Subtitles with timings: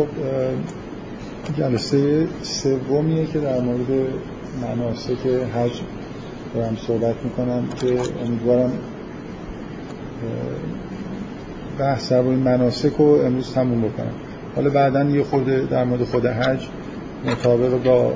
[0.00, 0.08] خب
[1.58, 3.86] جلسه سومیه که در مورد
[4.62, 5.80] مناسک حج
[6.54, 7.86] دارم صحبت می‌کنم که
[8.26, 8.72] امیدوارم
[11.78, 14.12] بحث در مناسک رو امروز تموم بکنم.
[14.56, 16.68] حالا بعدا یه خود در مورد خود حج
[17.26, 18.12] مطابق با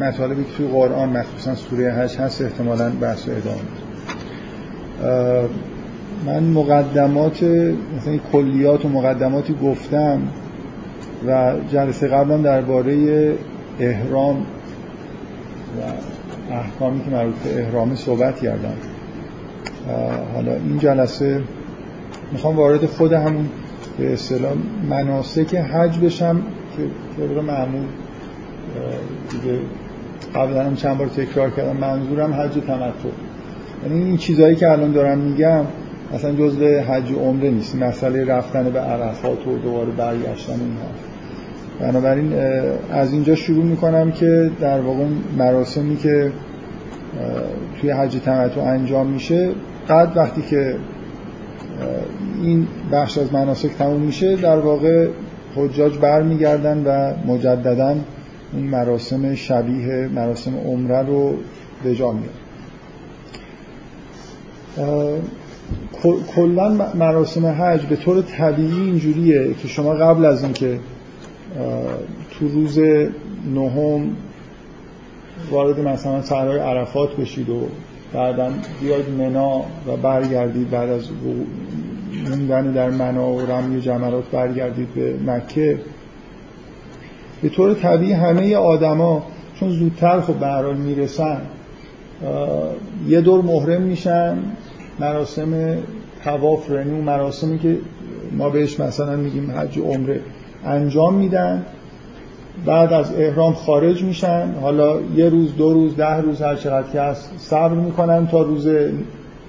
[0.00, 3.60] مطالبی که توی قرآن مخصوصا سوره حج هست احتمالا بحث و ادامه
[6.26, 10.20] من مقدمات مثلا کلیات و مقدماتی گفتم
[11.26, 13.34] و جلسه قبلا درباره
[13.80, 14.42] احرام و
[16.52, 18.74] احکامی که مربوط به احرام صحبت کردم.
[20.34, 21.40] حالا این جلسه
[22.32, 23.48] می‌خوام وارد خود همون
[23.98, 24.52] به اصطلاح
[24.90, 26.42] مناسک حج بشم
[26.76, 26.82] که
[27.16, 27.86] طبق معمول
[29.30, 29.58] دیگه
[30.34, 33.08] قبلا هم چند بار تکرار کردم منظورم حج تمتع.
[33.82, 35.64] یعنی این چیزهایی که الان دارم میگم
[36.14, 37.76] اصلا جزء حج و عمره نیست.
[37.76, 41.09] مسئله رفتن به عرفات و دوباره برگشتن اینها.
[41.80, 42.32] بنابراین
[42.92, 45.04] از اینجا شروع می‌کنم که در واقع
[45.38, 46.32] مراسمی که
[47.80, 49.50] توی حج تمتع انجام میشه
[49.88, 50.76] بعد وقتی که
[52.42, 55.08] این بخش از مناسک تموم میشه در واقع
[55.56, 57.96] حجاج برمیگردن و مجددا
[58.52, 61.34] این مراسم شبیه مراسم عمره رو
[61.84, 62.30] به جا میارن
[66.34, 70.78] کلا مراسم حج به طور طبیعی اینجوریه که شما قبل از اینکه
[72.30, 72.78] تو روز
[73.54, 74.16] نهم
[75.50, 77.66] وارد مثلا صحرای عرفات بشید و
[78.12, 81.08] بعدا بیاید منا و برگردید بعد از
[82.30, 85.78] موندن در منا و رمی جمرات برگردید به مکه.
[87.42, 89.22] به طور طبیعی همه آدما
[89.60, 91.40] چون زودتر خب به می‌رسن
[93.08, 94.38] یه دور محرم میشن
[95.00, 95.78] مراسم
[96.24, 97.78] تواف رنو مراسمی که
[98.32, 100.20] ما بهش مثلا میگیم حج و عمره.
[100.64, 101.66] انجام میدن.
[102.66, 104.54] بعد از احرام خارج میشن.
[104.60, 108.68] حالا یه روز دو روز ده روز هر چقدر که هست صبر می‌کنن تا روز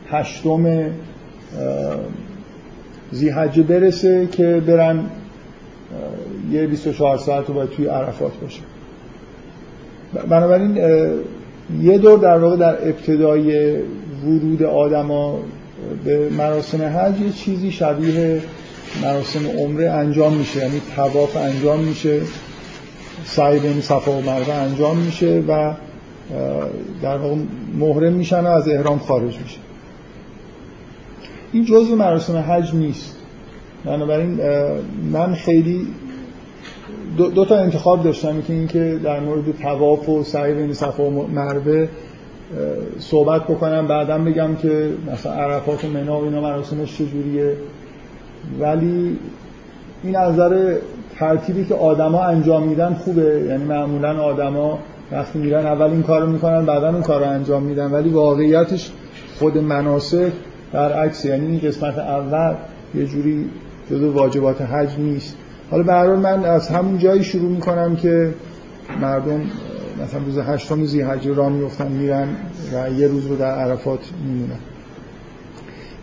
[0.10, 0.90] هشتم
[3.12, 5.00] زیحجه برسه که برن
[6.52, 8.62] یه 24 ساعت رو باید توی عرفات باشه
[10.30, 10.78] بنابراین
[11.82, 13.76] یه دور در واقع در ابتدای
[14.26, 15.40] ورود آدما
[16.06, 18.42] به مراسم حج یه چیزی شبیه
[19.03, 20.59] مراسم عمره انجام میشه.
[20.59, 22.22] یعنی تواف انجام میشه.
[23.25, 25.74] سعی بین صفا و مروه انجام میشه و
[27.02, 27.35] در واقع
[27.79, 29.57] محرم میشن و از احرام خارج میشه.
[31.52, 33.16] این جزء مراسم حج نیست.
[33.85, 34.40] بنابراین
[35.12, 35.88] من خیلی
[37.18, 38.41] دو, تا انتخاب داشتم.
[38.41, 41.88] که اینکه در مورد تواف و سعی بین صفا و مروه
[43.00, 43.88] صحبت بکنم.
[43.88, 47.56] بعدا بگم که مثلا عرفات و منا و اینا مراسمش چجوریه.
[48.59, 49.19] ولی
[50.03, 50.75] این از نظر
[51.19, 53.46] ترتیبی که آدما انجام میدن خوبه.
[53.50, 54.79] یعنی معمولا آدما
[55.12, 57.91] وقتی میرن اول این کارو می‌کنن بعدا اون کارو انجام میدن.
[57.91, 58.91] ولی واقعیتش
[59.40, 60.31] خود مناسک
[60.74, 61.25] برعکس.
[61.25, 62.53] یعنی این قسمت اول
[62.96, 63.50] یه جوری
[63.91, 65.35] جزو واجبات حج نیست.
[65.72, 68.34] حالا به من از همون جایی شروع می‌کنم که
[69.02, 69.41] مردم
[70.03, 72.28] مثلا روز هشتم زیحجه را میفتن میرن
[72.73, 74.59] و یه روز رو در عرفات میمونن.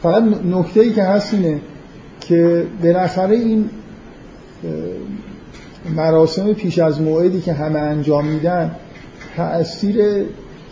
[0.02, 1.60] فقط نکته ای که هست اینه
[2.28, 3.70] که بالاخره این
[5.96, 8.70] مراسم پیش از موعدی که همه انجام میدن
[9.36, 9.96] تأثیر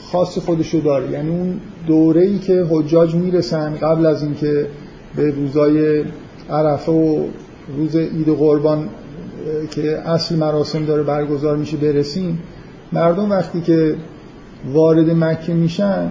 [0.01, 1.11] خاص خودشو داره.
[1.11, 4.67] یعنی اون دوره ای که حجاج می‌رسن قبل از اینکه
[5.17, 6.05] به روزای
[6.51, 7.27] عرفه و
[7.77, 8.89] روز عید قربان
[9.71, 12.39] که اصل مراسم داره برگزار میشه برسیم
[12.93, 13.95] مردم وقتی که
[14.73, 16.11] وارد مکه میشن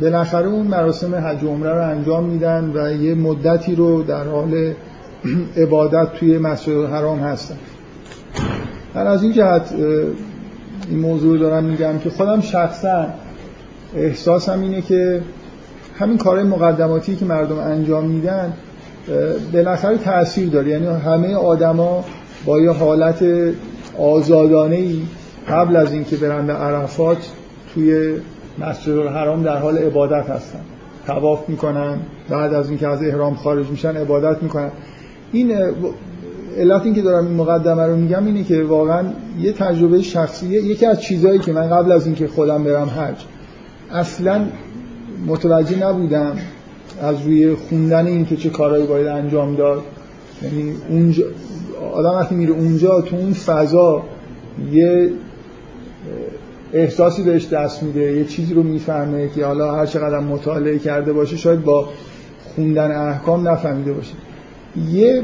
[0.00, 4.72] بالاخره اون مراسم حج عمره رو انجام میدن و یه مدتی رو در حال
[5.62, 7.56] عبادت توی مسجد الحرام هستن.
[8.94, 9.72] من از این جهت
[10.90, 13.06] این موضوع دارم میگم که خودم شخصا
[13.96, 15.20] احساسم اینه که
[15.98, 18.52] همین کارهای مقدماتی که مردم انجام میدن
[19.52, 20.68] بالاخره تاثیر داره.
[20.70, 22.04] یعنی همه آدما
[22.44, 23.24] با یه حالت
[23.98, 25.02] آزادانه ای
[25.48, 27.18] قبل از اینکه برن به عرفات
[27.74, 28.14] توی
[28.60, 30.60] مسجد الحرام در حال عبادت هستن.
[31.06, 31.98] تواف می‌کنن
[32.28, 34.70] بعد از اینکه از احرام خارج میشن عبادت می‌کنن.
[35.32, 35.52] این
[36.58, 39.04] علت این که دارم این مقدمه رو میگم اینه که واقعا
[39.40, 43.24] یه تجربه شخصیه یکی از چیزهایی که من قبل از اینکه خودم برم حج
[43.92, 44.44] اصلا
[45.26, 46.36] متوجه نبودم
[47.02, 49.82] از روی خوندن این که چه کارهایی باید انجام داد.
[50.42, 51.24] یعنی اونجا
[51.92, 54.02] آدم وقتی میره اونجا تو اون فضا
[54.72, 55.10] یه
[56.72, 61.36] احساسی بهش دست میده یه چیزی رو می‌فهمه که حالا هر چقدر مطالعه کرده باشه
[61.36, 61.88] شاید با
[62.54, 64.14] خوندن احکام نفهمیده باشه.
[64.90, 65.22] یه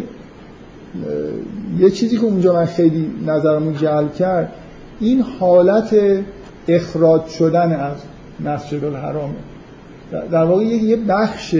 [1.78, 4.52] یه چیزی که اونجا من خیلی نظرمو جلب کرد
[5.00, 5.96] این حالت
[6.68, 7.96] اخراج شدن از
[8.44, 9.34] مسجد الحرامه.
[10.30, 11.56] در واقع یه بخش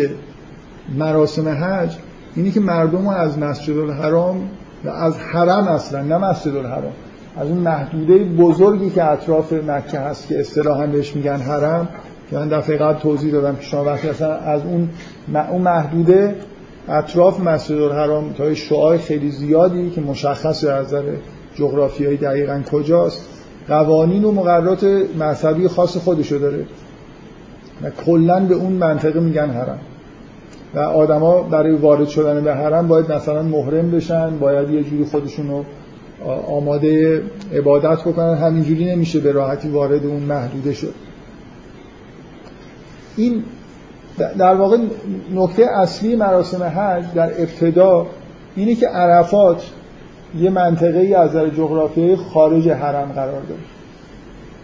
[0.98, 1.96] مراسم حج
[2.36, 4.48] اینی که مردم از مسجد الحرام
[4.84, 6.92] و از حرم اصلا نه مسجد الحرام.
[7.36, 11.88] از اون محدوده بزرگی که اطراف مکه هست که اصطلاحا بهش میگن حرم
[12.30, 14.88] که من دفعه قبل توضیح دادم که شما وقتی اصلا از اون
[15.50, 16.34] اون محدوده
[16.88, 21.02] اطراف مسجد الحرام تا شعاع خیلی زیادی که مشخص از نظر
[21.54, 23.28] جغرافیایی دقیقا کجاست
[23.68, 24.84] قوانین و مقررات
[25.18, 26.64] مذهبی خاص خودشو داره
[27.82, 29.78] و کلا به اون منطقه میگن حرم.
[30.74, 35.48] و آدما برای وارد شدن به حرم باید مثلا محرم بشن باید یه جوری خودشون
[35.48, 35.64] رو
[36.46, 37.22] آماده
[37.54, 40.94] عبادت بکنن همینجوری نمیشه به راحتی وارد اون محدوده شد.
[43.16, 43.44] این
[44.38, 44.78] در واقع
[45.34, 48.06] نکته اصلی مراسم حج در ابتدا
[48.56, 49.62] اینه که عرفات
[50.38, 53.60] یه منطقه ای از نظر جغرافیایی خارج حرم قرار داره.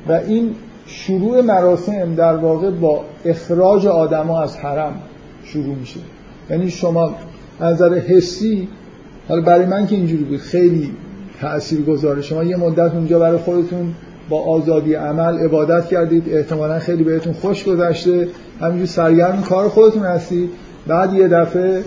[0.08, 0.54] و این
[0.87, 4.94] شروع مراسم در واقع با اخراج آدما از حرم
[5.44, 6.00] شروع میشه.
[6.50, 7.14] یعنی شما
[7.60, 8.69] از نظر حسی
[9.28, 10.90] حالا برای من که اینجوری بود خیلی
[11.43, 12.44] تأثیر گذاره شما.
[12.44, 13.94] یه مدت اونجا برای خودتون
[14.29, 16.35] با آزادی عمل عبادت کردید.
[16.35, 18.29] احتمالا خیلی بهتون خوش گذشته.
[18.61, 20.50] همینجور سرگرم کار خودتون هستید
[20.87, 21.83] بعد یه دفعه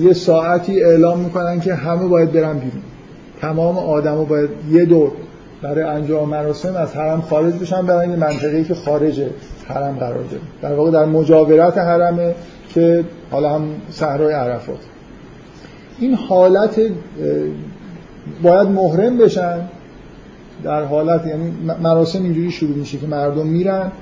[0.00, 2.82] یه ساعتی اعلام می‌کنن که همه باید برن بیرون.
[3.40, 5.12] تمام آدما باید یه دور
[5.62, 9.22] برای انجام مراسم از حرم خارج بشن برای یه منطقه‌ای که خارج
[9.66, 10.42] حرم قرار داره.
[10.62, 12.34] در واقع در مجاورت حرمه
[12.74, 14.78] که حالا هم صحرای عرفات.
[15.98, 16.80] این حالت
[18.42, 19.58] باید محرم بشن
[20.62, 21.52] در حالت یعنی
[21.82, 23.92] مراسم اینجوری شروع میشه که مردم میرن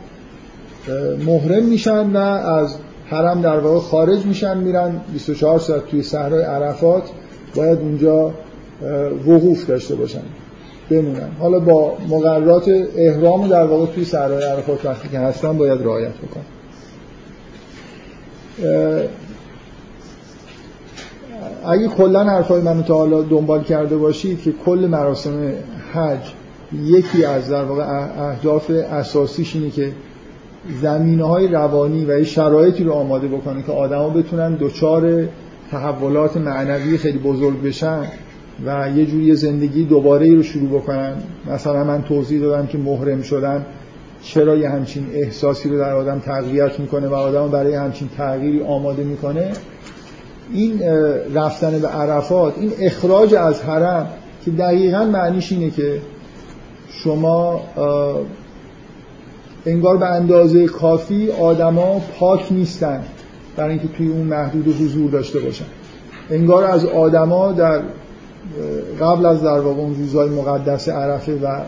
[1.27, 2.77] محرم میشن و از
[3.07, 7.03] حرم در واقع خارج میشن میرن 24 ساعت توی صحرای عرفات
[7.55, 8.33] باید اونجا
[9.27, 10.23] وقوف داشته باشن
[10.91, 11.31] بمونن.
[11.39, 16.45] حالا با مقررات احرام در واقع توی صحرای عرفات وقتی که هستن باید رعایت بکنن.
[21.67, 25.53] اگه کلا حرفای منو تا حالا دنبال کرده باشید که کل مراسم
[25.93, 26.33] حج
[26.85, 27.85] یکی از در واقع
[28.19, 29.93] اهداف اساسیش اینه که
[30.83, 35.29] زمینه های روانی و شرایطی رو آماده بکنه که آدما بتونن دچار
[35.71, 38.03] تحولات معنوی خیلی بزرگ بشن
[38.67, 41.13] و یه جوری زندگی دوباره ای رو شروع بکنن.
[41.51, 43.67] مثلا من توضیح دادم که محرم شدن
[44.23, 49.05] چرا یه همچین احساسی رو در آدم تغییرات می‌کنه و آدم برای همچین تغییری آماده
[49.05, 49.53] می‌کنه.
[50.53, 50.83] این
[51.35, 54.07] رفتن به عرفات این اخراج از حرم
[54.45, 56.01] که دقیقا معنیش اینه که
[56.91, 57.61] شما
[59.67, 63.03] انگار به اندازه کافی آدما پاک نیستن
[63.57, 65.65] برای اینکه توی اون محدود حضور داشته باشن.
[66.31, 67.83] انگار از آدما در
[69.01, 71.61] قبل از در واقع اون روزهای مقدس عرفه و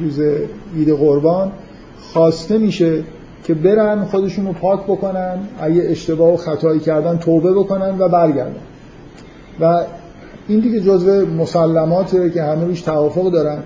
[0.00, 0.20] روز
[0.76, 1.52] عید قربان
[2.12, 3.02] خواسته میشه
[3.50, 8.60] که برن خودشون رو پاک بکنن اگه اشتباه و خطایی کردن توبه بکنن و برگردن.
[9.60, 9.84] و
[10.48, 13.58] این دیگه جزو مسلماته که همه روش توافق دارن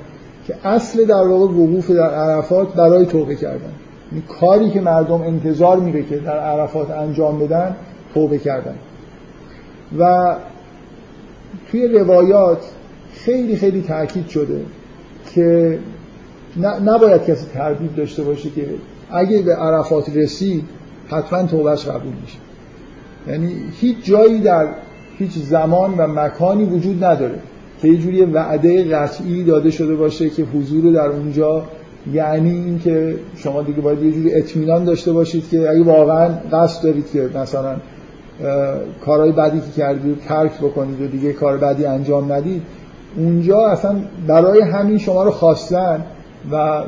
[0.47, 3.73] که اصل در واقع وقوف در عرفات برای توبه کردن.
[4.13, 7.77] این کاری که مردم انتظار میره که در عرفات انجام بدن
[8.15, 8.75] توبه کردن.
[9.99, 10.35] و
[11.71, 12.59] توی روایات
[13.15, 14.61] خیلی خیلی تاکید شده
[15.35, 15.79] که
[16.85, 18.67] نباید کسی تردید داشته باشه که
[19.11, 20.65] اگه به عرفات رسید
[21.09, 22.39] حتما توبهش قبول میشه.
[23.29, 24.69] یعنی هیچ جایی در
[25.19, 27.39] هیچ زمان و مکانی وجود نداره
[27.83, 31.63] که یه جوری وعده قطعی داده شده باشه که حضور در اونجا
[32.13, 37.11] یعنی اینکه شما دیگه باید یه جوری اطمینان داشته باشید که اگه واقعا قصد دارید
[37.13, 37.77] که مثلا
[39.05, 42.63] کارهای بدی که کردید ترک بکنید و دیگه کار بدی انجام ندید
[43.17, 43.97] اونجا اصلا
[44.27, 46.05] برای همین شما رو خواستن
[46.53, 46.83] و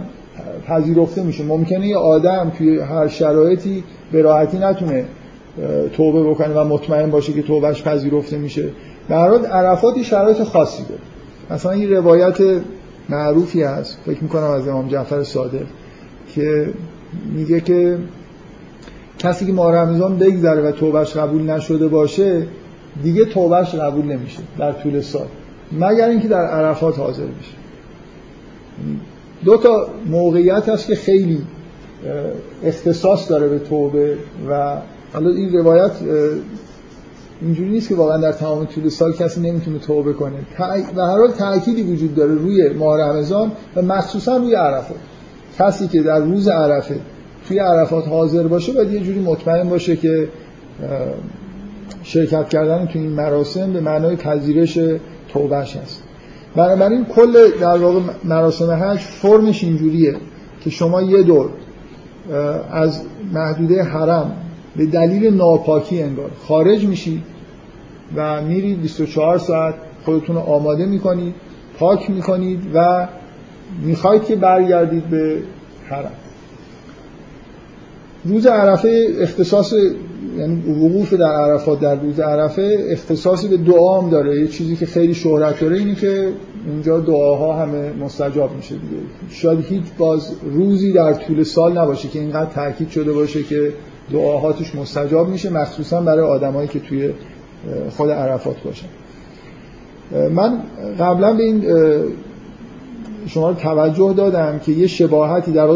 [0.67, 1.45] پذیرفته میشه.
[1.45, 5.05] ممکنه یه آدم توی هر شرایطی به راحتی نتونه
[5.93, 8.69] توبه بکنه و مطمئن باشه که توبهش پذیرفته میشه.
[9.09, 11.01] در حال عرفاتی شرایط خاصی داره.
[11.51, 12.37] مثلا این روایت
[13.09, 15.67] معروفی هست فکر می‌کنم از امام جعفر صادق
[16.35, 16.71] که
[17.35, 17.99] میگه که
[19.19, 22.47] کسی که ماه رمضان بگذره و توبهش قبول نشده باشه
[23.03, 25.27] دیگه توبهش قبول نمیشه در طول سال.
[25.73, 27.53] مگر اینکه در عرفات حاضر بشه.
[29.45, 31.43] دو تا موقعیت هست که خیلی
[32.65, 34.17] اختصاص داره به توبه
[34.51, 34.77] و
[35.13, 35.91] حالا این روایت
[37.41, 40.39] اینجوری نیست که واقعا در تمام طول سال کسی نمی‌تونه توبه کنه.
[40.97, 44.97] و هر حال تأکیدی وجود داره روی ماه رمضان و مخصوصا روی عرفات
[45.59, 47.01] کسی که در روز عرفه
[47.49, 50.29] توی عرفات حاضر باشه باید یه جوری مطمئن باشه که
[52.03, 54.79] شرکت کردن تو این مراسم به معنای پذیرش
[55.29, 56.03] توبهش هست.
[56.57, 60.17] بنابراین کل در واقع مراسم حج فرمش اینجوریه
[60.61, 61.49] که شما یه دور
[62.71, 63.01] از
[63.33, 64.37] محدوده حرم
[64.77, 67.23] به دلیل ناپاکی انگار خارج میشید
[68.17, 71.35] و میرید 24 ساعت خودتون رو آماده می‌کنید
[71.79, 73.09] پاک می‌کنید و
[73.83, 75.39] می‌خواید که برگردید به
[75.89, 76.13] حرم.
[78.25, 79.75] روز عرفه اختصاص
[80.39, 84.41] یعنی وقوف در عرفات در روز عرفه اختصاصی به دعا هم داره.
[84.41, 86.29] یه چیزی که خیلی شهرت داره اینه که
[86.67, 89.03] اونجا دعاها همه مستجاب میشه دیگه.
[89.31, 93.73] شاید هیچ باز روزی در طول سال نباشه که اینقدر تاکید شده باشه که
[94.13, 97.11] دعاها توش مستجاب میشه مخصوصا برای آدمایی که توی
[97.97, 98.87] خود عرفات باشن.
[100.35, 100.59] من
[100.99, 101.65] قبلا به این
[103.27, 105.69] شما رو توجه دادم که یه شباهتی در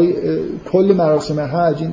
[0.71, 1.91] کل مراسم حج این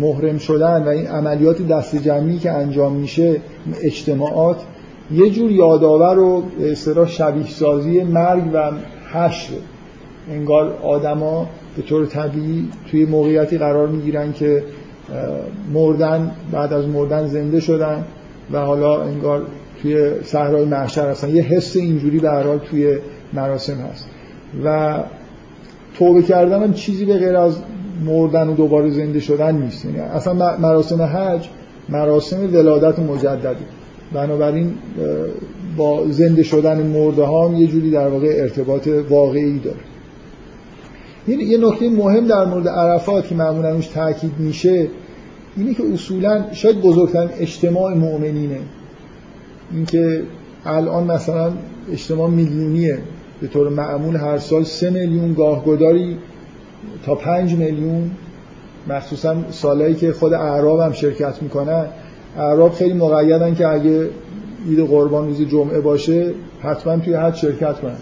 [0.00, 3.40] محرم شدن و این عملیات دست جمعی که انجام میشه
[3.82, 4.56] اجتماعات
[5.12, 8.70] یه جور یادآور و اصطلاح شبیه سازی مرگ و
[9.12, 9.52] حشر.
[10.30, 11.46] انگار آدما
[11.76, 14.64] به طور طبیعی توی موقعیتی قرار می‌گیرن که
[15.72, 18.04] مردن بعد از مردن زنده شدن
[18.52, 19.42] و حالا انگار
[19.82, 21.30] توی صحرای محشر هستن.
[21.30, 22.98] یه حس اینجوری به حال توی
[23.32, 24.06] مراسم هست.
[24.64, 24.98] و
[25.98, 27.56] توبه کردن هم چیزی به غیر از
[28.06, 29.84] مردن و دوباره زنده شدن نیست.
[29.84, 31.48] یعنی اصلا مراسم حج
[31.88, 33.56] مراسم ولادت مجدده.
[34.12, 34.74] بنابراین
[35.76, 39.76] با زنده شدن مرده ها یه جوری در واقع ارتباط واقعی داره.
[41.26, 44.86] این یه نکته مهم در مورد عرفات که معمولا روش تاکید میشه
[45.56, 48.60] اینه که اصولا شاید بزرگترین اجتماع مؤمنینه.
[49.72, 50.22] اینکه
[50.64, 51.52] الان مثلا
[51.92, 52.98] اجتماع میلیونیه.
[53.40, 56.16] به طور معمول هر سال سه میلیون گاهگداری
[57.06, 58.10] تا پنج میلیون
[58.88, 61.86] مخصوصا سالهایی که خود اعراب هم شرکت می‌کنن
[62.38, 64.08] اعراب خیلی مقیدن که اگه
[64.68, 66.32] عید قربان روز جمعه باشه
[66.62, 67.96] حتما توی حد شرکت کنن.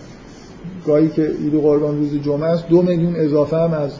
[0.86, 3.90] گاهی که عید قربان روز جمعه است دو میلیون اضافه هم از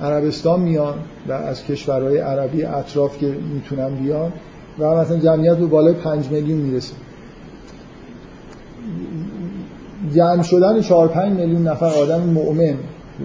[0.00, 0.94] عربستان میان
[1.28, 4.32] و از کشورهای عربی اطراف که می‌تونن بیان
[4.78, 6.94] و مثلا جمعیت به بالای پنج میلیون می‌رسه.
[10.14, 12.74] جمع شدن 4 5 میلیون نفر آدم مؤمن.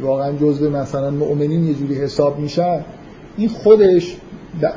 [0.01, 2.79] واقعا جزء مثلا مؤمنین یه جوری حساب میشن
[3.37, 4.15] این خودش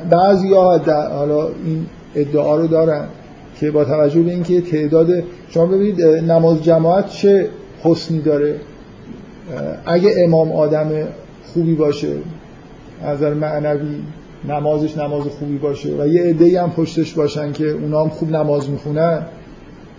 [0.09, 0.77] بعضی ها
[1.17, 3.07] حالا این ادعا رو دارن
[3.59, 7.49] که با توجه به اینکه تعداد شما ببینید نماز جماعت چه
[7.83, 8.59] حسنی داره؟
[9.85, 10.91] اگه امام آدم
[11.53, 12.15] خوبی باشه
[13.03, 13.99] از نظر معنوی
[14.47, 18.69] نمازش نماز خوبی باشه و یه عده‌ای هم پشتش باشن که اونا هم خوب نماز
[18.69, 19.25] می‌خونن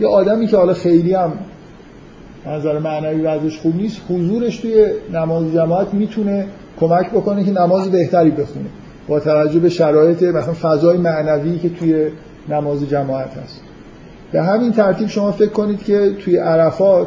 [0.00, 1.33] یه آدمی که حالا خیلی هم
[2.46, 6.46] نظر معنوی وضعش خوب نیست حضورش توی نماز جماعت می‌تونه
[6.80, 8.66] کمک بکنه که نماز بهتری بخونه.
[9.08, 12.08] با توجه به شرایط مثلا فضای معنوی که توی
[12.48, 13.60] نماز جماعت هست.
[14.32, 17.06] به همین ترتیب شما فکر کنید که توی عرفات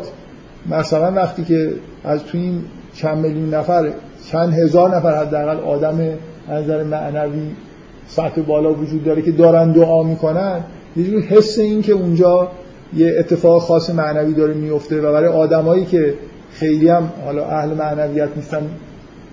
[0.69, 1.71] مثلا وقتی که
[2.03, 2.61] از توی این
[2.95, 3.91] چند میلیون نفر
[4.31, 5.99] چند هزار نفر حداقل آدم
[6.49, 7.51] نظر معنوی
[8.07, 10.63] سطح بالا وجود داره که دارن دعا می‌کنن
[10.95, 12.47] یه حس این که اونجا
[12.95, 16.13] یه اتفاق خاص معنوی داره میفته و برای آدمایی که
[16.51, 18.61] خیلی هم حالا اهل معنویت نیستن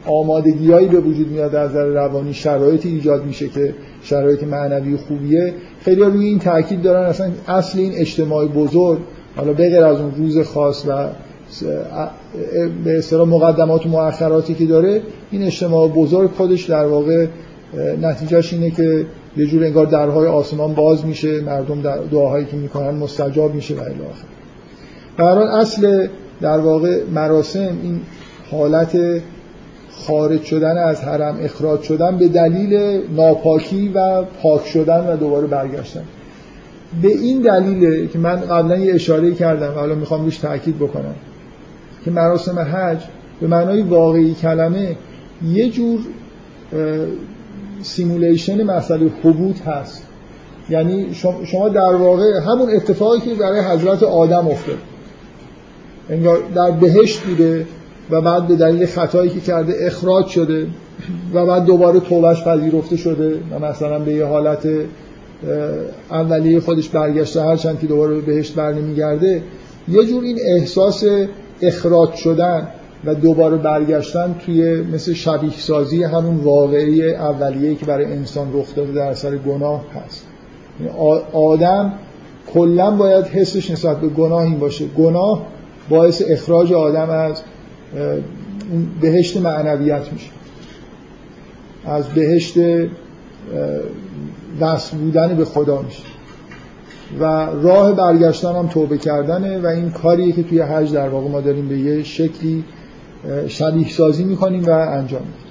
[0.06, 5.52] آمادگیهایی به وجود میاد از نظر روانی شرایطی ایجاد میشه که شرایط معنوی خوبیه.
[5.80, 8.98] خیلی روی این تاکید دارن اصلا اصل این اجتماع بزرگ
[9.36, 11.08] حالا بغیر از اون روز خاص و
[12.84, 17.26] به اصطلاح مقدمات و مؤخراتی که داره این اجتماع بزرگ خودش در واقع
[18.02, 22.90] نتیجهش اینه که یه جور انگار درهای آسمان باز میشه مردم در دعاهایی که می‌کنن
[22.90, 24.00] مستجاب میشه و الی
[25.18, 25.38] آخر.
[25.42, 26.06] اصل
[26.40, 28.00] در واقع مراسم این
[28.50, 29.20] حالت
[29.90, 36.02] خارج شدن از حرم اخراج شدن به دلیل ناپاکی و پاک شدن و دوباره برگشتن.
[37.02, 41.14] به این دلیله که من قبلا یه اشاره کردم و حالا می‌خوام روش تاکید بکنم
[42.04, 42.98] که مراسم حج
[43.40, 44.96] به معنای واقعی کلمه
[45.52, 46.00] یه جور
[47.84, 50.02] سیمولیشن مسئله حبوط هست.
[50.70, 51.14] یعنی
[51.44, 54.78] شما در واقع همون اتفاقی که برای حضرت آدم افتاد.
[56.10, 57.66] انگار در بهشت بوده
[58.10, 60.66] و بعد به دلیل خطایی که کرده اخراج شده
[61.34, 64.68] و بعد دوباره توبش پذیرفته شده و مثلا به یه حالت
[66.10, 69.42] اولیه خودش برگشته هرچند که دوباره به بهشت برنمیگرده
[69.88, 71.04] یه جور این احساس
[71.62, 72.68] اخراج شدن.
[73.06, 78.92] و دوباره برگشتن توی مثل شبیه سازی همون واقعی اولیه که برای انسان رخ داده
[78.92, 80.26] در اثر گناه هست.
[80.80, 80.92] یعنی
[81.32, 81.92] آدم
[82.54, 84.86] کلا باید حسش نسبت به گناه این باشه.
[84.86, 85.46] گناه
[85.88, 87.42] باعث اخراج آدم از
[89.00, 90.30] بهشت معنویت میشه.
[91.86, 92.54] از بهشت
[94.60, 96.02] وصل بودن به خدا میشه.
[97.20, 97.24] و
[97.62, 101.68] راه برگشتن هم توبه کردنه و این کاریه که توی حج در واقع ما داریم
[101.68, 102.64] به یه شکلی
[103.48, 105.44] شبیه سازی می‌کنیم و انجام میدیم.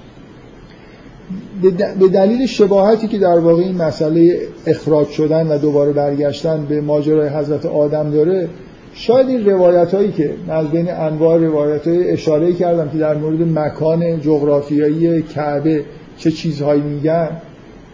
[2.00, 7.28] به دلیل شباهتی که در واقع این مسئله اخراج شدن و دوباره برگشتن به ماجرای
[7.28, 8.48] حضرت آدم داره
[8.94, 13.58] شاید این روایت هایی که از بین انواع روایت های اشاره کردم که در مورد
[13.58, 15.84] مکان جغرافیایی کعبه
[16.18, 17.30] چه چیزهایی میگن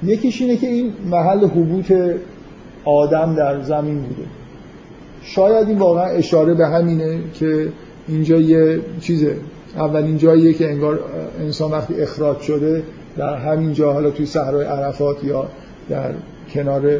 [0.04, 1.92] یکیش اینه که این محل حبوط
[2.84, 4.28] آدم در زمین بوده.
[5.22, 7.68] شاید این واقعا اشاره به همینه که
[8.08, 9.36] اینجا یه چیزه
[9.76, 11.00] اولین جاییه که انگار
[11.40, 12.82] انسان وقتی اخراج شده
[13.16, 15.46] در همین جا حالا توی صحرای عرفات یا
[15.88, 16.10] در
[16.54, 16.90] کنار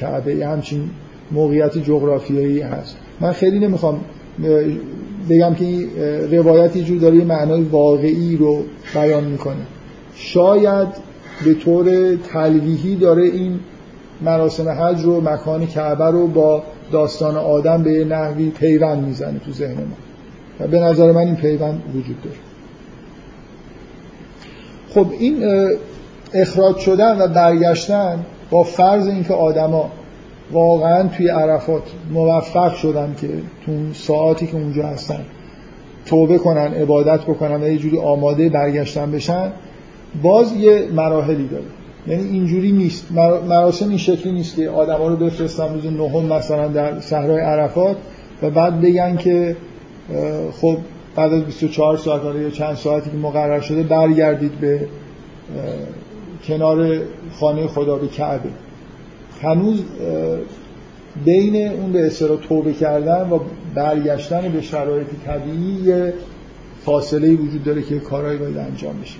[0.00, 0.90] کعبه همچین
[1.32, 2.96] موقعیت جغرافیایی هست.
[3.20, 4.00] من خیلی نمی‌خوام
[5.30, 5.88] بگم که این
[6.32, 8.62] روایت یه جور داره یه معنای واقعی رو
[8.94, 9.66] بیان می‌کنه.
[10.14, 10.88] شاید
[11.44, 13.60] به طور تلویحی داره این
[14.22, 19.74] مراسم حج رو مکان کعبه رو با داستان آدم به نحوی پیوند می‌زنه تو ذهن
[19.74, 20.09] ما.
[20.60, 22.36] و به نظر من این پیوند وجود داره.
[24.94, 25.44] خب این
[26.34, 28.18] اخراج شدن و برگشتن
[28.50, 29.90] با فرض اینکه آدما
[30.52, 33.28] واقعا توی عرفات موفق شدن که
[33.66, 35.20] تو ساعتی که اونجا هستن
[36.06, 39.52] توبه کنن عبادت بکنن و یه جوری آماده برگشتن بشن
[40.22, 41.64] باز یه مراحلی داره.
[42.06, 43.12] یعنی اینجوری نیست.
[43.48, 47.96] مراسم این شکلی نیست که آدما رو بفرستن روز نهم مثلا در صحرای عرفات
[48.42, 49.56] و بعد بگن که
[50.60, 50.76] خب
[51.16, 54.88] بعد از 24 ساعت یا چند ساعتی که مقرر شده برگردید به
[56.44, 56.98] کنار
[57.40, 58.48] خانه خدا به کعبه.
[59.42, 59.82] هنوز
[61.24, 63.38] بین اون به اصطلاح توبه کردن و
[63.74, 66.12] برگشتن به شرایط طبیعی
[66.84, 69.18] فاصله وجود داره که کارهایی باید انجام بشه.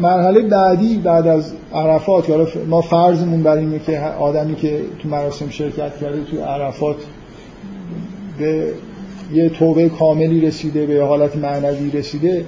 [0.00, 5.48] مرحله بعدی بعد از عرفات یا ما فرضمون بر اینه که آدمی که تو مراسم
[5.48, 6.96] شرکت کرده تو عرفات
[8.38, 8.72] به
[9.32, 12.44] یه توبه کاملی رسیده به حالت معنوی رسیده.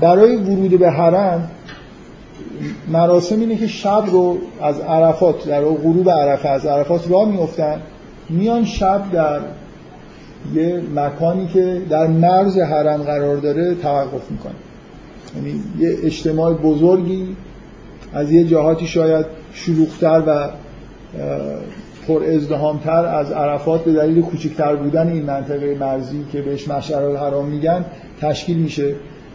[0.00, 1.50] برای ورود به حرم
[2.88, 7.80] مراسم اینه که شب رو از عرفات در غروب عرفه از عرفات راه میفتن
[8.30, 9.40] میان شب در
[10.54, 14.52] یه مکانی که در مرز حرم قرار داره توقف می‌کنه.
[15.36, 17.36] یعنی یه اجتماع بزرگی
[18.12, 20.48] از یه جهاتی شاید شلوغتر و
[22.08, 27.46] پر ازدهامتر از عرفات به دلیل کوچکتر بودن این منطقه مرزی که بهش مشعر الحرام
[27.46, 27.84] میگن
[28.20, 28.94] تشکیل میشه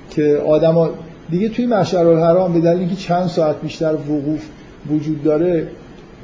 [0.10, 0.90] که آدما
[1.30, 4.46] دیگه توی مشعر الحرام به دلیل اینکه چند ساعت بیشتر وقوف
[4.90, 5.68] وجود داره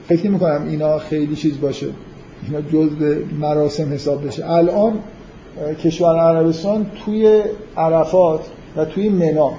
[0.07, 1.87] فکر نمی کنم اینا خیلی چیز باشه
[2.47, 4.51] اینا جزء مراسم حساب بشه.
[4.51, 4.93] الان
[5.83, 7.41] کشور عربستان توی
[7.77, 8.41] عرفات
[8.77, 9.51] و توی منا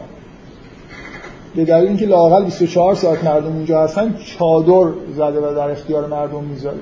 [1.57, 6.45] به دلیل اینکه لاقل 24 ساعت مردم اونجا هستن چادر زده و در اختیار مردم
[6.45, 6.79] می‌ذاره.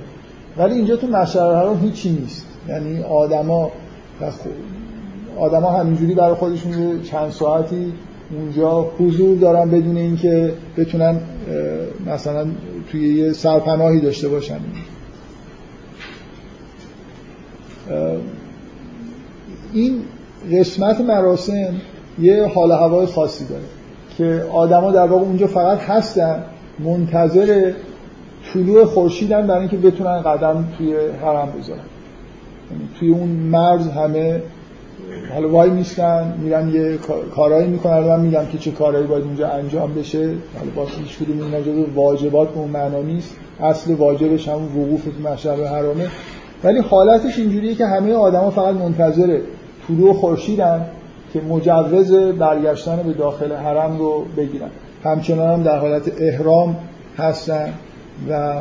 [0.57, 2.47] ولی اینجا تو مشهر الحرام هیچی نیست.
[2.69, 3.71] یعنی آدما
[5.39, 7.93] آدما همینجوری برای خودشون چند ساعتی
[8.31, 11.21] اونجا حضور دارن بدون اینکه بتونن
[12.07, 12.47] مثلا
[12.91, 14.61] توی یه سرپناهی داشته باشن.
[19.73, 20.01] این
[20.53, 21.75] قسمت مراسم
[22.21, 23.63] یه حال هوای خاصی داره.
[24.19, 26.43] که آدما در واقع اونجا فقط هستن
[26.79, 27.73] منتظر
[28.53, 31.81] طلوع خورشیدن برای اینکه بتونن قدم توی حرم بذارن.
[32.71, 34.41] یعنی توی اون مرز همه
[35.35, 36.99] حالا وای نیستن میرن یه
[37.35, 40.19] کارهایی می‌کنن من میگم که چه کارهایی باید اونجا انجام بشه.
[40.59, 43.37] حالا با هیچ کدوم این واجبات به اون معنا نیست.
[43.61, 46.07] اصل واجبش همون وقوف تو مشهد حرامه.
[46.65, 49.39] ولی حالتش اینجوریه که همه آدما فقط منتظر
[49.89, 50.87] طلوع خورشیدن.
[51.33, 54.69] که مجوز برگشتن به داخل حرم رو بگیرن.
[55.05, 56.77] همچنان هم در حالت احرام
[57.19, 57.73] هستن
[58.31, 58.61] و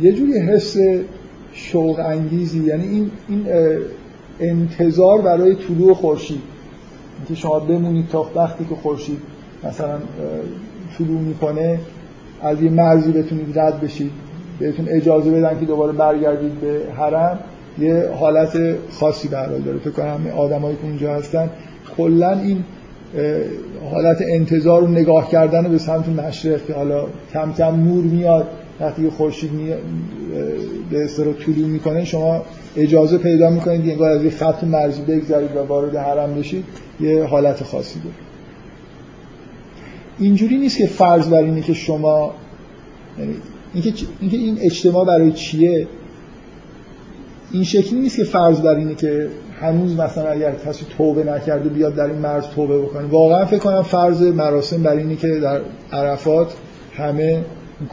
[0.00, 0.76] یه جوری حس
[1.52, 3.46] شوق انگیزی یعنی این, این
[4.40, 6.42] انتظار برای طلوع خورشید.
[7.28, 9.18] که شما بمونید تا وقتی که خورشید
[9.64, 9.98] مثلا
[10.98, 11.78] طلوع می‌کنه
[12.42, 14.10] از یه مرزی بتونید رد بشید
[14.58, 17.38] بهتون اجازه بدن که دوباره برگردید به حرم.
[17.78, 18.58] یه حالت
[18.90, 19.78] خاصی به داره.
[19.78, 21.50] فکر کنم آدمایی که اونجا هستن
[21.96, 22.64] کلا این
[23.92, 28.46] حالت انتظار و نگاه کردن به سمت مشرق که حالا کم کم نور میاد
[28.80, 29.74] وقتی خورشید می...
[30.90, 32.42] به استرا طلوع می‌کنه شما
[32.76, 36.64] اجازه پیدا می‌کنید انگار از یه خط مرزی بگذارید و وارد حرم بشید
[37.00, 38.14] یه حالت خاصی داره.
[40.18, 42.34] اینجوری نیست که فرض بر اینه که شما
[43.18, 43.34] یعنی
[43.74, 45.86] اینکه این اجتماع برای چیه؟
[47.52, 49.28] این شکلی نیست که فرض بر اینه که
[49.60, 53.06] هنوز مثلا اگر کسی توبه نکرده بیاد در این مرز توبه بکنه.
[53.06, 55.60] واقعا فکر کنم فرض مراسم بر اینه که در
[55.92, 56.52] عرفات
[56.96, 57.44] همه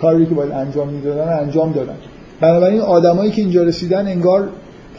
[0.01, 1.95] کاری که باید انجام می‌دادن انجام دادن.
[2.39, 4.49] بنابراین آدمایی که اینجا رسیدن انگار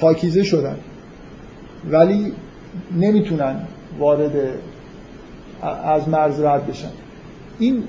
[0.01, 0.77] پاکیزه شدن.
[1.91, 2.33] ولی
[2.99, 3.57] نمی‌تونن
[3.99, 4.33] وارد
[5.85, 6.91] از مرز رد بشن.
[7.59, 7.83] این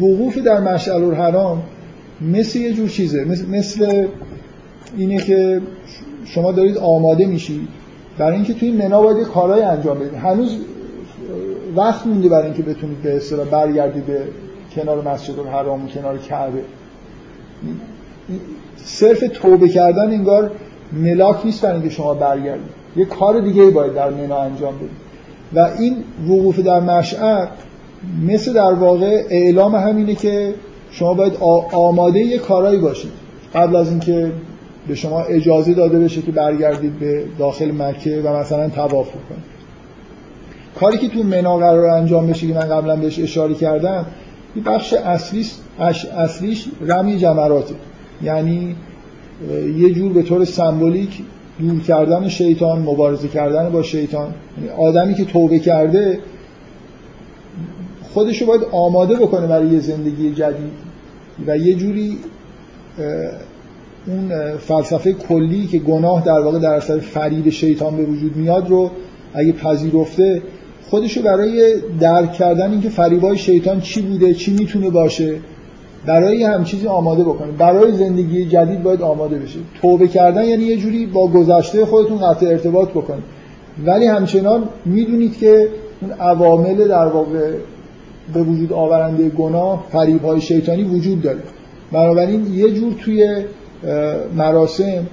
[0.00, 1.62] وقوف در مشعل الحرام
[2.20, 3.24] مثل یه جور چیزه.
[3.50, 4.06] مثل
[4.96, 5.60] اینه که
[6.26, 7.68] شما دارید آماده میشید
[8.18, 10.56] برای اینکه توی منا باید کارهای انجام بدید هنوز
[11.76, 14.20] وقت مونده برای اینکه بتونید به اصطلاح برگردید به
[14.74, 16.62] کنار مسجد الحرام و کنار کعبه.
[18.76, 20.50] صرف توبه کردن انگار
[20.92, 24.90] ملاک نیست برای اینکه شما برگردید یه کار دیگه باید در منا انجام بدید
[25.54, 25.96] و این
[26.28, 27.46] وقوف در مشعر
[28.26, 30.54] مثل در واقع اعلام همینه که
[30.90, 31.36] شما باید
[31.72, 33.12] آماده یه کارایی باشید.
[33.54, 34.32] قبل از اینکه
[34.88, 39.56] به شما اجازه داده بشه که برگردید به داخل مکه و مثلا تواف کنید
[40.80, 44.06] کاری که تو منا قرار انجام بشه که من قبلا بهش اشاره کردم
[44.54, 45.52] این بخش اصلیش,
[46.16, 47.74] اصلیش رمی جمراته
[48.22, 48.76] یعنی
[49.76, 51.22] یه جور به طور سمبولیک
[51.58, 54.34] دور کردن شیطان مبارزه کردن با شیطان.
[54.58, 56.18] یعنی آدمی که توبه کرده
[58.02, 60.72] خودشو باید آماده بکنه برای یه زندگی جدید.
[61.46, 62.18] و یه جوری
[64.06, 68.90] اون فلسفه کلی که گناه در واقع در اثر فرید شیطان به وجود میاد رو
[69.34, 70.42] اگه پذیرفته
[70.90, 75.36] خودشو برای درک کردن اینکه فریبای شیطان چی بوده چی می‌تونه باشه
[76.06, 80.76] برای هم چیزی آماده بکنید برای زندگی جدید باید آماده بشید توبه کردن یعنی یه
[80.76, 83.24] جوری با گذشته خودتون قطع ارتباط بکنید.
[83.86, 85.68] ولی همچنان می‌دونید که
[86.02, 87.52] اون عوامل در واقع
[88.34, 91.38] به وجود آورنده گناه فریب های شیطانی وجود داره.
[91.92, 93.44] بنابراین یه جور توی
[94.36, 95.06] مراسم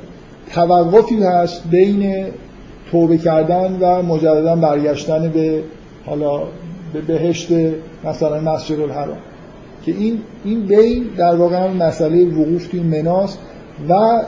[0.53, 2.25] توقفی هست بین
[2.91, 5.63] توبه کردن و مجددا برگشتن به
[6.05, 6.41] حالا
[6.93, 7.49] به بهشت
[8.03, 9.17] مثلا مسجد الحرام.
[9.85, 13.37] که این این بین در واقع مسئله وقوف توی مناس
[13.89, 14.23] و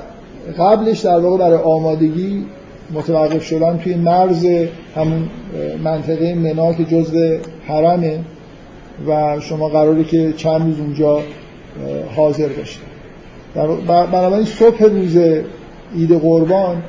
[0.59, 2.45] قبلش در واقع برای آمادگی
[2.93, 4.45] متوقف شدن توی مرز
[4.95, 5.29] همون
[5.83, 8.19] منطقه منا که جزء حرمه
[9.07, 11.19] و شما قراره که چند روز اونجا
[12.15, 12.94] حاضر باشید.
[13.55, 15.17] بنابراین صبح روز
[15.95, 16.83] عید قربان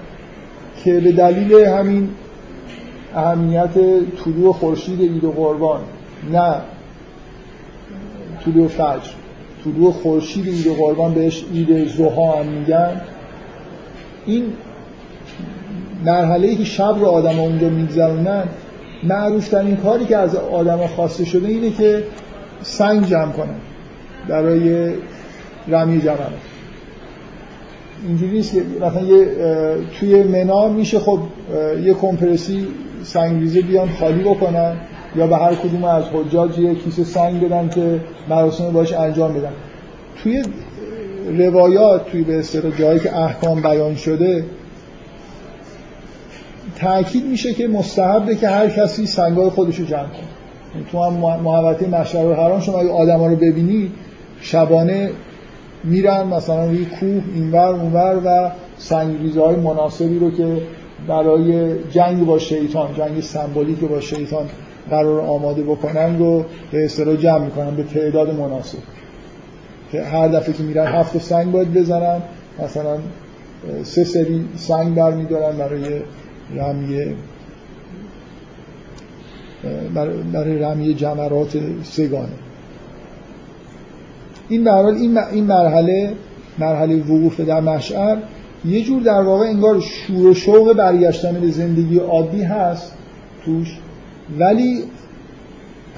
[0.84, 2.08] که به دلیل همین
[3.14, 3.74] اهمیت
[4.24, 5.80] طلوع خورشید عید قربان
[6.32, 6.54] نه
[8.44, 9.10] طلوع فجر
[9.64, 13.00] طلوع خورشید عید قربان بهش عید زها هم میگن.
[14.26, 14.52] این
[16.04, 18.44] مرحله که شب رو آدم اونجا میگذرونن
[19.02, 22.04] معروف ترین کاری که از آدم خواسته شده اینه که
[22.62, 23.60] سنگ جمع کنن
[24.28, 24.94] برای
[25.68, 26.16] رمی جمع
[28.08, 29.26] اینجوری نیست که مثلا یه
[30.00, 31.18] توی منا میشه خب
[31.84, 32.66] یه کمپرسی
[33.04, 34.76] سنگریزه بیان خالی بکنن
[35.16, 39.52] یا به هر کدوم از حجاج یه کیسه سنگ بدن که مراسم باش انجام بدن.
[40.22, 40.42] توی
[41.38, 44.44] روایات توی به اصطلاح جایی که احکام بیان شده
[46.78, 50.84] تاکید میشه که مستحبه که هر کسی سنگای خودش رو جمع کنه.
[50.92, 53.92] تو هم محوطه مشهر حرام شما اگه آدما رو ببینی
[54.40, 55.10] شبانه
[55.86, 60.62] میرن مثلا روی کوه اینور اونور و سنگریزه های مناسبی رو که
[61.08, 64.46] برای جنگ با شیطان جنگ سمبولیک با شیطان
[64.90, 68.78] قرار آماده بکنن رو به اصطلاح جمع می‌کنن به تعداد مناسب.
[69.92, 72.22] که هر دفعه که میرن هفت سنگ باید بزنن
[72.64, 72.98] مثلا
[73.82, 76.00] سه سری سنگ برمیدارن برای
[76.56, 77.14] رمی
[80.32, 82.45] برای رمی جمرات سگانه.
[84.48, 84.72] این در
[85.32, 86.12] این مرحله
[86.58, 88.16] مرحله وقوف در مشعر
[88.64, 92.92] یه جور در واقع انگار شور و شوق برگشتن به زندگی عادی هست
[93.44, 93.78] توش.
[94.38, 94.82] ولی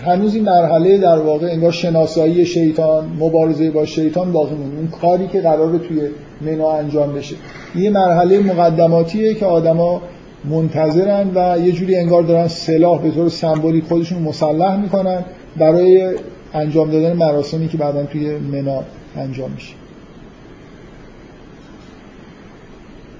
[0.04, 4.76] هنوز این مرحله در واقع انگار شناسایی شیطان مبارزه با شیطان باقی مونده.
[4.76, 6.00] اون کاری که قراره توی
[6.40, 7.37] منا انجام بشه.
[7.76, 10.02] یه مرحله مقدماتیه که آدما
[10.44, 15.24] منتظرن و یه جوری انگار دارن سلاح به طور سمبولیک خودشون مسلح می‌کنن.
[15.56, 16.14] برای
[16.54, 18.84] انجام دادن مراسمی که بعدا توی منا
[19.16, 19.74] انجام میشه.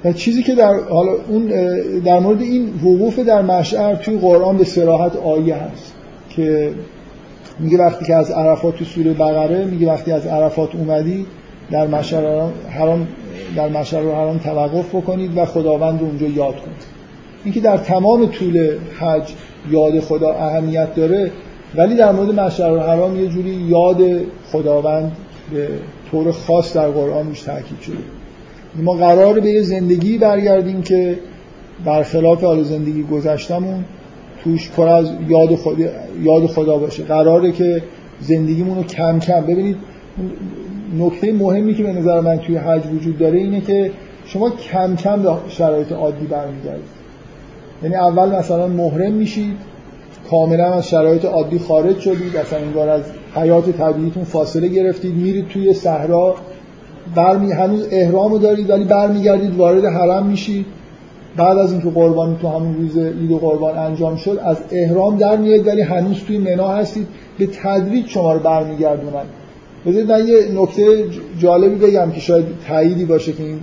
[0.04, 1.46] و چیزی که در حالا اون
[2.04, 5.94] در مورد این وقوف در مشعر توی قرآن به صراحت آیه هست
[6.30, 6.72] که
[7.58, 11.26] میگه وقتی که از عرفات تو سوره بقره میگه وقتی از عرفات اومدی
[11.70, 13.08] در مشعر حرام
[13.56, 16.98] در مشعر حرام توقف بکنید و خداوند رو اونجا یاد کنید.
[17.44, 19.32] اینکه در تمام طول حج
[19.70, 21.30] یاد خدا اهمیت داره
[21.74, 24.02] ولی در مورد مشعر حرام یه جوری یاد
[24.52, 25.12] خداوند
[25.52, 25.68] به
[26.11, 27.96] طور خاص در قرآن روش تاکید شده.
[28.74, 31.18] ما قرار به یه زندگی برگردیم که
[31.85, 33.85] برخلاف حال زندگی گذشتمون
[34.44, 35.85] توش پر از یاد خدا,
[36.22, 37.02] یاد خدا باشه.
[37.04, 37.83] قراره که
[38.20, 39.76] زندگیمون رو کم کم ببینید
[40.98, 43.90] نکته مهمی که به نظر من توی حج وجود داره اینه که
[44.26, 46.98] شما کم کم شرایط عادی برمیگردید.
[47.83, 49.57] یعنی اول مثلا محرم میشید
[50.30, 52.36] کاملا از شرایط عادی خارج شدید.
[52.36, 53.02] اصلا انگار از
[53.34, 55.14] حیات طبیعیتون فاصله گرفتید.
[55.14, 56.34] میرید توی صحرا.
[57.14, 60.66] برمی هنوز احرامو دارید ولی برمیگردید وارد حرم میشید.
[61.36, 65.36] بعد از اینکه قربانی تو همون روز عید و قربان انجام شد از احرام در
[65.36, 67.06] میاد ولی هنوز توی منا هستید.
[67.38, 69.24] به تدریج شما رو برمیگردونن.
[69.86, 71.04] بذارید من یه نکته
[71.38, 73.60] جالبی بگم که شاید تاییدی باشه که این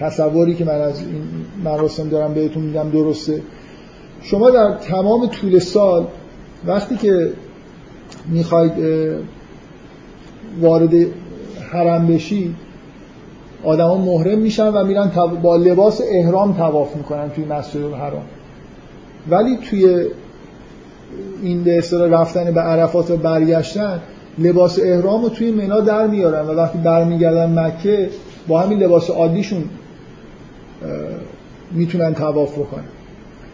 [0.00, 1.22] تصوری که من از این
[1.64, 3.40] مراسم دارم بهتون میگم درسته.
[4.30, 6.06] شما در تمام طول سال
[6.66, 7.32] وقتی که
[8.28, 8.72] می‌خواید
[10.60, 10.94] وارد
[11.72, 12.54] حرم بشید
[13.64, 15.10] آدما محرم میشن و میرن
[15.42, 18.24] با لباس احرام تواف می‌کنن توی مسجد الحرام.
[19.30, 20.06] ولی توی
[21.42, 24.00] این به اصطلاح رفتن به عرفات و برگشتن
[24.38, 28.10] لباس احرام رو توی منا در میارن و وقتی برمیگردن مکه
[28.48, 29.64] با همین لباس عادیشون
[31.72, 32.84] می‌تونن تواف بکنن.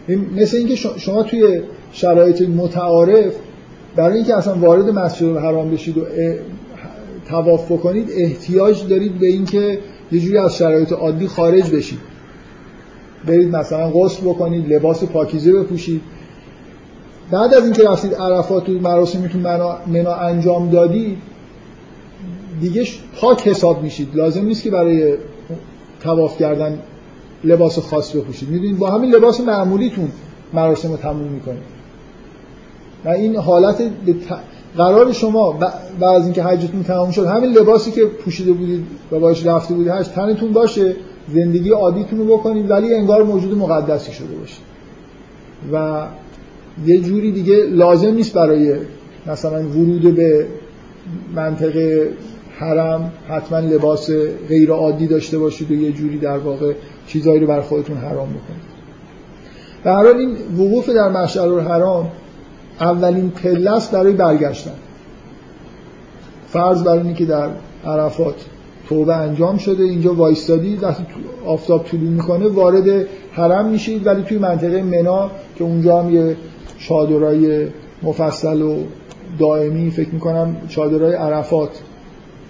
[0.09, 1.61] مثل اینکه شما توی
[1.93, 3.35] شرایط متعارف
[3.97, 6.05] برای اینکه اصلا وارد مسجد الحرام بشید و
[7.29, 9.79] تواف بکنید احتیاج دارید به اینکه
[10.13, 11.99] یه جوری از شرایط عادی خارج بشید.
[13.27, 16.01] برید مثلا غسل بکنید لباس پاکیزه بپوشید.
[17.31, 21.19] بعد از اینکه رفتید عرفات و مراسمتون منا, منا انجام دادید
[22.61, 22.87] دیگه
[23.21, 24.09] پاک حساب میشید.
[24.15, 25.15] لازم نیست که برای
[26.01, 26.79] تواف کردن
[27.45, 30.09] لباس خاص بپوشید می‌دونید با همین لباس معمولیتون
[30.53, 31.63] مراسم رو تموم می‌کنید.
[33.05, 33.83] و این حالت
[34.77, 35.53] قرار شما
[36.01, 39.93] بعد از اینکه حجتون تمام شد همین لباسی که پوشیده بودید و باش رفته بودید
[39.93, 40.97] حج تنتون باشه
[41.35, 44.63] زندگی عادیتون رو بکنید ولی انگار موجود مقدسی شده باشید
[45.73, 46.07] و
[46.87, 48.77] یه جوری دیگه لازم نیست برای
[49.27, 50.47] مثلا ورود به
[51.35, 52.11] منطقه
[52.59, 54.11] حرم حتما لباس
[54.49, 56.73] غیر عادی داشته باشید و یه جوری در واقع
[57.07, 58.73] چیزایی رو بر خودتون حرام بکنید.
[59.85, 62.11] هر حال این وقوف در مشعر الحرام
[62.81, 64.75] اولین پله است برای برگشتن.
[66.49, 67.51] فرض بر اینه که در
[67.85, 68.35] عرفات
[68.89, 71.05] توبه انجام شده اینجا وایستادی وقتی
[71.47, 76.37] آفتاب طلوع می‌کنه وارد حرم میشید ولی توی منطقه منا که اونجا هم یه
[76.79, 77.67] چادرای
[78.03, 78.77] مفصل و
[79.39, 81.71] دائمی فکر می‌کنم چادرای عرفات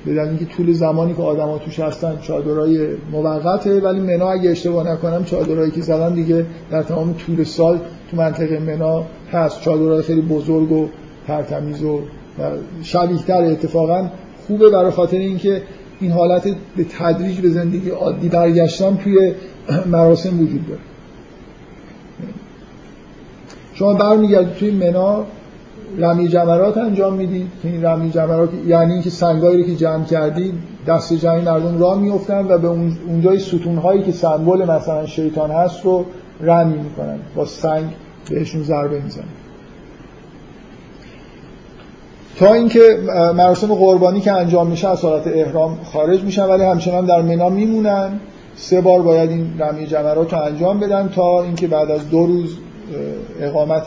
[0.07, 5.25] بدن اینکه طول زمانی که آدما توش هستن چادرای موقته ولی منا اگه اشتباه نکنم
[5.25, 7.79] چادرایی که زدن دیگه در تمام طول سال
[8.11, 9.61] تو منطقه منا هست.
[9.61, 10.89] چادرهای خیلی بزرگ و
[11.27, 12.01] ترتمیز و
[12.83, 14.11] شبیه تر اتفاقا
[14.47, 15.63] خوبه برای خاطر اینکه
[16.01, 19.35] این حالت به تدریج به زندگی عادی برگشتن توی
[19.87, 20.81] مراسم وجود داره.
[23.75, 25.25] شما برمیگردید توی منا
[25.99, 27.49] رمی جمرات انجام می‌دید.
[27.63, 30.55] این رمی جمرات یعنی اینکه سنگایی که جمع کردید
[30.87, 32.69] دست جمعی مردم راه میفتن و به
[33.09, 36.05] اونجای ستون هایی که سمبل مثلا شیطان هست رو
[36.41, 37.19] رمی می‌کنن.
[37.35, 37.85] با سنگ
[38.31, 39.25] بهشون ضربه می‌زنن.
[42.39, 42.81] تا اینکه
[43.37, 48.21] مراسم قربانی که انجام میشه از حالت احرام خارج میشن ولی همچنان در منا میمونن.
[48.57, 52.57] سه بار باید این رمی جمرات رو انجام بدن تا اینکه بعد از دو روز
[53.41, 53.85] اقامت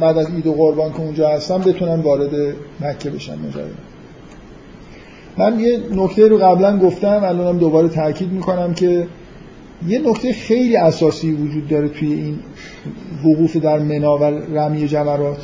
[0.00, 2.30] بعد از عید و قربان که اونجا هستن بتونن وارد
[2.80, 3.70] مکه بشن مجرد
[5.38, 9.06] من یه نکته رو قبلا گفتم الانم دوباره تاکید می‌کنم که
[9.86, 12.38] یه نکته خیلی اساسی وجود داره توی این
[13.24, 15.38] وقوف در منا و رمی جمرات.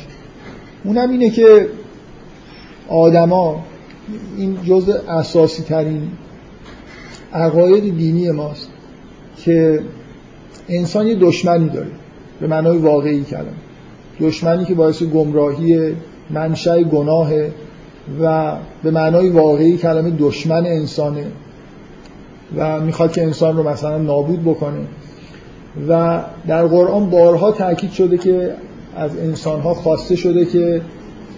[0.83, 1.67] اونم اینه که
[2.87, 3.63] آدما
[4.37, 6.11] این جزء اساسی ترین
[7.33, 8.69] عقاید دینی ماست
[9.37, 9.79] که
[10.69, 11.91] انسان یه دشمنی داره
[12.39, 13.64] به معنای واقعی کلمه.
[14.21, 15.93] دشمنی که باعث گمراهی
[16.29, 17.31] منشأ گناه
[18.21, 21.25] و به معنای واقعی کلمه دشمن انسانه
[22.57, 24.79] و می‌خواد که انسان رو مثلا نابود بکنه.
[25.89, 28.53] و در قرآن بارها تاکید شده که
[28.95, 30.81] از انسان ها خواسته شده که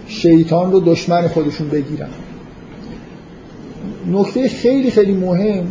[0.08, 2.10] شیطان رو دشمن خودشون بگیرن.
[4.12, 5.66] نکته خیلی خیلی مهم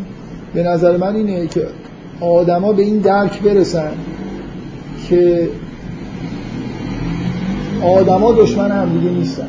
[0.55, 1.67] به نظر من اینه که
[2.21, 3.93] آدما به این درک برسن
[5.09, 5.49] که
[7.83, 9.49] آدما دشمن هم دیگه نیستن.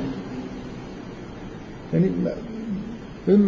[1.94, 2.10] یعنی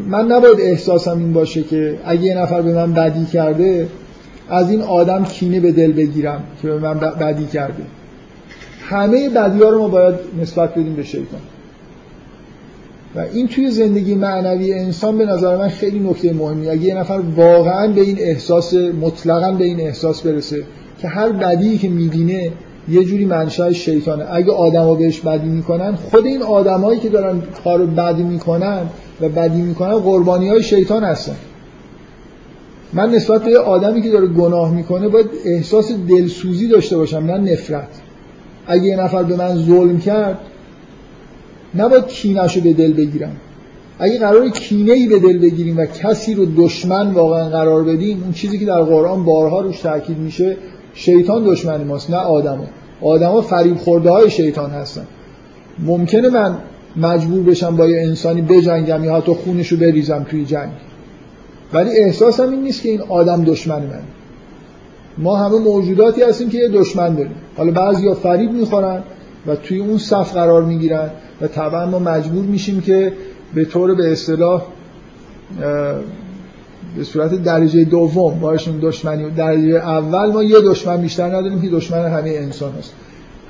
[0.10, 3.88] من نباید احساسم این باشه که اگه یه نفر به من بدی کرده
[4.50, 7.84] از این آدم کینه به دل بگیرم که به من بدی کرده.
[8.82, 11.42] همه بدی رو ما باید نسبت بدیم به شیطان.
[13.16, 16.70] و این توی زندگی معنوی انسان به نظر من خیلی نکته مهمی.
[16.70, 20.64] اگه یه نفر واقعا به این احساس مطلقا به این احساس برسه
[21.02, 22.52] که هر بدی که می‌بینه
[22.92, 24.26] یه جوری منشأ شیطانه.
[24.32, 28.82] اگه آدما بهش بدی می‌کنن خود این آدمایی که دارن کار بدی می‌کنن
[29.22, 31.36] و بدی می‌کنن قربانی های شیطان هستن.
[32.94, 37.88] من نسبت به آدمی که داره گناه می‌کنه باید احساس دلسوزی داشته باشم نه نفرت.
[38.68, 40.40] اگه یه نفر به من ظلم کرد
[41.76, 43.36] نباید کینش رو به دل بگیرم.
[44.00, 48.34] اگه قرار کینه ای به دل بگیریم و کسی رو دشمن واقعا قرار بدیم اون
[48.34, 50.58] چیزی که در قرآن بارها روش تاکید میشه
[50.94, 52.64] شیطان دشمن ماست نه آدمو.
[53.02, 55.08] آدما فریب خورده های شیطان هستن.
[55.80, 56.58] ممکنه من
[56.98, 60.72] مجبور بشم با یه انسانی بجنگم یا حتی خونش رو بریزم توی جنگ.
[61.74, 64.02] ولی احساسم این نیست که این آدم دشمن من.
[65.18, 67.36] ما همه موجوداتی هستیم که یه دشمن داریم.
[67.58, 69.04] حالا بعضیا فریب می‌خورن
[69.48, 71.10] و توی اون صف قرار می‌گیرن
[71.42, 73.14] و طبعا ما مجبور میشیم که
[73.54, 74.64] به طور به اصطلاح
[76.98, 79.32] به صورت درجه دوم باشون دشمنی.
[79.32, 82.94] درجه اول ما یه دشمن بیشتر نداریم که دشمن همه انسان هست.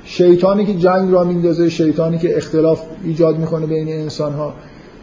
[0.04, 4.54] شیطانی که جنگ را میندازه شیطانی که اختلاف ایجاد می‌کنه بین انسان ها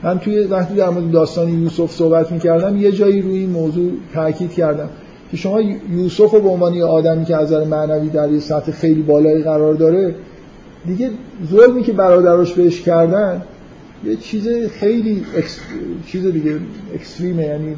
[0.03, 4.51] من توی وقتی در مورد داستان یوسف صحبت می‌کردم یه جایی روی این موضوع تاکید
[4.51, 4.89] کردم
[5.31, 8.71] که شما یوسف رو به عنوان یه آدمی که از نظر معنوی در یه سطح
[8.71, 10.15] خیلی بالایی قرار داره
[10.87, 11.09] دیگه
[11.51, 13.41] ظلمی که برادرش بهش کردن
[14.05, 14.47] یه چیز
[14.79, 15.59] خیلی اکس...
[16.07, 16.55] چیز دیگه
[16.95, 17.75] اکستریمه یعنی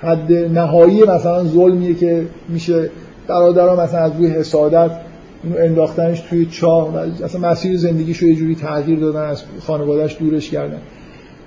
[0.00, 2.90] حد نهایی مثلا ظلمیه که میشه
[3.26, 4.90] برادرها مثلا از روی حسادت
[5.44, 10.50] اینو انداختنش توی چاه و اصلا مسیر زندگیشو یه جوری تغییر دادن از خانوادهش دورش
[10.50, 10.80] کردن.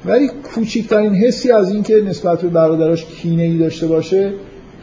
[0.06, 4.34] ولی کوچکترین حسی از اینکه نسبت به برادرش کینه ای داشته باشه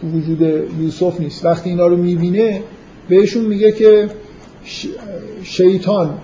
[0.00, 0.42] تو وجود
[0.80, 1.44] یوسف نیست.
[1.44, 2.62] وقتی اینا رو می‌بینه
[3.08, 4.08] بهشون میگه که
[5.42, 6.18] شیطان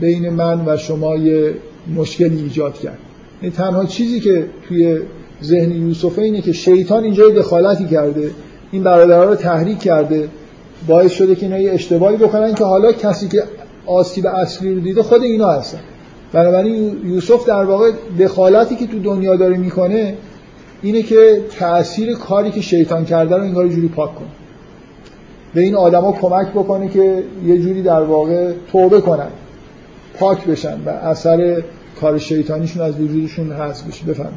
[0.00, 1.54] بین من و شما یه
[1.96, 2.98] مشکلی ایجاد کرد.
[3.40, 5.00] این تنها چیزی که توی
[5.42, 8.30] ذهن یوسف اینه که شیطان اینجا دخالتی کرده
[8.72, 10.28] این برادرها رو تحریک کرده
[10.88, 13.42] باعث شده که اینا یه اشتباهی بکنن که حالا کسی که
[13.86, 15.78] آسیب اصلی رو دیده خود اینا هستن.
[16.32, 20.14] بنابراین یوسف در واقع دخالتی که تو دنیا داره می‌کنه
[20.82, 24.28] اینه که تأثیر کاری که شیطان کرده رو انگار جوری پاک کنه.
[25.54, 29.28] به این آدما کمک بکنه که یه جوری در واقع توبه کنن.
[30.20, 31.62] پاک بشن و اثر
[32.00, 34.04] کار شیطانیشون از وجودشون حذف بشه.
[34.04, 34.32] بفهم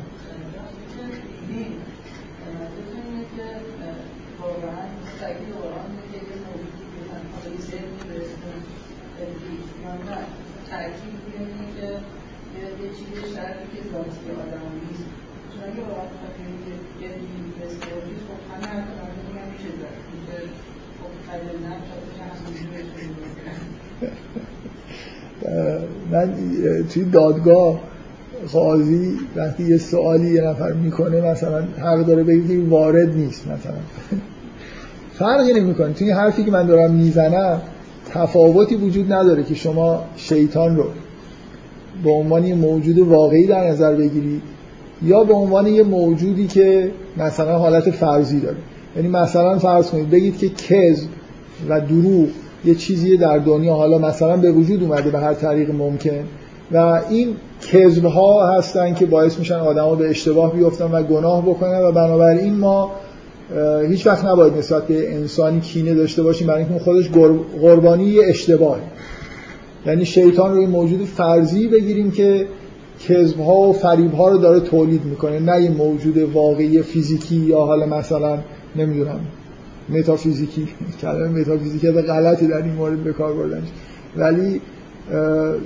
[26.11, 26.33] من
[26.89, 27.79] توی دادگاه
[28.51, 33.73] قاضی وقتی یه سوالی یه نفر می‌کنه مثلا حق داره بگه وارد نیست مثلا.
[35.19, 35.93] فرقی نمی‌کنه.
[35.93, 37.61] توی حرفی که من دارم می‌زنم
[38.13, 40.85] تفاوتی وجود نداره که شما شیطان رو
[42.03, 44.41] به عنوان یه موجود واقعی در نظر بگیرید
[45.03, 48.57] یا به عنوان یه موجودی که مثلا حالت فرضی داره.
[48.95, 51.07] یعنی مثلا فرض کنید بگید که کذب
[51.69, 52.27] و دروغ
[52.65, 56.23] یه چیزی در دنیا حالا مثلا به وجود اومده به هر طریق ممکن
[56.71, 57.36] و این
[57.71, 62.54] کذب ها هستن که باعث میشن آدما به اشتباه بیفتن و گناه بکنن و بنابراین
[62.54, 62.91] ما
[63.89, 67.10] هیچ وقت نباید نسبت به انسانی کینه داشته باشیم برای اینکه خودش
[67.62, 68.80] قربانی یه اشتباه.
[69.86, 72.47] یعنی شیطان رو این موجود فرضی بگیریم که
[73.08, 77.60] کذب ها و فریب ها رو داره تولید می‌کنه نه یه موجود واقعی فیزیکی یا
[77.60, 78.38] حالا مثلا
[78.76, 79.19] نمی‌دونم.
[79.89, 80.67] متافیزیکی
[81.01, 83.67] کلمه متافیزیکی به غلطی در این مورد به کار بردنش.
[84.17, 84.61] ولی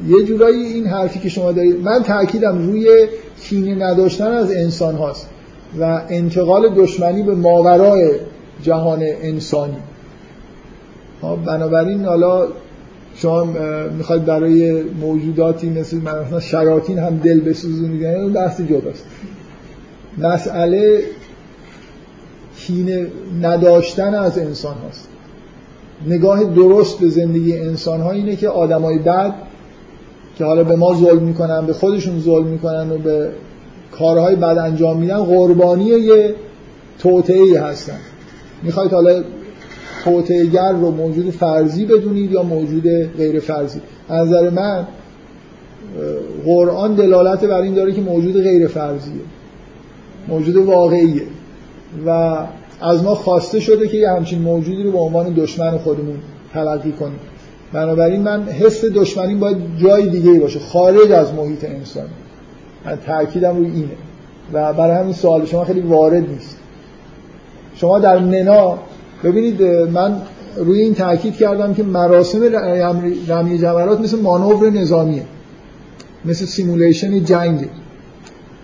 [0.07, 3.07] یه جورایی این حرفی که شما دارید من تاکیدم روی
[3.41, 5.29] کینه نداشتن از انسان هاست
[5.79, 8.11] و انتقال دشمنی به ماورای
[8.63, 9.77] جهان انسانی.
[11.45, 12.47] بنابراین حالا
[13.15, 13.47] شما
[13.97, 19.05] می‌خواید برای موجوداتی مثل مثلا شیاطین هم دل بسوزونید یعنی اون بحث جداست.
[20.17, 20.99] مسئله
[22.67, 23.07] کینه
[23.41, 25.07] نداشتن از انسان هاست
[26.07, 29.33] نگاه درست به زندگی انسان ها اینه که آدمای بد
[30.37, 33.29] که حالا به ما ظلم می‌کنن به خودشون ظلم می‌کنن و به
[33.91, 36.35] کارهای بد انجام میدن قربانی یه
[36.99, 37.99] توطعه هستن.
[38.63, 39.23] می‌خواید حالا
[40.03, 42.83] توطعه‌گر رو موجود فرضی بدونید یا موجود
[43.17, 44.87] غیر فرضی از نظر من
[46.45, 49.21] قرآن دلالت بر این داره که موجود غیر فرضیه
[50.27, 51.21] موجود واقعیه.
[52.05, 52.37] و
[52.81, 56.17] از ما خواسته شده که یه همچین موجودی رو به عنوان دشمن خودمون
[56.53, 57.19] تلقی کنیم.
[57.73, 62.07] بنابراین من حس دشمنی باید جای دیگه باشه خارج از محیط انسانی
[62.85, 63.87] من تاکیدم روی اینه.
[64.53, 66.57] و برای همین سوال شما خیلی وارد نیست.
[67.75, 68.77] شما در منا
[69.23, 70.21] ببینید من
[70.57, 72.39] روی این تاکید کردم که مراسم
[73.27, 75.23] رمی جمرات مثل مانور نظامیه.
[76.25, 77.69] مثل simulation جنگ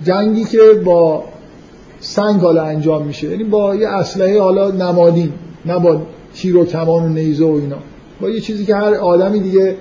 [0.06, 1.24] جنگی که با
[2.04, 3.30] سنگ حالا انجام میشه.
[3.30, 5.30] یعنی با یه اسلحه حالا نمادین
[5.66, 6.02] نه با
[6.36, 7.78] تیر و کمان و نیزه و اینا.
[8.22, 9.76] با یه چیزی که هر آدمی دیگه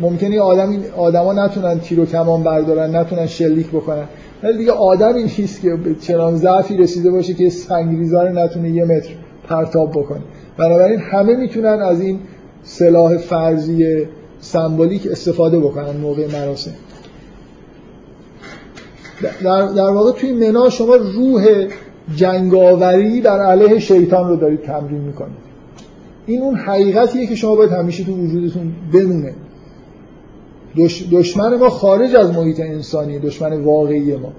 [0.00, 4.04] ممکنه آدمی آدما نتونن تیر و کمان بردارن نتونن شلیک بکنن.
[4.42, 8.84] ولی دیگه آدمی نیست که به چنان ضعفی رسیده باشه که سنگریزه رو نتونه یه
[8.84, 9.10] متر
[9.48, 10.20] پرتاب بکنه.
[10.56, 12.20] بنابراین همه می‌تونن از این
[12.62, 14.06] سلاح فرضی
[14.40, 16.70] سمبولیک استفاده بکنن موقع مراسم.
[19.42, 21.66] در, در واقع توی منا شما روح
[22.16, 25.48] جنگاوری بر علیه شیطان رو دارید تمرین می‌کنید.
[26.26, 29.34] این اون حقیقتیه که شما باید همیشه تو وجودتون بمونه.
[31.12, 34.32] دشمن ما خارج از محیط انسانی دشمن واقعی ما.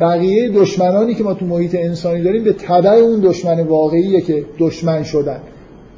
[0.00, 5.02] بقیه دشمنانی که ما تو محیط انسانی داریم به تبع اون دشمن واقعیه که دشمن
[5.02, 5.40] شدن.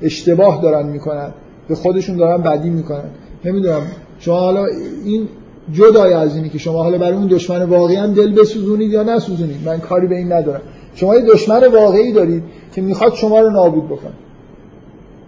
[0.03, 1.31] اشتباه دارن می‌کنن.
[1.69, 3.11] به خودشون دارن بدی می‌کنن.
[3.45, 3.83] نمی‌دونم.
[4.19, 4.65] شما حالا
[5.05, 5.29] این
[5.73, 9.57] جدای از اینی که شما حالا برای اون دشمن واقعی هم دل بسوزونید یا نسوزونید؟
[9.67, 10.61] من کاری به این ندارم.
[10.95, 12.43] شما یه دشمن واقعی دارید
[12.73, 14.13] که می‌خواد شما رو نابود بکنه.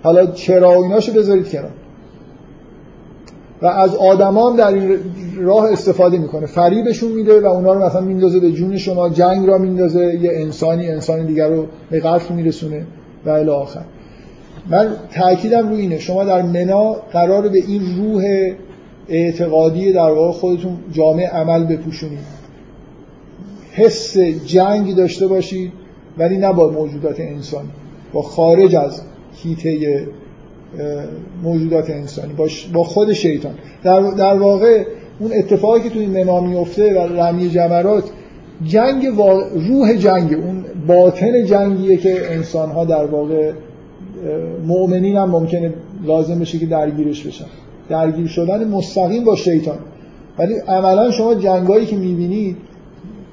[0.03, 1.71] حالا چرا و ایناشو بذارید کنار.
[3.63, 4.99] و از آدمان در این
[5.39, 6.47] راه استفاده می‌کنه.
[6.47, 10.87] فریبشون میده و اونا رو مثلا میندازه به جون شما جنگ را میندازه یه انسانی
[10.87, 12.87] انسان دیگر رو به قتل میرسونه
[13.27, 13.83] و الی آخر.
[14.71, 18.53] من تاکیدم روی اینه شما در منا قرار به این روح
[19.11, 22.41] اعتقادی در واقع خودتون جامعه عمل بپوشونید.
[23.73, 25.73] حس جنگی داشته باشید
[26.19, 27.69] ولی نه با موجودات انسانی
[28.13, 29.03] با خارج از
[29.43, 30.07] هیته
[31.43, 32.33] موجودات انسانی
[32.73, 33.55] با خود شیطان.
[33.83, 34.85] در, در واقع
[35.21, 38.05] اون اتفاقی که توی منا میفته و رمی جمرات
[38.65, 39.07] جنگ
[39.69, 43.53] روح جنگ اون باطن جنگیه که انسان ها در واقع
[44.67, 45.73] مؤمنین هم ممکنه
[46.05, 47.45] لازم بشه که درگیرش بشن.
[47.91, 49.79] درگیر شدن مستقیم با شیطان.
[50.39, 52.57] ولی عملا شما جنگایی که می‌بینید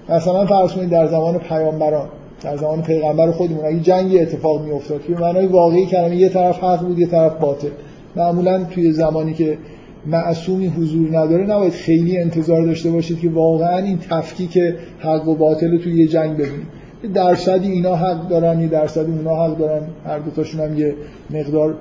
[0.10, 2.08] مثلا فرض کنید در زمان پیامبران
[2.42, 6.80] در زمان پیغمبر خودمون اگه جنگی اتفاق میافتاد که معنای واقعی کلمه یه طرف حق
[6.80, 7.70] بود یه طرف باطل.
[8.16, 9.58] معمولا توی زمانی که
[10.06, 14.58] معصومی حضور نداره نباید خیلی انتظار داشته باشید که واقعا این تفکیک
[15.00, 16.68] حق و باطل توی یه جنگ ببینید.
[17.14, 19.82] درصدی اینا حق دارن یه درصدی اونا حق دارن.
[20.06, 20.96] هر دوتاشون هم یه
[21.30, 21.76] مقدار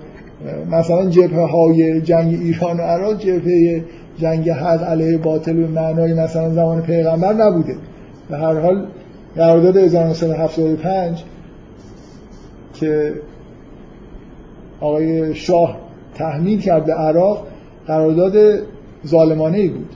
[0.70, 3.84] مثلا جبهه های جنگ ایران و عراق جبهه
[4.18, 7.76] جنگ حق علیه باطل به معنای مثلا زمان پیغمبر نبوده.
[8.30, 8.87] به هر حال
[9.37, 11.24] قرارداد 1975
[12.74, 13.12] که
[14.80, 15.76] آقای شاه
[16.14, 17.47] تحمیل کرد به عراق
[17.87, 18.59] قرارداد
[19.07, 19.89] ظالمانه ای بود.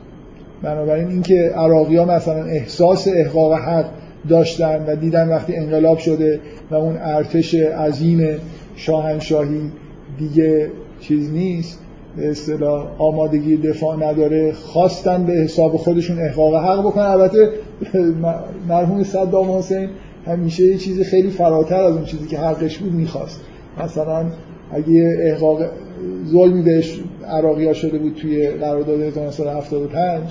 [0.63, 3.85] بنابراین اینکه عراقی ها مثلا احساس احقاق حق
[4.29, 8.39] داشتن و دیدن وقتی انقلاب شده و اون ارتش عظیم
[8.77, 9.71] شاهنشاهی
[10.19, 11.81] دیگه چیز نیست
[12.17, 17.05] به اصطلاح آمادگی دفاع نداره خواستن به حساب خودشون احقاق حق بکنن.
[17.05, 17.49] البته
[18.69, 19.89] مرحوم صدام حسین
[20.27, 23.41] همیشه یه چیزی خیلی فراتر از اون چیزی که حقش بود می‌خواست.
[23.85, 24.27] مثلا
[24.73, 25.61] اگه احقاق
[26.27, 30.23] ظلمی بهش عراقی شده بود توی قرارداد 1975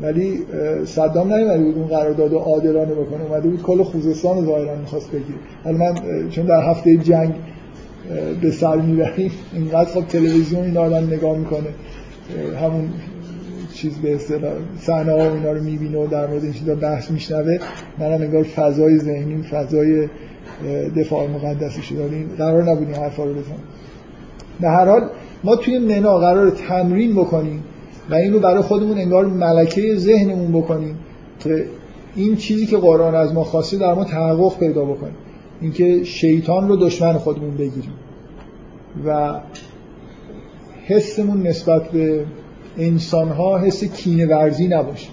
[0.00, 0.38] ولی
[0.84, 3.24] صدام نیومده بود اون قرارداد عادلانه بکنه.
[3.24, 5.38] اومده بود کل خوزستان ظاهرا می‌خواست بگیره.
[5.64, 5.94] حالا من
[6.30, 7.34] چون در هفته جنگ
[8.40, 9.30] به سر می‌بریم.
[9.54, 11.68] اینقدر خب تلویزیون این آدم نگاه می‌کنه.
[12.62, 12.88] همون
[13.74, 17.58] چیز به اصطلاح صحنه ها اینا رو می‌بینه و در مورد این چیزا بحث میشنوه.
[17.98, 20.08] منم انگار فضای ذهنی فضای
[20.96, 22.02] دفاع مقدسی شده.
[22.02, 23.58] این قرار نبود این حرفا رو بزنم.
[24.60, 25.08] به هر حال
[25.44, 27.64] ما توی منا قرار تمرین بکنیم
[28.10, 30.98] و این رو برای خودمون انگار ملکه ذهنمون بکنیم
[31.40, 31.64] که
[32.16, 35.14] این چیزی که قرآن از ما خواسته در ما تحقق پیدا بکنیم
[35.60, 37.92] اینکه شیطان رو دشمن خودمون بگیریم.
[39.06, 39.40] و
[40.86, 42.24] حسمون نسبت به
[42.78, 45.08] انسان ها حس کینه ورزی نباشه.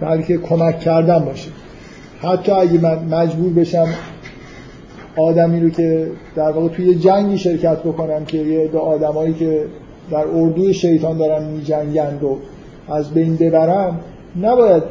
[0.00, 1.50] بلکه کمک کردن باشه.
[2.22, 3.88] حتی اگه من مجبور بشم
[5.16, 9.64] آدمی رو که در واقع توی جنگی شرکت بکنم که یه عده آدمایی که
[10.10, 12.38] در اردوی شیطان دارن می جنگند و
[12.88, 14.00] از بین ببرم
[14.42, 14.82] نباید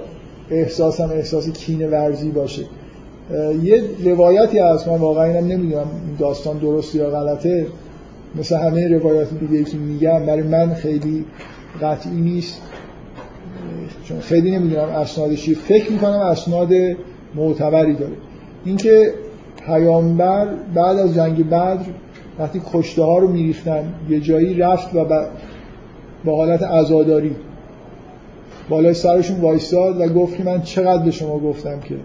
[0.50, 2.64] احساسم احساس کینه ورزی باشه.
[3.64, 5.88] یه روایتی هست من واقعا اینم نمی‌دونم
[6.20, 7.68] داستان درست یا غلطه.
[8.36, 11.26] مثل همه روایات دیگه که میگم برای من خیلی
[11.82, 12.62] قطعی نیست.
[14.04, 16.74] چون خیلی نمی‌دونم اسنادشی فکر می‌کنم اسناد
[17.36, 18.14] معتبری داره.
[18.66, 19.14] اینکه
[19.66, 21.78] پیامبر بعد از جنگ بدر
[22.40, 25.06] وقتی کشته ها رو میریختن یه جایی رفت و
[26.26, 27.36] با حالت عزاداری
[28.70, 31.96] بالای سرشون وایستاد و گفت من چقدر به شما گفتم که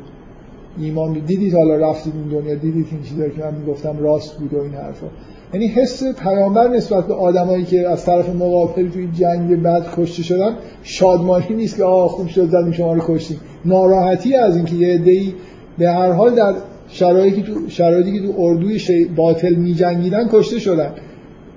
[0.80, 4.60] ایمان دیدید حالا رفتید این دنیا دیدید این چیزایی که من می‌گفتم راست بود و
[4.60, 5.06] این حرفا.
[5.54, 10.56] یعنی حس پیامبر نسبت به آدمایی که از طرف مقابل توی جنگ بعد کشته شدن
[10.82, 13.40] شادمانی نیست که آه خوب شد زدیم شما رو کشتیم.
[13.64, 15.34] ناراحتی از اینکه یه عده‌ای
[15.78, 16.54] به هر حال در
[16.88, 19.04] شرایطی که تو شرایطی که تو اردوی شی...
[19.04, 20.90] باطل میجنگیدن کشته شدن.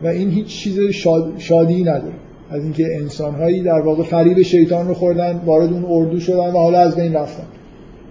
[0.04, 1.34] و این هیچ چیز شاد...
[1.38, 2.14] شادی نداره.
[2.50, 6.80] از اینکه انسانهایی در واقع فریب شیطان رو خوردن وارد اون اردو شدن و حالا
[6.80, 7.44] از بین رفتن.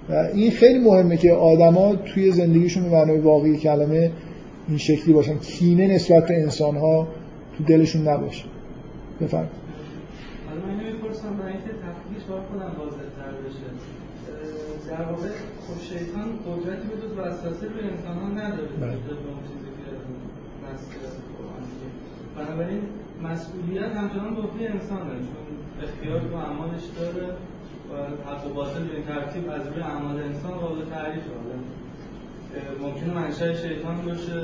[0.08, 4.10] و این خیلی مهمه که آدما توی زندگیشون به معنای واقعی کلمه
[4.68, 5.38] این شکلی باشن.
[5.38, 7.08] کینه نسبت به انسان ها
[7.58, 8.44] تو دلشون نباشه.
[9.20, 9.48] بفرم
[10.48, 13.68] حالا من نمی‌پرسم برای اینکه تفکیش بار خودم واضح تر بشه
[14.90, 15.28] در واقع
[15.64, 18.68] خب شیطان قدرتی به جز وسوسه به انسان ها نداره.
[18.80, 18.96] بله.
[22.36, 22.80] بنابراین
[23.22, 25.44] مسئولیت همچنان به عهده انسانه چون
[25.82, 27.26] اختیار تو اعمالش داره.
[28.26, 31.22] حق و باطل به این ترتیب از روی اعمال انسان قابل تعریف
[32.82, 34.40] ممکنه منشأ شیطان باشه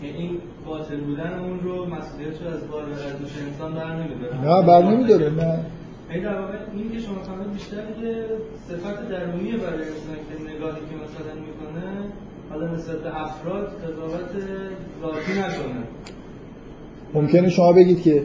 [0.00, 4.40] که این باطل بودن اون رو مسئولیتش رو از بار از دوش انسان بر نمیداره.
[4.44, 5.58] نه بر نمیداره نه.
[6.10, 8.24] این در واقع این که شما فرمودید بیشتر یه
[8.68, 11.86] صفت درونیه برای انسان که نگاهی که مثلا می‌کنه
[12.50, 14.30] حالا نسبت به افراد قضاوت
[15.02, 15.82] ذاتی نکنه.
[17.14, 18.24] ممکنه شما بگید که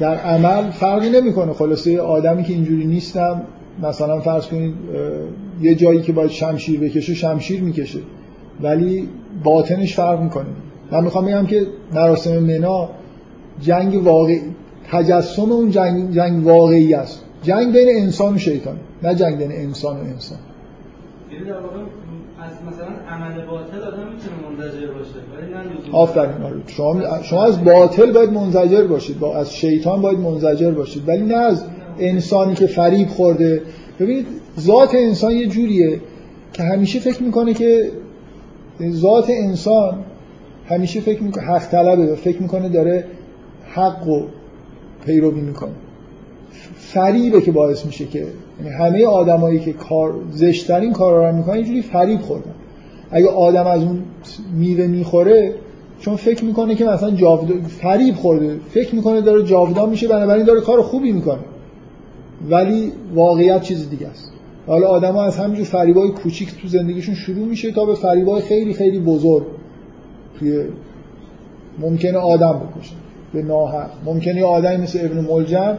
[0.00, 1.52] در عمل فرقی نمی‌کنه.
[1.52, 3.42] خلاصه آدمی که اینجوری نیستم
[3.82, 4.74] مثلا فرض کنید
[5.60, 7.98] یه جایی که باید شمشیر بکشه شمشیر می‌کشه.
[8.62, 9.08] ولی
[9.44, 10.46] باطنش فرق می‌کنه.
[10.92, 12.88] من می‌خوام بگم که مراسم منا
[13.60, 14.40] جنگ واقعی
[14.90, 17.24] تجسم اون جنگ, جنگ واقعی است.
[17.42, 20.38] جنگ بین انسان و شیطان نه جنگ بین انسان و انسان.
[21.32, 21.50] یعنی
[22.42, 26.56] از مثلا عمل باطل آدم می‌تونه منزجر باشه ولی نه آفرین آره.
[26.66, 31.34] شما شما از باطل باید منزجر باشید با از شیطان باید منزجر باشید ولی نه
[31.34, 31.64] از
[31.98, 33.62] انسانی که فریب خورده.
[34.00, 34.26] ببینید
[34.60, 36.00] ذات انسان یه جوریه
[36.52, 37.90] که همیشه فکر می‌کنه که
[38.90, 40.04] ذات انسان
[40.68, 43.04] همیشه فکر می‌کنه حق طلبه و فکر می‌کنه داره
[43.68, 44.22] حق و
[45.06, 45.72] پیروی می‌کنه.
[46.76, 48.26] فریبه که باعث میشه که
[48.64, 52.54] همه آدمایی که کار زشترین کارا رو می‌کنن اینجوری فریب خوردن.
[53.10, 54.02] اگه آدم از اون
[54.54, 55.54] میوه می‌خوره
[56.00, 60.60] چون فکر می‌کنه که مثلا جاودان فریب خورده فکر می‌کنه داره جاودان میشه بنابراین داره
[60.60, 61.40] کار خوبی می‌کنه.
[62.50, 64.32] ولی واقعیت چیز دیگه است.
[64.66, 68.98] حالا آدما از همینجور فریبای کوچیک تو زندگیشون شروع میشه تا به فریبای خیلی خیلی
[68.98, 69.46] بزرگ
[70.38, 70.64] توی
[71.78, 72.94] ممکنه آدم بکشه.
[73.32, 73.90] به ناحق.
[74.04, 75.78] ممکنه آدمی مثل ابن ملجم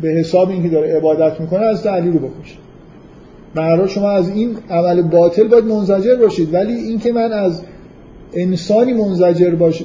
[0.00, 2.56] به حساب اینکه داره عبادت می‌کنه از علی رو بکشه.
[3.54, 7.62] برای شما از این عمل باطل باید منزجر باشید ولی اینکه من از
[8.32, 9.84] انسانی منزجر باشم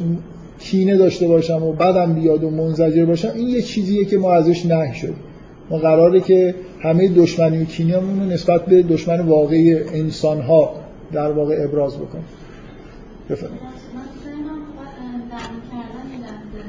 [0.59, 4.65] کینه داشته باشم و بدم بیاد و منزجر باشم این یه چیزیه که ما ازش
[4.65, 5.15] نهی شدیم.
[5.69, 10.75] ما قراره که همه دشمنی و کینه‌مون رو نسبت به دشمن واقعی انسان ها
[11.11, 12.25] در واقع ابراز بکنیم.
[13.29, 14.61] بفرمایید من ذهنم
[15.31, 16.59] لعن کردن یه لحظه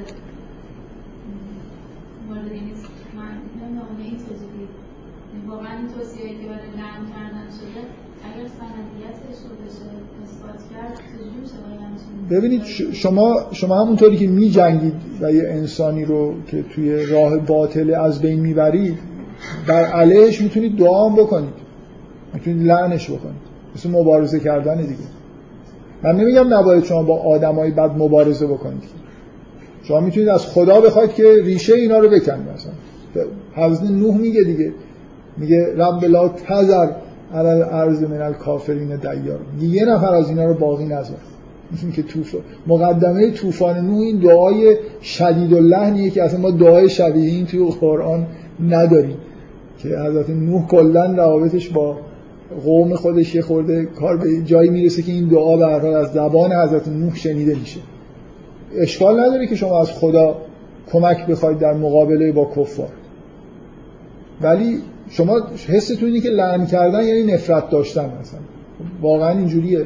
[2.28, 2.86] وارد این نیست.
[3.18, 4.64] من نمی‌دونم این چجوری
[5.48, 7.80] واقعا این توصیه‌ای که برای لعن کردن شده
[8.26, 9.86] اگر سندیتش رو بشه
[10.24, 15.42] اثبات کرد چجوری میشه برای همچین ببینید شما شما همونطوری که می جنگید و یه
[15.48, 18.98] انسانی رو که توی راه باطل از بین می‌برید
[19.66, 21.54] در علیهش می‌تونید دعا بکنید.
[22.34, 23.50] می‌تونید لعنش بکنید.
[23.76, 24.98] مثل مبارزه کردن دیگه.
[26.02, 28.82] من نمیگم نباید شما با آدمای بد مبارزه بکنید.
[29.82, 32.72] شما می‌تونید از خدا بخواید که ریشه اینا رو بکنید مثلا.
[33.54, 34.72] حضرت نوح میگه دیگه.
[35.36, 36.88] میگه رب لا تذر
[37.34, 39.40] علی الارض من الکافرین دیار.
[39.60, 41.18] یه نفر از اینا رو باقی نذار.
[41.82, 47.30] این که طوفان مقدمه طوفان نوح این دعای شدید اللحنیه که اصلا ما دعای شبیه
[47.30, 48.26] این توی قرآن
[48.68, 49.16] نداریم.
[49.78, 51.96] که حضرت نوح کلا روابطش با
[52.64, 56.88] قوم خودش یه خورده کار به جایی می‌رسه که این دعا به از زبان حضرت
[56.88, 57.80] نوح شنیده میشه.
[58.76, 60.36] اشکال نداره که شما از خدا
[60.92, 62.88] کمک بخواید در مقابله با کفار.
[64.40, 64.78] ولی
[65.10, 68.40] شما حستون اینه که لعن کردن یعنی نفرت داشتن مثلا.
[69.02, 69.84] واقعا اینجوریه.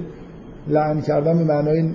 [0.68, 1.88] لعن کردن به معنای به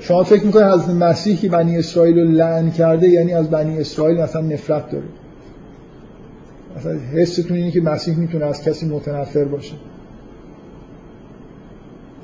[0.00, 4.20] شما فکر می‌کنید حضرت مسیح که بنی اسرائیل رو لعن کرده یعنی از بنی اسرائیل
[4.20, 5.04] مثلا نفرت داره؟
[6.76, 9.74] مثلا حستون اینه که مسیح می‌تونه از کسی متنفر باشه.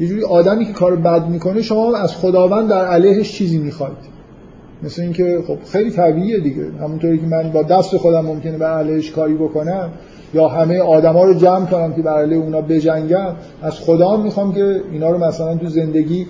[0.00, 4.20] یه جوری آدمی که کار بد می‌کنه شما از خداوند در علیهش چیزی می‌خواید.
[4.82, 6.64] مثل اینکه خب خیلی طبیعیه دیگه.
[6.80, 9.90] همونطوری که من با دست خودم ممکنه بر علیهش کاری بکنم
[10.34, 14.82] یا همه آدما رو جمع کنم که بر علیه اونا بجنگم از خدا می‌خوام که
[14.92, 16.26] اینا رو مثلا تو زندگی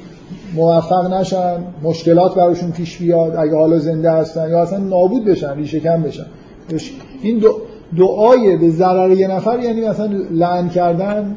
[0.54, 5.80] موفق نشن مشکلات براشون پیش بیاد اگه حالا زنده هستن یا اصلا نابود بشن ریشه
[5.80, 6.26] کم بشن.
[7.22, 7.60] این دو
[7.98, 11.36] دعای به ضرر یه نفر یعنی مثلا لعن کردن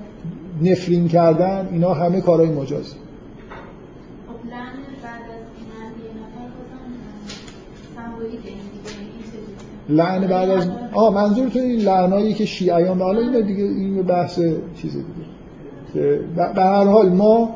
[0.62, 2.96] نفرین کردن اینا همه کارهای مجازی.
[4.28, 4.50] خب
[9.90, 14.40] لعن بعد از آه منظورتون این لعنایی که شیعیان حالا اینو دیگه این بحث
[14.82, 15.04] چیز دیگه.
[15.94, 17.50] که به هر حال ما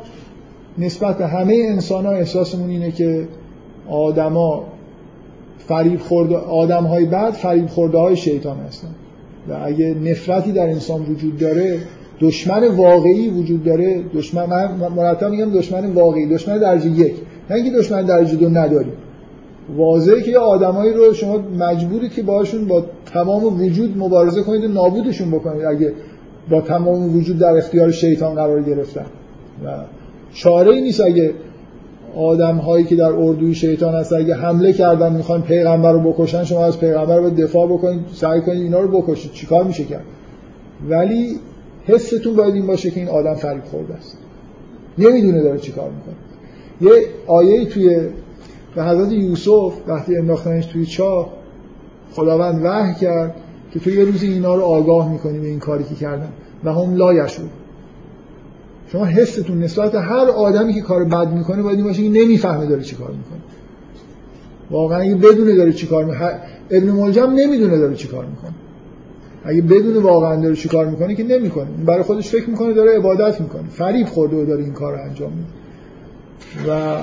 [0.77, 3.27] نسبت به همه انسان ها احساسمون اینه که
[3.89, 4.63] آدما
[5.57, 8.87] فریب خورده آدم های بعد فریب خورده های شیطان هستن.
[9.49, 11.79] و اگه نفرتی در انسان وجود داره
[12.21, 17.13] دشمن واقعی وجود داره دشمن من مرتب میگم دشمن واقعی دشمن درجه یک.
[17.49, 18.93] نه اینکه دشمن درجه دو نداریم.
[19.75, 24.67] واضحه که یه آدمایی رو شما مجبورید که باشون با تمام وجود مبارزه کنید و
[24.67, 25.93] نابودشون بکنید اگه
[26.49, 29.05] با تمام وجود در اختیار شیطان قرار گرفتن.
[29.65, 29.69] و
[30.33, 31.33] چاره ای نیست اگه
[32.15, 36.65] آدم هایی که در اردوی شیطان هست اگه حمله کردن می‌خوان پیغمبر رو بکشن شما
[36.65, 39.31] از پیغمبر رو دفاع بکنید سعی کنید اینا رو بکشید.
[39.31, 40.03] چیکار میشه کرد؟
[40.89, 41.39] ولی
[41.85, 44.17] حستون باید این باشه که این آدم فریب خورده است.
[44.97, 46.15] نمی‌دونه داره چیکار می‌کنه.
[46.91, 47.99] یه آیه توی
[48.75, 51.29] به حضرت یوسف وقتی انداختنش توی چاه
[52.11, 53.35] خداوند وحی کرد
[53.73, 56.29] که تو یه روزی اینا رو آگاه می‌کنی به این کاری که کردن
[56.63, 57.49] و هم لا یشور
[58.91, 62.81] شما حستون نسبت هر آدمی که کار بد می‌کنه باید این باشه که نمی‌فهمه داره
[62.81, 63.39] چی کار می‌کنه.
[64.71, 66.39] واقعا اگه بدونه داره چی کار می‌کنه
[66.71, 68.51] ابن ملجم نمی‌دونه داره چی کار می‌کنه.
[69.45, 71.67] اگه بدونه واقعا داره چی کار می‌کنه که نمی‌کنه.
[71.85, 73.63] برای خودش فکر می‌کنه داره عبادت می‌کنه.
[73.69, 75.49] فریب خورده و داره این کار رو انجام میده.
[76.71, 76.97] و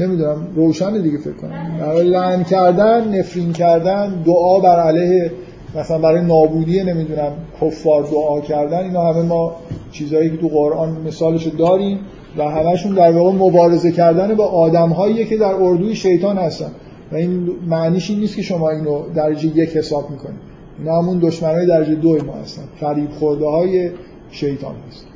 [0.00, 1.78] نمی‌دونم روشن دیگه فکر کنم.
[1.80, 5.32] برای لعن کردن نفرین کردن دعا بر علیه
[5.76, 9.56] مثلا برای نابودی نمی‌دونم کفار دعا کردن اینا همه ما
[9.92, 11.98] چیزهایی که تو قرآن مثالش داریم
[12.38, 14.94] و همشون در واقع مبارزه کردن با آدم
[15.28, 16.70] که در اردوی شیطان هستن.
[17.12, 20.40] و این معنیش این نیست که شما اینو درجه یک حساب می‌کنید.
[20.78, 22.62] اینا همون دشمنای درجه دو ما هستن.
[22.80, 23.90] فریب خورده های
[24.30, 25.06] شیطان هست.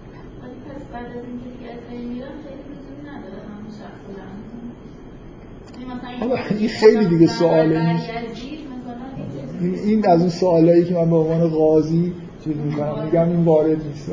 [6.59, 8.01] این خیلی دیگه سواله.
[9.61, 12.13] این, این از اون سوالایی که من به عنوان قاضی
[12.45, 13.05] چیز می‌کنم.
[13.05, 14.13] میگم این وارد نیست.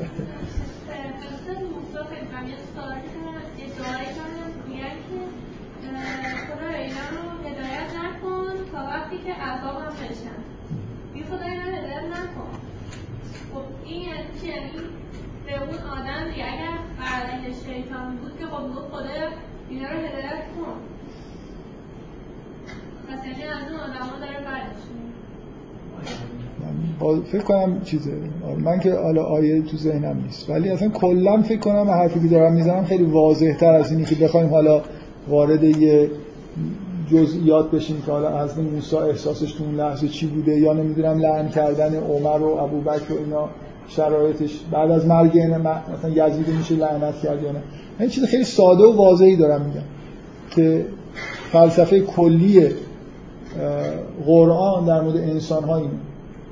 [15.95, 19.29] آدم اگر علیه شیطان بود که خب خدا
[19.69, 20.94] اینا رو هدایت کن.
[26.63, 28.11] یعنی فکر کنم چیزه.
[28.63, 30.49] من که حالا آیه تو ذهنم نیست.
[30.49, 34.15] ولی اصلا کلا فکر کنم حرفی که دارم می‌زنم خیلی واضح تر از اینی که
[34.15, 34.81] بخوایم حالا
[35.27, 36.09] وارد یه
[37.11, 41.49] جزئیات بشیم که حالا از موسی احساسش تو اون لحظه چی بوده یا نمی‌دونم لعن
[41.49, 43.49] کردن عمر و ابوبکر و اینا
[43.87, 47.61] شرایطش بعد از مرگ مثلا یزید میشه لعنت کرد یا نه.
[47.99, 49.85] این چیز خیلی ساده و واضحی دارم میگم
[50.49, 50.85] که
[51.51, 52.69] فلسفه کلی
[54.25, 55.89] قرآن در مورد انسان ها این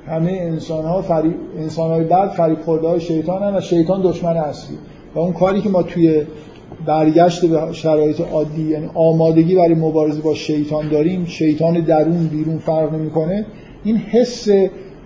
[0.06, 4.36] همه انسان ها فریب انسان های بعد فریب خورده های شیطان هم و شیطان دشمن
[4.36, 4.76] اصلی.
[5.14, 6.22] و اون کاری که ما توی
[6.86, 12.94] برگشت به شرایط عادی یعنی آمادگی برای مبارزه با شیطان داریم شیطان درون بیرون فرق
[12.94, 13.46] نمی‌کنه.
[13.84, 14.48] این حس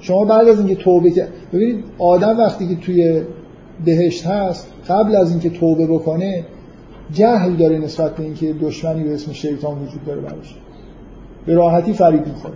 [0.01, 3.23] شما بعد از اینکه توبه کرد ببینید آدم وقتی که توی
[3.85, 6.45] بهشت هست قبل از اینکه توبه بکنه
[7.13, 10.55] جهل داره نسبت به اینکه دشمنی به اسم شیطان وجود داره براش.
[11.49, 12.55] به راحتی فریب می‌خوره.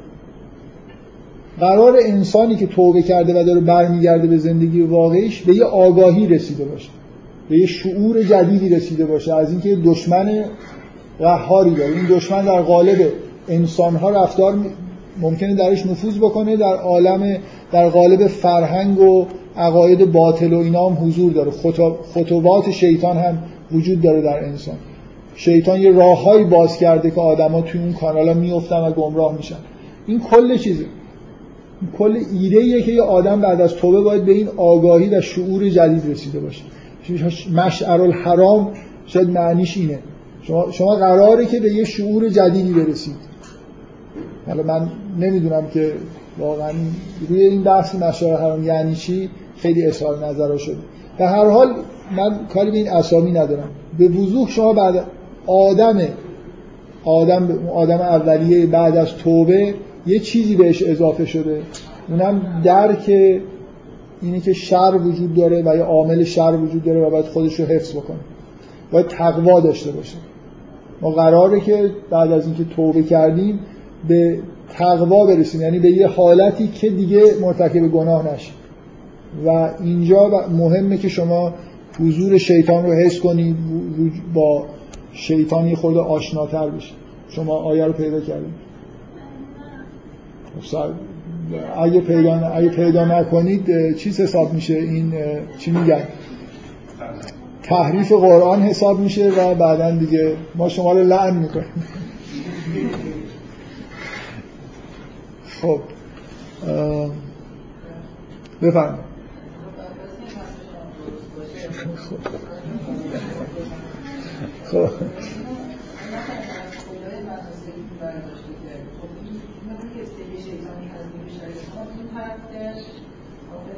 [1.60, 6.64] قرار انسانی که توبه کرده و داره برمیگرده به زندگی واقعیش به یه آگاهی رسیده
[6.64, 6.88] باشه
[7.48, 9.34] به یه شعور جدیدی رسیده باشه.
[9.34, 10.44] از اینکه دشمن
[11.18, 11.92] قهاری داره.
[11.92, 12.96] این دشمن در قالب
[13.48, 14.54] انسانها رفتار
[15.20, 17.36] ممکنه درش نفوذ بکنه در عالم
[17.72, 19.26] در قالب فرهنگ و
[19.56, 21.50] عقاید باطل و اینا هم حضور داره.
[22.14, 23.38] خطوات شیطان هم
[23.72, 24.76] وجود داره در انسان.
[25.34, 29.56] شیطان یه راههایی باز کرده که آدما توی اون کانالا میفتن و گمراه میشن.
[30.06, 30.84] این کل چیزه.
[31.80, 35.68] این کل ایده که یه آدم بعد از توبه باید به این آگاهی و شعور
[35.68, 36.62] جدید رسیده باشه.
[37.54, 38.72] مشعر الحرام
[39.06, 39.98] شاید معنیش اینه.
[40.42, 43.16] شما, شما قراره که به یه شعور جدیدی برسید.
[44.46, 45.92] حالا من نمی‌دونم که
[46.38, 46.72] واقعا
[47.28, 50.76] روی این بحث مشعر الحرام یعنی چی؟ خیلی اظهار نظر شده
[51.18, 51.74] به هر حال
[52.16, 53.68] من کاری به این اسامی ندارم.
[53.98, 55.04] به وضوح شما بعد
[55.46, 56.00] آدم
[57.04, 59.74] آدم آدم اولیه بعد از توبه
[60.06, 61.60] یه چیزی بهش اضافه شده.
[62.08, 63.10] اونم درک
[64.22, 67.66] اینه که شر وجود داره و یا عامل شر وجود داره و باید خودش رو
[67.66, 68.16] حفظ بکنه.
[68.92, 70.16] باید تقوا داشته باشه.
[71.00, 73.58] ما قراره که بعد از اینکه توبه کردیم
[74.08, 74.38] به
[74.72, 75.60] تقوا برسیم.
[75.60, 78.54] یعنی به یه حالتی که دیگه مرتکب گناه نشیم.
[79.46, 81.54] و اینجا مهمه که شما
[82.00, 83.56] حضور شیطان رو حس کنید
[84.34, 84.64] با
[85.12, 86.96] شیطانی خود آشناتر بشید
[87.28, 88.54] شما آیه رو پیدا کردید
[91.76, 95.12] اگه پیدا اگه پیدا نکنید چیز حساب میشه؟ این
[95.58, 96.02] چی میگن؟
[97.62, 101.66] تحریف قرآن حساب میشه و بعدا دیگه ما شما رو لعن می‌کنیم.
[105.60, 105.80] خب
[108.62, 108.98] بفرم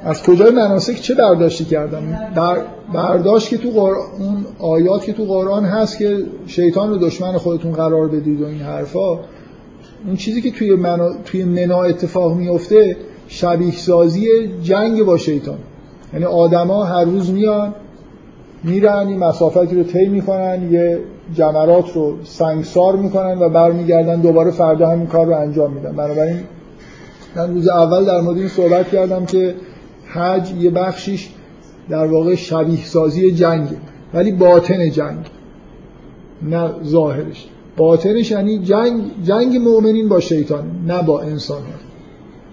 [0.05, 2.03] از کجای مناسک چه برداشتی کردم؟
[2.95, 7.73] برداشت که تو قرآن اون آیات که تو قرآن هست که شیطان رو دشمن خودتون
[7.73, 9.19] قرار بدید و این حرفا
[10.07, 12.97] اون چیزی که توی منا, توی منا اتفاق میفته
[13.29, 14.29] شبیه سازی
[14.63, 15.59] جنگ با شیطان.
[16.13, 17.75] یعنی آدما هر روز میان
[18.65, 20.99] میرن این مسافتی رو طی می‌کنن یه
[21.35, 25.97] جمرات رو سنگسار می‌کنن و برمیگردن دوباره فردا همین کار رو انجام میدن.
[25.97, 26.41] بنابراین
[27.37, 29.55] من روز اول در مورد این صحبت کردم که
[30.07, 31.29] حج یه بخشیش
[31.89, 33.69] در واقع شبیه سازی جنگ
[34.15, 35.27] ولی باطن جنگ
[36.43, 37.47] نه ظاهرش.
[37.77, 41.63] باطنش یعنی جنگ جنگ مؤمنین با شیطان نه با انسان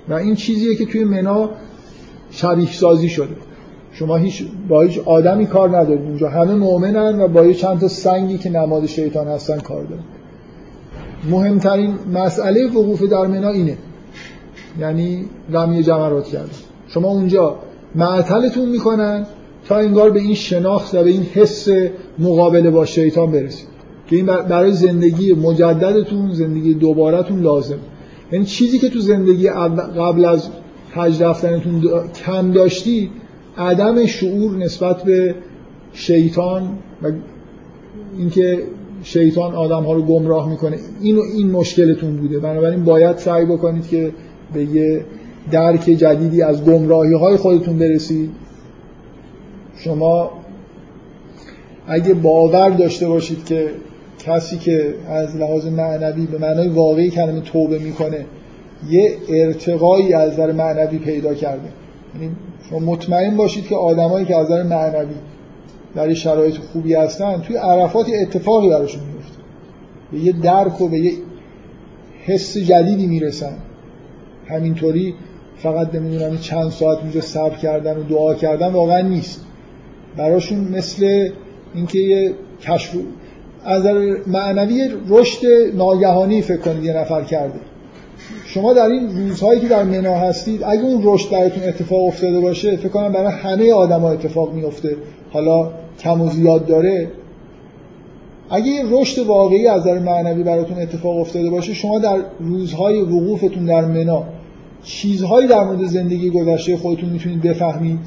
[0.09, 1.49] و این چیزیه که توی منا
[2.32, 3.36] شبیه سازی شده.
[3.94, 6.02] شما هیچ با هیچ آدمی کار ندارید.
[6.02, 10.04] اونجا همه مؤمنن و با یه چند تا سنگی که نماد شیطان هستن کار دارن.
[11.30, 13.78] مهمترین مسئله وقوف در منا اینه.
[14.80, 16.50] یعنی رمی جمرات کردن.
[16.88, 17.56] شما اونجا
[17.96, 19.26] معطلتون می‌کنن
[19.68, 21.68] تا انگار به این شناخت و به این حس
[22.20, 23.68] مقابله با شیطان برسید.
[24.08, 27.80] که این برای زندگی مجددتون زندگی دوبارتون لازم
[28.32, 30.50] یعنی چیزی که تو زندگی قبل از
[30.92, 31.84] حج رفتنتون
[32.26, 33.10] کم داشتی
[33.58, 35.36] عدم شعور نسبت به
[35.93, 37.12] شیطان و
[38.18, 38.64] اینکه
[39.04, 40.78] شیطان آدم ها رو گمراه می‌کنه.
[41.02, 42.39] این این مشکلتون بوده.
[42.39, 44.12] بنابراین باید سعی بکنید که
[44.54, 45.06] به یه
[45.52, 48.32] درک جدیدی از گمراهی های خودتون برسید.
[49.78, 50.32] شما
[51.88, 53.70] اگه باور داشته باشید که
[54.20, 58.26] کسی که از لحاظ معنوی به معنای واقعی کلمه توبه می‌کنه
[58.89, 61.70] یه ارتقایی از نظر معنوی پیدا کرده.
[62.16, 62.36] یعنی
[62.70, 65.16] شما مطمئن باشید که آدمایی که از نظر معنوی
[65.95, 69.38] در شرایط خوبی هستن توی عرفات اتفاقی براشون میفته
[70.12, 71.14] به یه درک و به یه
[72.26, 73.53] حس جدیدی می‌رسن.
[74.47, 75.16] همینطوری
[75.57, 79.45] فقط نمی‌دونم چند ساعت اونجا صبر کردن و دعا کردن واقعا نیست.
[80.18, 81.30] براشون مثل
[81.76, 82.95] اینکه یه کشف
[83.66, 83.86] از
[84.28, 85.45] معنوی رشد
[85.76, 87.59] ناگهانی فکر کنید یه نفر کرده.
[88.46, 92.78] شما در این روزهایی که در منا هستید اگه اون رشد براتون اتفاق افتاده باشه
[92.78, 94.98] فکر کنم برای همه آدما اتفاق میفته
[95.32, 95.70] حالا
[96.00, 97.12] کم و زیاد داره.
[98.50, 103.66] اگه یه رشد واقعی از نظر معنوی براتون اتفاق افتاده باشه شما در روزهای وقوفتون
[103.66, 104.24] در منا
[104.84, 108.00] چیزهایی در مورد زندگی گذشته خودتون می‌تونید بفهمید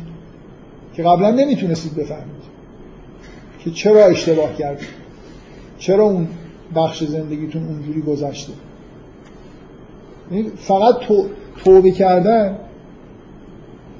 [0.94, 2.44] که قبلا نمی‌تونستید بفهمید.
[3.64, 4.88] که چرا اشتباه کردید؟
[5.78, 6.28] چرا اون
[6.76, 8.52] بخش زندگیتون اونجوری گذشته؟
[10.56, 10.94] فقط
[11.64, 12.56] توبه کردن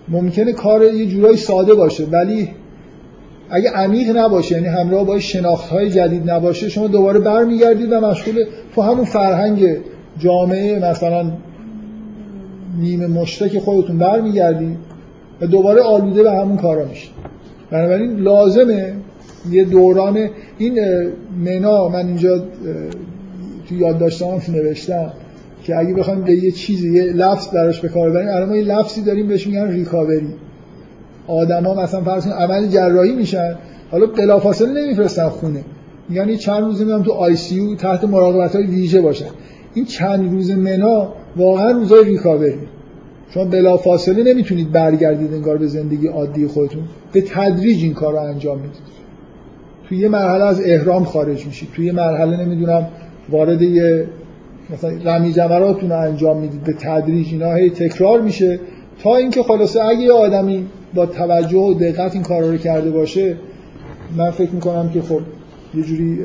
[0.08, 2.48] ممکنه کار یه جورایی ساده باشه ولی
[3.50, 8.44] اگه عمیق نباشه یعنی همراه با شناخت های جدید نباشه شما دوباره برمیگردید و مشغول
[8.74, 9.76] تو همون فرهنگ
[10.18, 11.32] جامعه مثلا
[12.80, 14.76] نیمه مشتک خودتون برمیگردید
[15.40, 17.08] و دوباره آلوده به همون کارا میشه
[17.70, 18.94] بنابراین لازمه
[19.50, 20.78] یه دوران این
[21.44, 22.38] منا من اینجا
[23.68, 25.12] تو یادداشتام نوشتم.
[25.64, 28.64] که اگه بخوایم به یه چیزی یه لفظ براش به کار ببریم الان ما یه
[28.64, 30.28] لفظی داریم بهش میگن ریکاوری.
[31.26, 33.54] آدما مثلا فرض عمل جراحی میشن
[33.90, 35.64] حالا بلافاصله نمیفرستن خونه.
[36.10, 39.30] یعنی چند روز میام تو آی سی تحت مراقبت های ویژه باشن.
[39.74, 42.58] این چند روز منا واقعا روزای ریکاوری.
[43.30, 46.82] شما بلافاصله نمی‌تونید برگردید انگار به زندگی عادی خودتون.
[47.12, 48.94] به تدریج این کار انجام می‌دید.
[49.88, 51.68] توی یه مرحله از احرام خارج میشید.
[51.72, 52.88] توی یه مرحله نمی‌دونم
[53.30, 54.06] وارد یه
[54.70, 58.60] مثلا رمی جمراتون رو انجام می‌دید به تدریج اینا هی تکرار میشه.
[59.02, 63.36] تا اینکه خلاصه اگه یه آدمی با توجه و دقت این کارا رو کرده باشه
[64.16, 65.20] من فکر می‌کنم که خب
[65.74, 66.18] یه جوری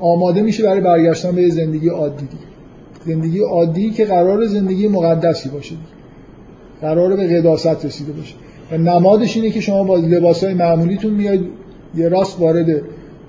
[0.00, 2.28] آماده میشه برای برگشتن به زندگی عادی
[3.06, 5.74] زندگی عادی که قرار زندگی مقدسی باشه
[6.80, 8.34] قرار به قداست رسیده باشه.
[8.72, 11.38] و نمادش اینه که شما با لباسای معمولیتون میاد
[11.94, 12.66] یه راست وارد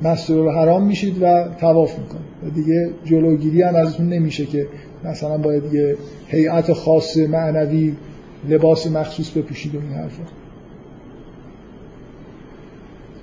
[0.01, 2.29] مسجد الحرام میشید و تواف می‌کنید.
[2.56, 4.68] دیگه جلوگیری هم ازتون نمیشه که
[5.04, 7.96] مثلا باید یه هیئت خاص معنوی
[8.50, 10.24] لباس مخصوص بپوشید و این حرفا.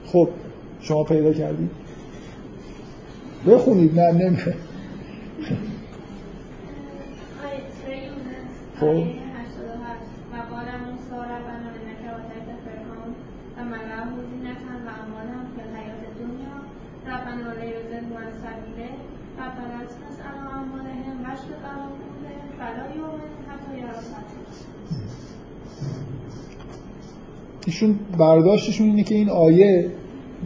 [0.06, 0.28] خب
[0.80, 1.70] شما پیدا کردید
[3.46, 4.54] بخونید نه نمیشه
[8.80, 9.25] خب.
[27.66, 29.90] ایشون برداشتشون اینه که این آیه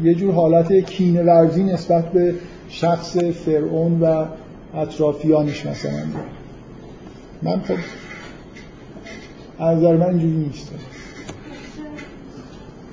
[0.02, 2.34] یه جور حالت کینه ورزی نسبت به
[2.68, 4.24] شخص فرعون و
[4.74, 6.02] اطرافیانش مثلا.
[7.42, 7.74] من خب
[9.58, 10.72] از نظر من اینجوری نیست.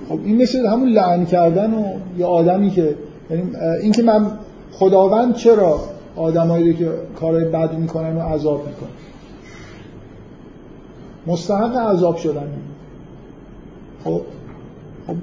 [0.10, 1.84] خب این مثل همون لعن کردن و
[2.18, 2.96] یه آدمی که
[3.30, 3.44] یعنی
[3.82, 4.32] این که من
[4.72, 5.80] خداوند چرا
[6.16, 8.90] آدمایی که کارهای بد می‌کنن و عذاب می‌کنن؟
[11.28, 12.48] مستحق عذاب شدن.
[14.08, 14.22] خب
[15.08, 15.16] خب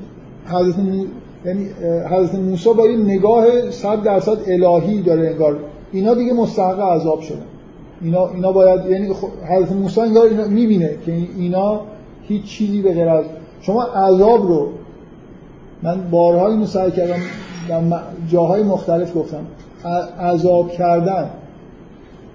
[0.57, 0.75] حضرت.
[1.47, 1.69] یعنی
[2.11, 5.57] حضرت موسی با یه نگاه صد درصد الهی داره انگار.
[5.93, 7.45] اینا دیگه مستحق عذاب شدن.
[8.03, 9.09] اینا اینا باید یعنی
[9.51, 11.81] حضرت موسی انگار اینا می‌بینه که اینا
[12.23, 13.25] هیچ چیزی به غیر از
[13.61, 14.69] شما عذاب رو
[15.83, 17.21] من بارها اینو سعی کردم
[17.69, 19.47] در جاهای مختلف گفتم.
[20.21, 21.31] عذاب کردن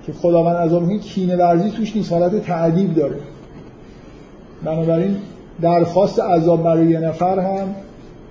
[0.06, 3.16] که خداوند عذاب می‌کنه کینه ورزی توش نیست حالت تعذیب داره.
[4.64, 5.18] بنابراین
[5.62, 7.76] درخواست عذاب برای یه نفر هم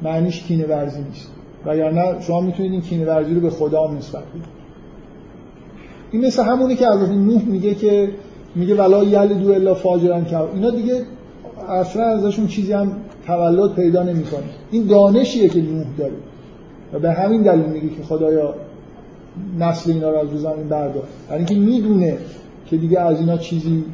[0.02, 1.28] معنیش کینه ورزی نیست.
[1.66, 4.58] وگرنه شما می‌تونید این کینه ورزی رو به خدا هم نسبت بدید.
[6.10, 8.08] این مثل همونی که از نوح میگه که
[8.54, 11.02] میگه ولا یل دو الا فاجرن که اینا دیگه
[11.68, 12.92] اصلا ازشون چیزی هم
[13.26, 14.42] تولد پیدا نمی‌کنه.
[14.70, 16.12] این دانشیه که نوح داره.
[16.92, 18.54] و به همین دلیل میگه که خدایا
[19.58, 21.02] نسل اینا رو از رو زمین بردار.
[21.28, 22.18] برای اینکه می‌دونه
[22.66, 23.84] که دیگه از اینا چیزی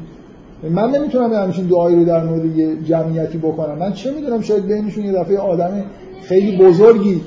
[0.63, 3.77] من نمی‌تونم همچین دعایی رو در مورد یه جمعیتی بکنم.
[3.77, 5.85] من چه می‌دونم شاید بینشون یه دفعه آدم
[6.23, 7.21] خیلی بزرگی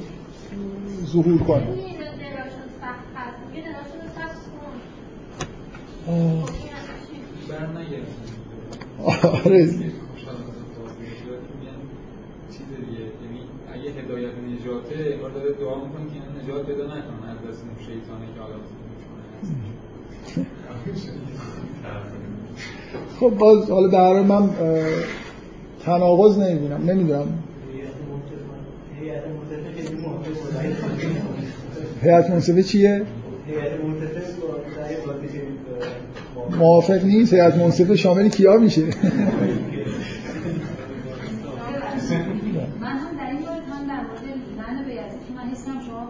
[1.06, 1.62] ظهور کنه.
[9.44, 9.68] آره.
[13.72, 18.26] اگه هدایت نجاته انگار داره دعا می‌کنه که نجات پیدا نکنن از دست اون شیطانه
[18.34, 18.54] که حالا
[23.20, 24.50] خب باز حالا در من
[25.84, 27.38] تناقض نمی‌بینم نمی‌دونم
[32.02, 33.06] هیئت منصفه چیه؟
[36.58, 38.90] موافق نیست هیئت منصفه شامل کیا میشه من
[42.96, 44.22] هم در این هم در مورد
[44.58, 46.08] لعن بیعتی که من حسم شما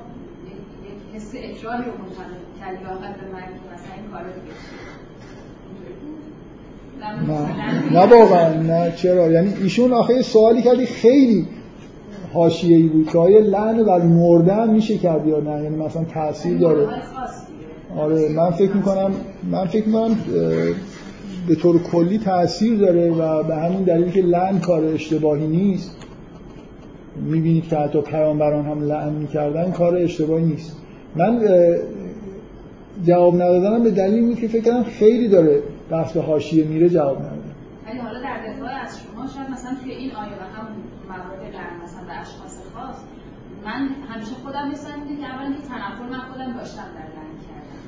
[0.84, 4.54] یک حس اکراهی رو منتقل کردی واقعا به من که مثلا این کار دیگه
[7.28, 7.92] نه.
[7.92, 8.92] نه واقعا نه.
[8.96, 11.46] چرا؟ یعنی ایشون آخه سوالی کردی خیلی
[12.32, 16.88] حاشیه‌ای بود که آیا لعن بر مردن میشه کرد یا نه؟ یعنی مثلا تاثیر داره.
[17.96, 19.10] آره من فکر می‌کنم
[19.50, 20.16] من فکر می‌کنم
[21.48, 25.96] به طور کلی تاثیر داره و به همین دلیل که لعن کار اشتباهی نیست.
[27.16, 30.76] می‌بینید که حتی پیامبران هم لعن می‌کردن کار اشتباهی نیست.
[31.16, 31.40] من
[33.06, 37.18] جواب ندادنم به دلیل بود که فکر کنم خیلی داره بحث به حاشیه میره جواب
[37.18, 37.54] ندادم
[37.86, 40.66] ولی حالا در دفاع از شما شاید مثلا توی این آیه هم
[41.08, 42.96] موارد لعن مثلا به اشخاص خاص
[43.64, 47.78] من همیشه خودم مثلا که اولا که تنفر من خودم داشتم در لعن کردن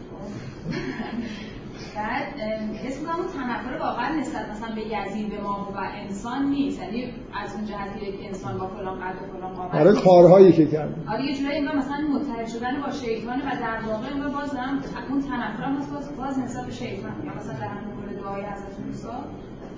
[2.84, 6.82] حس می‌کنم اون تنفر واقعا نسبت مثلا به یزید به ما و انسان نیست.
[6.82, 7.12] یعنی
[7.44, 10.94] از اون جهت که انسان با فلان قد و فلان قامت آره کارهایی که کرد.
[11.12, 14.82] آره یه جورایی انگار مثلا متحد شدن با شیطان و در واقع انگار باز دارم
[15.10, 17.12] اون تنفر هم باز باز نسبت به شیطان.
[17.24, 19.08] یا مثلا در همون مورد دعای حضرت موسی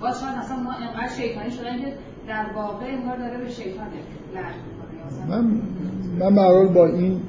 [0.01, 1.93] باز شاید مثلا ما انقدر شیطانی شدن که
[2.27, 3.87] در واقع انگار داره به شیطان
[4.33, 4.55] لعنت
[5.29, 7.21] من من با این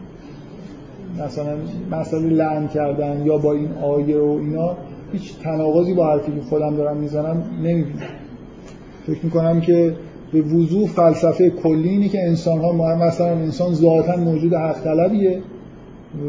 [1.18, 1.56] مثلا
[1.90, 4.76] مسئله لعن کردن یا با این آیه و اینا
[5.12, 8.08] هیچ تناقضی با حرفی که خودم دارم می‌زنم نمی‌بینم.
[9.06, 9.94] فکر می‌کنم که
[10.32, 15.42] به وضوح فلسفه کلی اینه که انسان ها مثلا انسان ذاتا موجود حق طلبیه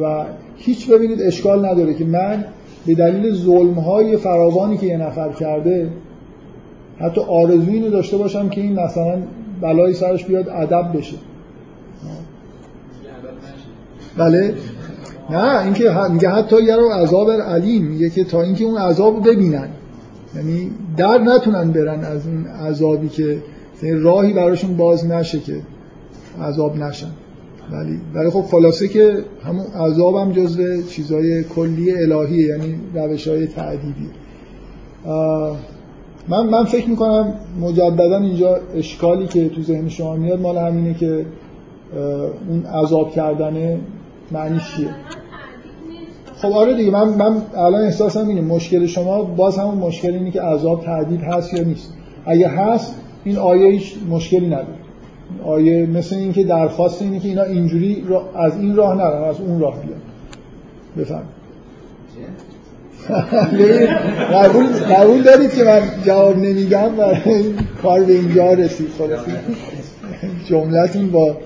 [0.02, 0.26] و
[0.56, 2.46] هیچ ببینید اشکال نداره که من
[2.86, 5.90] به دلیل ظلم های فراوانی که یه نفر کرده
[7.00, 9.18] حتی آرزوی اینو داشته باشم که این مثلا
[9.62, 11.18] بلای سرش بیاد ادب بشه.
[14.18, 14.54] بله.
[15.30, 19.70] نه اینکه میگه حتی یه رو عذاب علیم میگه که تا اینکه اون عذاب ببینن.
[20.36, 23.42] یعنی در نتونن برن از اون عذابی که
[23.82, 25.62] راهی براشون باز نشه که
[26.42, 27.10] عذاب نشن.
[27.72, 33.48] ولی ولی خب خلاصه که همون عذاب هم جزو چیزای کلی الهیه یعنی روش های
[33.48, 34.10] تعدیدی
[36.28, 41.26] من من فکر می‌کنم مجددا اینجا اشکالی که تو ذهن شما میاد مال همینه که
[42.50, 43.80] اون عذاب کردنه
[44.32, 44.90] معنیش چیه؟
[46.36, 50.42] خب آره دیگه من من الان احساسم اینه مشکل شما باز همون مشکل اینه که
[50.42, 51.94] عذاب تعدید هست یا نیست.
[52.26, 54.68] اگه هست این آیه هیچ مشکلی نداره.
[55.46, 58.04] آیه مثل اینکه درخواست اینه که اینا اینجوری
[58.36, 60.02] از این راه نرن از اون راه بیان.
[60.98, 61.24] بفهم
[64.34, 67.16] قبول قبول دارید که من جواب نمیدم و
[67.82, 69.20] کار به اینجا رسید خلاص
[70.46, 71.38] جملتون با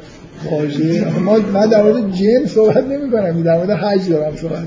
[0.46, 1.20] واژه.
[1.20, 4.64] ما من در مورد جن صحبت نمی کنم در مورد حج دارم صحبت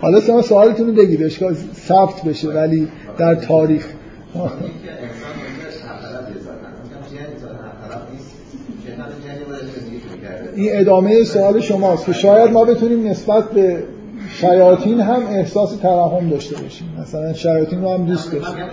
[0.00, 2.88] حالا شما سوالتون رو بگید اشکال ثبت بشه ولی
[3.18, 3.86] در تاریخ.
[10.54, 13.82] این ادامه سوال شماست که شاید ما بتونیم نسبت به
[14.28, 16.88] شیاطین هم احساس ترحم داشته باشیم.
[17.00, 18.64] مثلا شیاطین رو هم دوست داشتیم.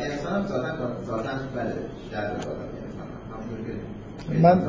[4.41, 4.61] من.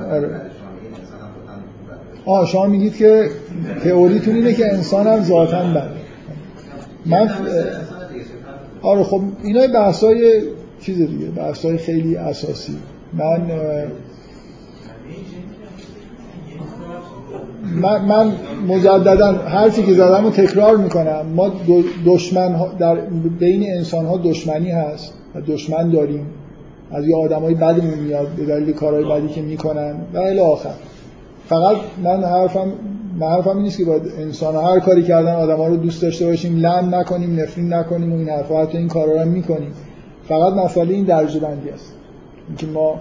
[2.26, 3.30] آه شما میگید که
[3.84, 5.82] تئوریتون اینه که انسان هم ذاتا بده
[7.06, 7.30] من
[8.82, 10.42] آره خب اینا بحثای
[10.80, 12.76] چیز دیگه بحثای خیلی اساسی.
[13.12, 13.40] من
[17.62, 18.32] من, من
[18.68, 21.26] مجددا هر چی که زدم رو تکرار می‌کنم.
[21.34, 21.52] ما
[22.06, 22.94] دشمن در
[23.38, 26.26] بین انسان ها دشمنی هست و دشمن داریم.
[26.92, 29.94] از یه آدمای بدمون میاد به دلیل کارهای بدی که می‌کنن.
[30.14, 30.74] و الی آخر.
[31.48, 32.72] فقط من حرفم
[33.18, 36.26] من حرفم نیست که باید انسان ها هر کاری کردن آدم ها رو دوست داشته
[36.26, 39.72] باشیم لم نکنیم نفرین نکنیم و این حرفا حتی این کارا رو می‌کنیم.
[40.28, 41.92] فقط مسئله این درجه بندی است.
[42.48, 42.94] اینکه ما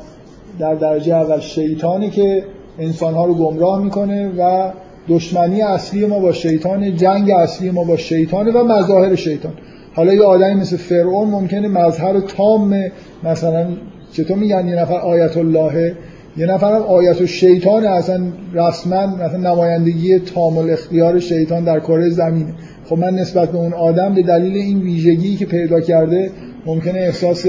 [0.59, 2.43] در درجه اول شیطانی که
[2.79, 4.71] انسان ها رو گمراه می‌کنه و
[5.09, 9.53] دشمنی اصلی ما با شیطان جنگ اصلی ما با شیطان و مظاهر شیطان.
[9.95, 12.83] حالا یه آدمی مثل فرعون ممکنه مظهر تام
[13.23, 13.67] مثلا
[14.11, 15.95] چطور میگن یه نفر آیت الله
[16.37, 18.23] یه نفر هم آیت و شیطان اصلا
[18.53, 22.53] رسما مثلا نمایندگی تام الاختیار شیطان در کره زمینه
[22.85, 26.31] خب من نسبت به اون آدم به دلیل این ویژگی که پیدا کرده
[26.65, 27.45] ممکنه احساس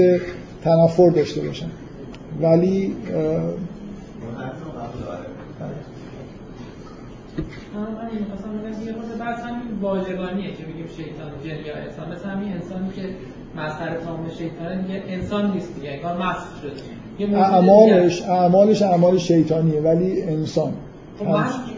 [0.63, 1.69] تنفر داشته باشم.
[2.41, 2.95] ولی
[9.81, 12.11] واژگانیه که میگیم شیطان جن یا انسان.
[12.15, 13.01] مثل همین انسانی که
[13.61, 17.37] مظهر تام شیطان دیگه انسان نیست دیگه انگار مسخ شده.
[17.37, 20.73] اعمالش اعمالش اعمال شیطانیه ولی انسان.
[21.19, 21.25] خب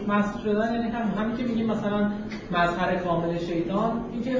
[0.08, 2.10] مسخ شدن یعنی هم همین که میگیم مثلا
[2.50, 4.30] مظهر کامل شیطان این که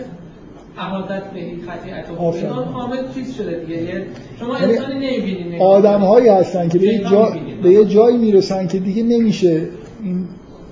[0.78, 4.06] احادت به خطیعت و اینا کامل چیز شده دیگه.
[4.40, 5.62] شما یعنی انسانی نمی‌بینید.
[5.62, 7.32] آدم هایی هستن که به یه, جا...
[7.62, 9.68] به یه جایی می‌رسن که دیگه نمیشه
[10.02, 10.28] این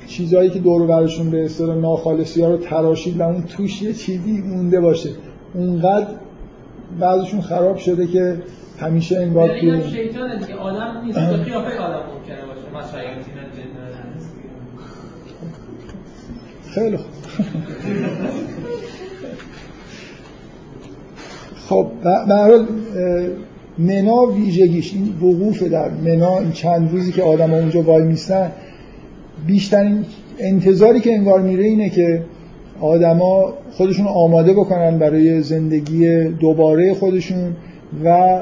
[0.09, 4.43] چیزهایی که دور برشون به اصطلاح ناخالصی ها رو تراشید و اون توش یه چیزی
[4.43, 5.11] مونده باشه.
[5.55, 6.07] اونقدر
[7.01, 8.37] بعضشون خراب شده که
[8.79, 10.55] همیشه انگار یعنی توی شیطان دیگه.
[10.55, 11.19] آدم نیست.
[11.19, 12.89] قیافه آدم ممکنه باشه.
[16.71, 17.07] خیلی خوب.
[21.69, 22.67] خب به حال
[23.79, 28.53] منا ویژگیش این وقوف در منا این چند روزی که آدم اونجا وای میستن
[29.47, 30.05] بیشترین
[30.39, 32.23] انتظاری که انگار میره اینه که
[32.81, 37.57] آدما خودشون آماده بکنن برای زندگی دوباره خودشون
[38.05, 38.41] و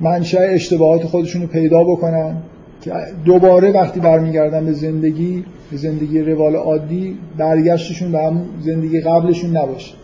[0.00, 2.36] منشأ اشتباهات خودشون رو پیدا بکنن
[2.82, 2.92] که
[3.24, 9.94] دوباره وقتی برمیگردن به زندگی به زندگی روال عادی برگشتشون به هم زندگی قبلشون نباشه.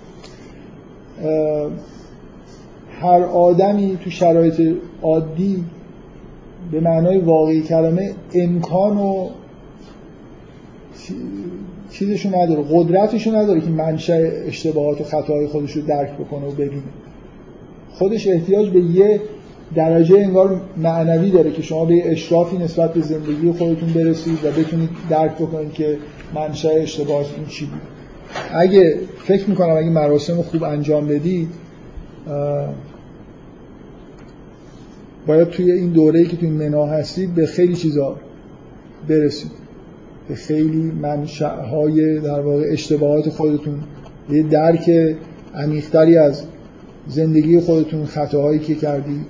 [3.01, 5.65] هر آدمی تو شرایط عادی
[6.73, 9.29] به معنای واقعی کلمه امکان و
[11.91, 16.83] چیزشو نداره قدرتشو نداره که منشأ اشتباهات و خطاهای خودش رو درک بکنه و ببینه
[17.91, 19.21] خودش احتیاج به یه
[19.75, 24.89] درجه انگار معنوی داره که شما به اشرافی نسبت به زندگی خودتون برسید و بتونید
[25.11, 25.99] درک بکنید که
[26.35, 27.81] منشأ اشتباهاتون چی بود.
[28.53, 31.49] اگه فکر می‌کنم اگه مراسم خوب انجام بدید
[35.27, 38.17] باید توی این دوره‌ای که توی منا هستید به خیلی چیزا
[39.09, 39.64] برسید.
[40.29, 43.75] به خیلی منشأهای در واقع اشتباهات خودتون
[44.31, 45.17] یه درک
[45.55, 46.43] عمیقتری از
[47.07, 49.27] زندگی خودتون خطاهایی که کردی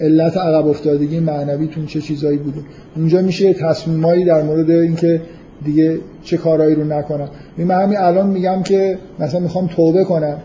[0.00, 2.60] علت عقب افتادگی معنویتون چه چیزایی بوده.
[2.96, 5.22] اونجا میشه تصمیمایی در مورد اینکه
[5.64, 7.28] دیگه چه کارهایی رو نکنم.
[7.58, 10.38] من همین الان میگم که مثلا می‌خوام توبه کنم.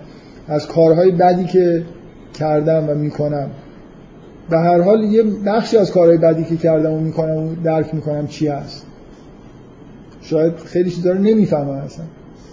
[0.48, 1.84] از کارهای بدی که
[2.40, 3.50] کردم و می‌کنم.
[4.50, 8.28] به هر حال یه بخشی از کارهای بدی که کردم و می‌کنم و درک می‌کنم
[8.28, 8.86] چی هست؟
[10.22, 12.05] شاید خیلی چیزا رو نمی‌فهمن اصلا.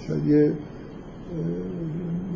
[0.08, 0.52] شاید یه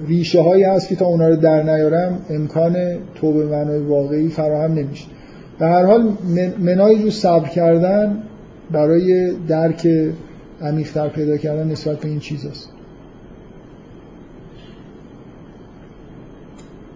[0.06, 2.76] ریشه هایی هست که تا اونا رو در نیارم امکان
[3.14, 5.06] توبه معنای واقعی فراهم نمیشه.
[5.58, 6.12] به هر حال
[6.58, 8.22] منای رو صبر کردن
[8.70, 9.88] برای درک
[10.62, 12.68] عمیق‌تر پیدا کردن نسبت به این چیزاست.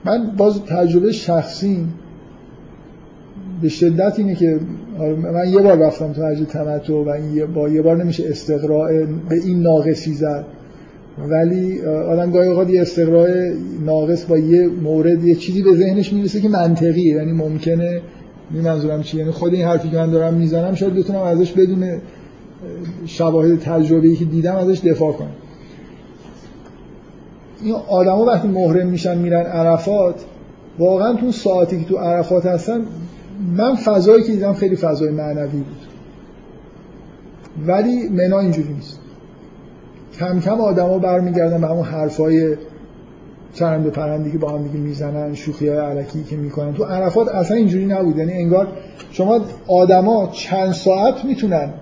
[0.04, 1.86] من باز تجربه شخصی
[3.64, 4.60] به شدت اینه که
[5.32, 8.88] من یه بار رفتم تو حج تمتع و این با یه بار نمیشه استقراء
[9.28, 10.44] به این ناقصی زد.
[11.28, 13.28] ولی آدم گاهی اوقات یه استقراء
[13.84, 18.00] ناقص با یه مورد یه چیزی به ذهنش می‌رسه که منطقیه یعنی ممکنه
[18.50, 21.84] می منظورم چی یعنی خود این حرفی که من دارم می‌زنم شاید بتونم ازش بدون
[23.06, 25.34] شواهد تجربه‌ای که دیدم ازش دفاع کنم.
[27.62, 30.14] این آدما وقتی محرم میشن میرن عرفات
[30.78, 32.80] واقعا تو ساعتی که تو عرفات هستن
[33.56, 35.76] من فضایی که دیدم خیلی فضای معنوی بود.
[37.66, 38.98] ولی منا اینجوری نیست.
[40.18, 42.56] کم کم آدما برمیگردن به همون حرفای
[43.54, 46.74] چرند و پرندی که با هم دیگه می‌زنن شوخی های علکی که می‌کنن.
[46.74, 48.16] تو عرفات اصلا اینجوری نبود.
[48.16, 48.68] یعنی انگار
[49.10, 51.72] شما آدما چند ساعت می‌تونن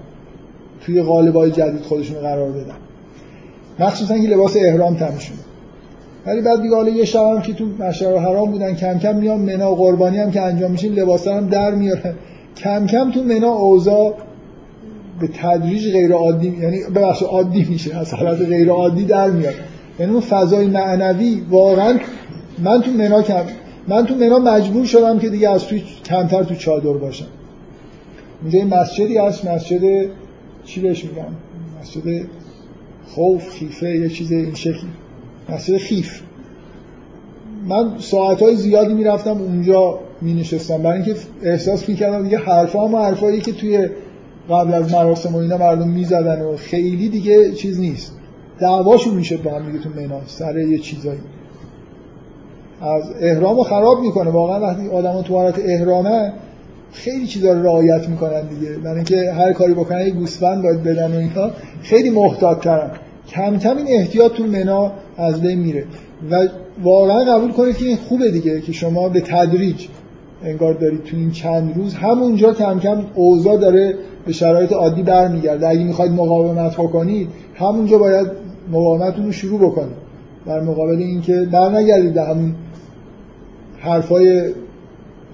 [0.80, 2.76] توی قالبای جدید خودشون قرار بدن.
[3.78, 5.36] مخصوصا که لباس احرام تنشون
[6.26, 9.40] ولی بعد دیگه حالا یه شب هم که تو مشعر حرام بودن کم کم میان
[9.40, 12.14] منا و قربانی هم که انجام میشه لباس هم در میارن
[12.56, 14.14] کم کم تو منا اوضاع
[15.20, 19.54] به تدریج غیر عادی یعنی ببخشید عادی میشه از حالت غیر عادی در میاد.
[19.98, 21.98] یعنی اون فضای معنوی واقعا
[22.58, 23.44] من تو منا کم
[23.88, 27.26] من تو منا مجبور شدم که دیگه از توی کمتر تو چادر باشم.
[28.42, 30.10] اونجا یه مسجدی هست مسجد
[30.64, 31.26] چی بهش میگن؟
[31.80, 32.26] مسجد
[33.08, 34.90] خوف خیفه یه چیز این شکلی.
[35.48, 36.20] مسجد خیف.
[37.66, 42.96] من ساعت های زیادی می‌رفتم اونجا می نشستم برای اینکه احساس می‌کردم دیگه حرفا هم
[42.96, 43.88] حرفایی که توی
[44.50, 48.12] قبل از مراسم و اینا مردم می‌زدن و خیلی دیگه چیز نیست.
[48.58, 51.20] دعواشون میشه با هم دیگه تو منا سر یه چیزایی.
[52.80, 54.30] از احرامو خراب می‌کنه.
[54.30, 56.32] واقعا وقتی آدم تو حالت احرامه
[56.92, 58.72] خیلی چیزا رو رعایت می‌کنن دیگه.
[58.72, 61.50] برای اینکه هر کاری بکنن یه گوسفند باید بدن و اینا
[61.82, 62.60] خیلی محتاط
[63.28, 65.84] کم کم این احتیاط تو منا از بین میره.
[66.30, 66.48] و
[66.82, 69.86] واقعا قبول کنید که این خوبه دیگه که شما به تدریج
[70.44, 71.94] انگار دارید تو این چند روز.
[71.94, 73.94] همونجا کم کم اوضاع داره
[74.26, 75.68] به شرایط عادی برمیگرده.
[75.68, 78.26] اگه می‌خواید مقاومت بکنید همونجا باید
[78.70, 79.96] مقاومتتون رو شروع بکنید.
[80.46, 82.54] در مقابل اینکه در نگردید همون
[83.78, 84.52] حرفای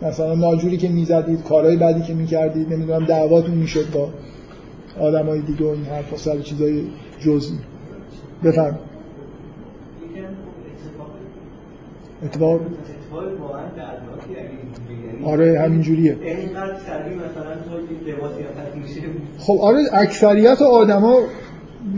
[0.03, 4.09] مثلا ناجوری که می‌زدید کارهای بعدی که می‌کردید نمی‌دونم دعواتون می‌شد با
[5.01, 6.83] آدمای دیگه و این حرفا سر چیزای
[7.21, 7.59] جزئی.
[12.25, 12.61] اتفاق
[15.25, 16.17] آره همین جوریه
[19.39, 21.21] خب آره اکثریت آدما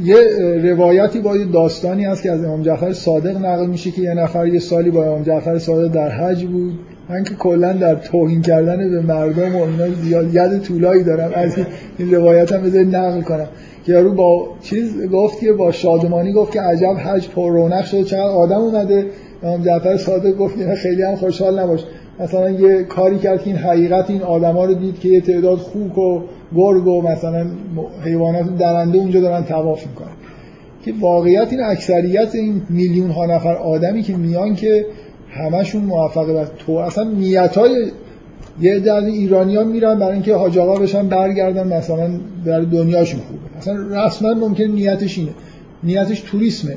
[0.03, 0.17] یه
[0.63, 4.47] روایتی با یه داستانی هست که از امام جعفر صادق نقل میشه که یه نفر
[4.47, 6.79] یه سالی با امام جعفر صادق در حج بود.
[7.09, 11.31] من که کلا در توهین کردن به مردم و اینا زیاد ید طولایی دارم.
[11.35, 11.59] از
[11.99, 13.47] این روایت هم بذارید نقل کنم.
[13.87, 18.05] که یارو با چیز گفت که با شادمانی گفت که عجب حج پر رونق شده
[18.05, 19.07] چقدر آدم اومده.
[19.43, 21.85] امام جعفر صادق گفت که خیلی هم خوشحال نباش.
[22.21, 25.99] مثلا یه کاری کرد که این حقیقت این آدما رو دید که یه تعداد خوک
[25.99, 26.21] و
[26.57, 27.47] گرگ و مثلا
[28.05, 30.13] حیوانات درنده اونجا دارن طواف می‌کنن.
[30.85, 34.87] که واقعیت این اکثریت این میلیون ها نفر آدمی که میان که
[35.31, 36.33] همشون موفقه.
[36.33, 37.91] و تو اصلا نیت های
[38.61, 42.11] یه در ایرانی ها میرن برای اینکه حاج بشن برگردن مثلا
[42.45, 43.59] در دنیاشون خوبه.
[43.59, 45.31] اصلا رسما ممکن نیتش اینه.
[45.83, 46.77] نیتش توریسمه.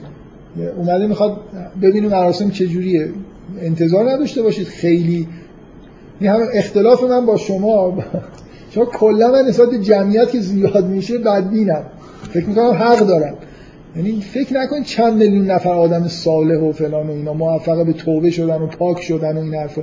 [0.78, 1.38] اومده می‌خواد
[1.82, 3.10] ببینه مراسم چجوریه.
[3.62, 4.68] انتظار نداشته باشید.
[4.68, 5.28] خیلی.
[6.20, 8.04] این همه اختلاف من با شما.
[8.72, 11.84] چون کلا من نسبت جمعیت که زیاد میشه بدبینم.
[12.22, 13.34] فکر می‌کنم حق دارم.
[13.96, 18.32] یعنی فکر نکن چند میلیون نفر آدم صالح و فلان و اینا موفق به توبه
[18.32, 19.82] شدن و پاک شدن و این حرفا.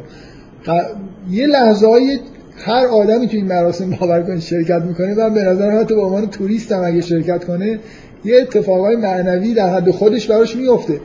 [1.31, 2.19] یه لحظه های
[2.57, 6.27] هر آدمی تو این مراسم باور کن شرکت می‌کنه من به نظر حتی به عنوان
[6.27, 7.79] توریستم اگه شرکت کنه
[8.25, 11.01] یه اتفاقای معنوی در حد خودش براش میفته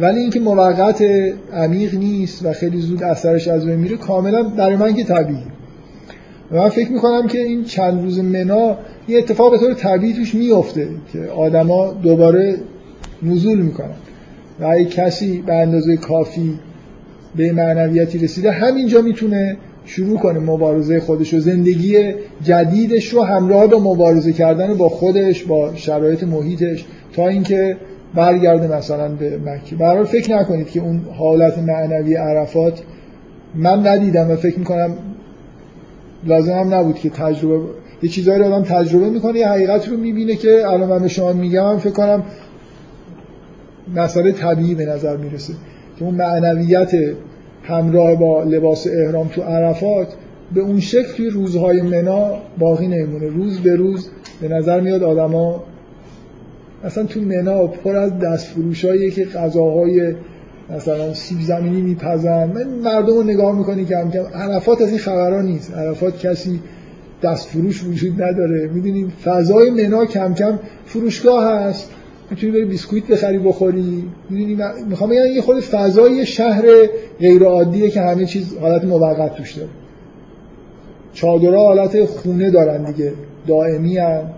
[0.00, 1.04] ولی اینکه موقت
[1.52, 5.42] عمیق نیست و خیلی زود اثرش از بین میره کاملا برای من که طبیعی.
[6.52, 8.78] و من فکر می‌کنم که این چند روز منا
[9.08, 12.56] یه اتفاق به طور طبیعی توش میفته که آدما دوباره
[13.22, 13.94] نزول می‌کنن.
[14.60, 16.58] و اگه کسی به اندازه کافی
[17.36, 23.78] به معنویتی رسیده همینجا می‌تونه شروع کنه مبارزه خودش و زندگی جدیدش رو همراه با
[23.78, 27.76] مبارزه کردن با خودش با شرایط محیطش تا اینکه
[28.14, 29.76] برگرده مثلا به مکه.
[29.76, 32.82] برای فکر نکنید که اون حالت معنوی عرفات
[33.54, 34.90] من ندیدم و فکر می‌کنم
[36.26, 37.64] لازم هم نبود که تجربه
[38.02, 41.32] یه چیزایی رو آدم تجربه می‌کنه یه حقیقت رو می‌بینه که الان من به شما
[41.32, 42.22] میگم فکر کنم
[43.96, 45.52] مسئله طبیعی به نظر می‌رسه.
[45.98, 46.90] که اون معنویت
[47.62, 50.08] همراه با لباس احرام تو عرفات
[50.54, 53.26] به اون شکل توی روزهای منا باقی نمیمونه.
[53.26, 54.08] روز به روز
[54.40, 55.64] به نظر میاد آدما
[56.84, 60.14] مثلا تو منا پر از دست فروشایی که غذاهای
[60.70, 62.44] مثلا سیب زمینی میپزن.
[62.44, 65.74] من مردم رو نگاه می‌کنی کم کم عرفات از این خبرها نیست.
[65.74, 66.60] عرفات کسی
[67.22, 68.70] دست فروش وجود نداره.
[68.74, 71.90] می‌دونیم فضای منا کم کم فروشگاه هست.
[72.30, 74.58] می‌تونی بری بیسکویت بخری بخوری می‌دونی
[74.88, 76.62] می‌خوام بگم یه خود فضای شهر
[77.20, 79.68] غیر عادیه که همه چیز حالت موقت توش داره.
[81.12, 83.12] چادرها حالت خونه دارن دیگه
[83.46, 84.30] دائمی هم.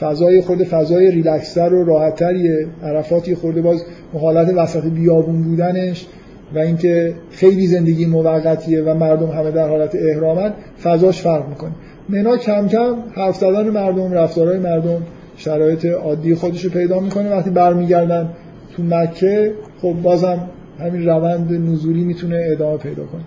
[0.00, 2.66] فضای خود فضای ریلکستر و راحتتریه.
[2.82, 3.84] عرفاتی خورده باز
[4.18, 6.06] حالت وسط بیابون بودنش
[6.54, 11.72] و اینکه خیلی زندگی موقتیه و مردم همه در حالت احرامن فضاش فرق می‌کنه.
[12.08, 15.02] منا کم کم حرف زدن مردم رفتارهای مردم
[15.36, 17.30] شرایط عادی خودش رو پیدا می‌کنه.
[17.30, 18.30] وقتی برمیگردن
[18.76, 20.48] تو مکه خب بازم
[20.78, 23.22] همین روند نزولی می‌تونه ادامه پیدا کنه.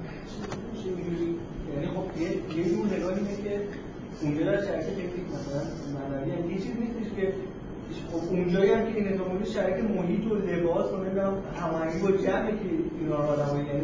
[8.32, 12.70] اونجایی هم که این اتفاقی شرکت محیط و لباس و نمی‌دونم هماهنگی با جمعی که
[13.02, 13.84] اینا آدمایی یعنی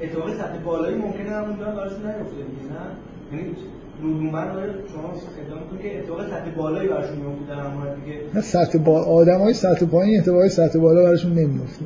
[0.00, 2.36] اتفاق سطح بالایی ممکنه هم اونجا براشون نیفته
[2.70, 2.84] نه؟
[3.32, 3.56] یعنی
[4.02, 4.42] لزوما
[4.92, 5.12] شما
[5.46, 8.18] ادعا که اتفاق سطح بالایی براشون میفته در دیگه.
[8.34, 11.84] نه سطح با آدمای سطح پایین اتفاق سطح بالا براشون نمیفته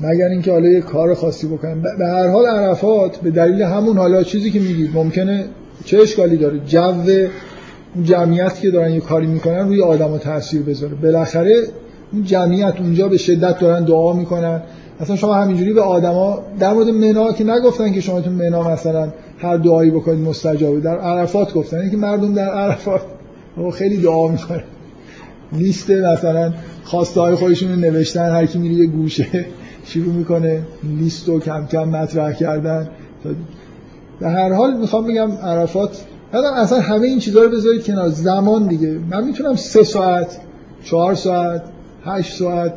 [0.00, 4.22] مگر اینکه حالا یه کار خاصی بکنن به هر حال عرفات به دلیل همون حالا
[4.22, 5.44] چیزی که میگید ممکنه
[5.84, 7.28] چه اشکالی داره؟ جو
[8.02, 10.94] جمعیت که دارن یه کاری می‌کنن روی آدم تاثیر بذاره.
[10.94, 11.54] بالاخره
[12.12, 14.62] اون جمعیت اونجا به شدت دارن دعا می‌کنن.
[15.00, 19.08] اصلا شما همینجوری به آدما در مورد منا که نگفتن که شما تو منا مثلا
[19.38, 20.80] هر دعایی بکنید مستجابه.
[20.80, 21.78] در عرفات گفتن.
[21.78, 23.00] اینکه مردم در عرفات
[23.78, 24.62] خیلی دعا می‌کنن.
[25.52, 26.52] لیست مثلا
[26.84, 28.30] خواسته های خودشون رو نوشتن.
[28.30, 29.26] هر کی میره یه گوشه
[29.84, 30.62] شروع می‌کنه.
[30.82, 32.88] لیست رو کم کم مطرح کردن.
[34.20, 36.04] به هر حال می‌خوام بگم عرفات
[36.56, 38.08] اصلا همه این چیزها رو بذارید کنار.
[38.08, 38.98] زمان دیگه.
[39.10, 40.38] من می‌تونم سه ساعت
[40.84, 41.62] چهار ساعت
[42.04, 42.72] هشت ساعت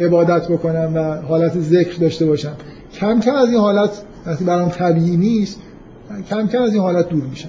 [0.00, 2.52] عبادت بکنم و حالت ذکر داشته باشم.
[2.94, 3.90] کم کم از این حالت
[4.26, 5.60] وقتی برام طبیعی نیست
[6.30, 7.48] کم کم از این حالت دور میشم.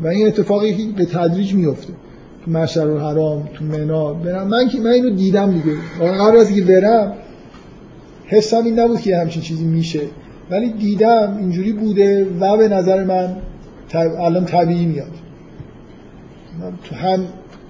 [0.00, 1.92] و این اتفاقی به تدریج میفته.
[2.44, 4.48] تو مشهر الحرام تو منا برم.
[4.48, 5.76] من که من اینو دیدم دیگه.
[6.00, 7.12] قبل از اینکه برم
[8.26, 10.00] حسم این نبود که همچین چیزی میشه.
[10.50, 13.36] ولی دیدم اینجوری بوده و به نظر من
[13.94, 15.10] الان طبیعی میاد.
[16.84, 17.24] تو هم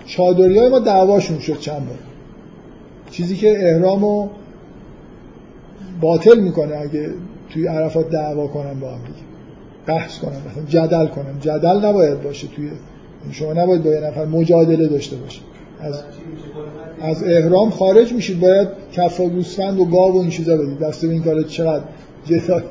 [0.07, 1.99] چادری های ما دعواشون شد چند بار.
[3.13, 4.29] چیزی که احرامو
[6.01, 7.11] باطل می‌کنه اگه
[7.51, 9.19] توی عرفات دعوا کنن با هم دیگه.
[9.87, 11.41] بحث کنن مثلا جدل کنن.
[11.41, 12.71] جدل نباید باشه توی
[13.31, 15.41] شما نباید با یه نفر مجادله داشته باشه
[15.81, 16.03] از
[17.01, 18.41] از احرام خارج میشید.
[18.41, 20.79] باید کفا گوسفند و گاو و این چیزا بدید.
[20.79, 21.85] دسته به این کار چقدر
[22.27, 22.63] جدال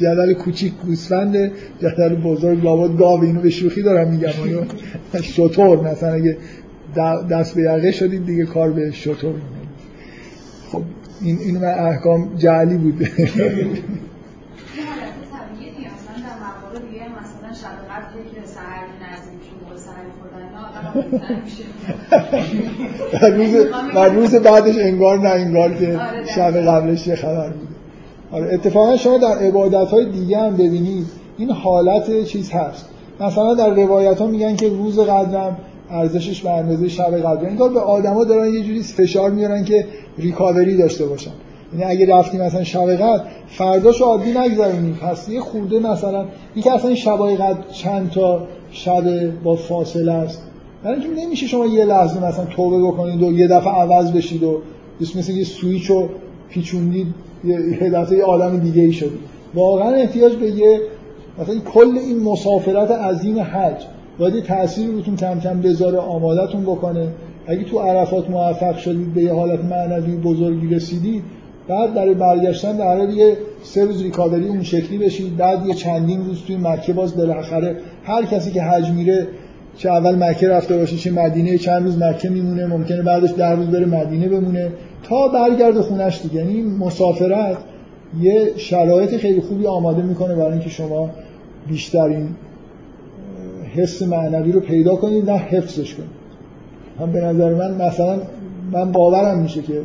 [0.00, 1.52] جدل کوچیک گوسفنده.
[1.78, 4.30] جدل بزرگ لابد گاو اینو به شوخی دارم میگم.
[5.22, 5.80] شطور.
[5.80, 6.36] مثلا اگه
[7.30, 9.34] دست به یقه شدید دیگه کار به شطور
[10.72, 10.82] خب
[11.20, 13.00] این این من احکام جعلی بود.
[23.94, 26.00] و روز بعدش انگار نه انگار که
[26.34, 27.68] شب قبلش یه خبر بود.
[28.32, 31.06] آره اتفاقا شما در عبادت های دیگه هم ببینید
[31.38, 32.88] این حالت چیز هست.
[33.20, 35.56] مثلا در روایت ها میگن که روز قدرم
[35.90, 39.86] ارزشش به اندازه شب قدر انگار به آدما دارن یه جوری فشار میارن که
[40.18, 41.30] ریکاوری داشته باشن.
[41.72, 44.92] یعنی اگه رفتی مثلا شب قدر فرداش عادی نگذرونی.
[44.92, 50.42] پس یه خورده مثلا اینکه اصلا این شبای قدر چند تا شب با فاصله است.
[50.82, 54.62] برای اینکه نمیشه شما یه لحظه مثلا توبه بکنید و یه دفعه عوض بشید و
[55.00, 56.08] مثل یه سویچ رو
[56.48, 57.06] پیچوندید
[57.44, 59.20] یه دفعه یه آدم دیگه ای شدید.
[59.54, 60.80] واقعا احتیاج به یه
[61.38, 63.82] مثلا کل این مسافرت عظیم حج.
[64.20, 67.08] باید تأثیری روتون کم کم بذاره آمادتون بکنه.
[67.46, 71.22] اگه تو عرفات موفق شدید به یه حالت معنوی بزرگی رسیدید
[71.68, 76.42] بعد در برگشتن در یه سه روز ریکاوری اون شکلی بشید بعد یه چندین روز
[76.46, 79.28] توی مکه باز بالاخره هر کسی که حج میره
[79.76, 83.66] چه اول مکه رفته باشه چه مدینه چند روز مکه میمونه ممکنه بعدش در روز
[83.66, 84.72] بره مدینه بمونه
[85.02, 86.34] تا برگرد خونش دیگه.
[86.34, 87.56] یعنی مسافرت
[88.20, 91.10] یه شرایط خیلی خوبی آماده می‌کنه برای اینکه شما
[91.68, 92.28] بیشترین
[93.74, 96.20] حس معنوی رو پیدا کنید نه حفظش کنید.
[97.00, 98.18] هم به نظر من مثلا
[98.72, 99.82] من باورم میشه که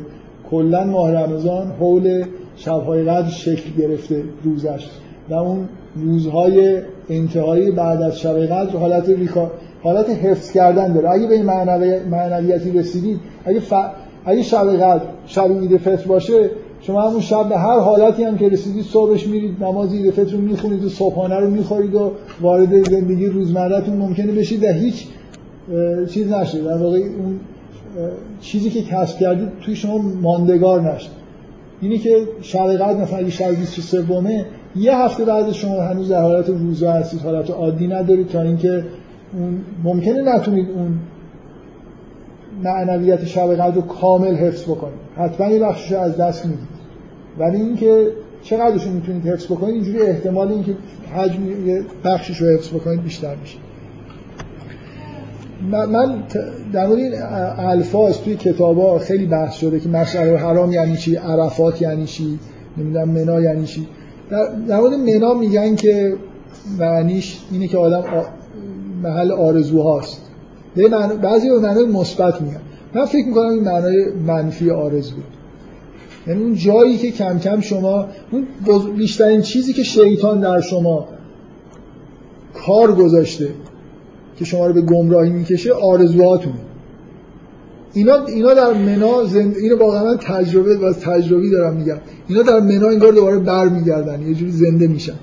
[0.52, 2.24] کلا ماه رمضان حول
[2.56, 4.88] شبهای قدر شکل گرفته روزش
[5.30, 9.52] و اون روزهای انتهایی بعد از شب قدر حالت ریکا
[9.84, 11.10] حالت حفظ کردن داره.
[11.10, 11.46] اگه به این
[12.10, 13.74] معنویتی رسیدید اگه, ف...
[14.26, 16.50] اگه شب قدر شب عید فطر باشه
[16.88, 20.42] شما همون شب به هر حالتی هم که رسیدید صبحش میرید نماز عید فطر رو
[20.42, 25.08] می‌خونید و صبحانه رو می‌خورید و وارد زندگی روزمرهتون ممکنه بشید و هیچ
[26.10, 27.40] چیز نشه در واقع اون
[28.42, 31.10] چیزی که کسب کردید توی شما ماندگار نشه
[31.82, 34.46] اینی که شب قدر مثلا اگه شب 23
[34.76, 38.84] یه هفته بعد شما هنوز در حالت روزا هستید حالت عادی ندارید تا اینکه
[39.34, 41.00] اون ممکنه نتونید اون
[42.64, 45.00] معنویت شب قدر رو کامل حفظ بکنید.
[45.18, 46.75] حتما یه بخشش از دست می‌دید.
[47.40, 48.08] ولی اینکه
[48.44, 50.76] چقدرشون می‌تونید حفظ بکنید اینجوری احتمال اینکه
[51.16, 51.42] حجم
[52.04, 53.58] بخشش رو حفظ بکنید بیشتر میشه.
[55.72, 56.24] من
[56.74, 57.14] در مورد این
[57.58, 62.40] الفاظ توی کتابا خیلی بحث شده که مشعر حرام یعنی چی عرفات یعنی چی
[62.78, 63.88] نمی‌دونم منا یعنی چی.
[64.68, 66.16] در مورد منا میگن که
[66.80, 68.04] معنیش اینه که آدم
[69.04, 70.22] محل آرزوهاست.
[71.22, 72.62] بعضی به معنای مثبت میگن.
[72.94, 75.16] من فکر می‌کنم این معنای منفی آرزو
[76.28, 78.48] یعنی اون جایی که کم کم شما اون
[78.98, 81.08] بیشترین چیزی که شیطان در شما
[82.54, 83.50] کار گذاشته
[84.38, 86.56] که شما رو به گمراهی می‌کشه آرزوهاتونه.
[87.94, 89.56] اینا اینا در منا زند...
[89.58, 91.98] اینو واقعا تجربه و تجربی دارم میگم.
[92.28, 95.14] اینا در منا انگار دوباره برمیگردن یه جوری زنده میشن.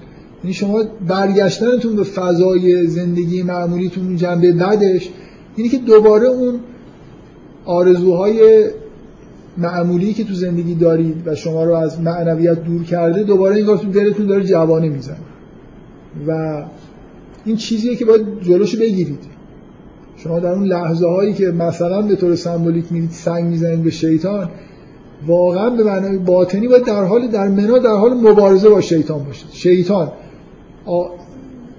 [0.44, 5.08] یعنی شما برگشتنتون به فضای زندگی معمولیتون جنبه بعدش
[5.56, 6.60] اینی که دوباره اون
[7.64, 8.64] آرزوهای
[9.58, 13.90] معمولی که تو زندگی دارید و شما رو از معنویت دور کرده دوباره انگار تو
[13.90, 15.16] دلتون داره جوانه می‌زنه.
[16.26, 16.62] و
[17.44, 19.18] این چیزیه که باید جلوشو بگیرید.
[20.16, 24.48] شما در اون لحظه هایی که مثلا به طور سمبولیک میرید سنگ می‌زنید به شیطان
[25.26, 29.50] واقعا به معنای باطنی باید در حال در منا در حال مبارزه با شیطان باشید.
[29.52, 30.12] شیطان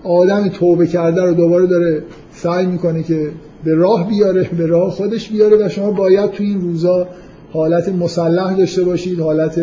[0.04, 3.32] آدم توبه کرده رو دوباره داره سعی می‌کنه که
[3.64, 7.08] به راه بیاره به راه خودش بیاره و شما باید تو این روزا
[7.54, 9.62] حالت مسلح داشته باشید حالت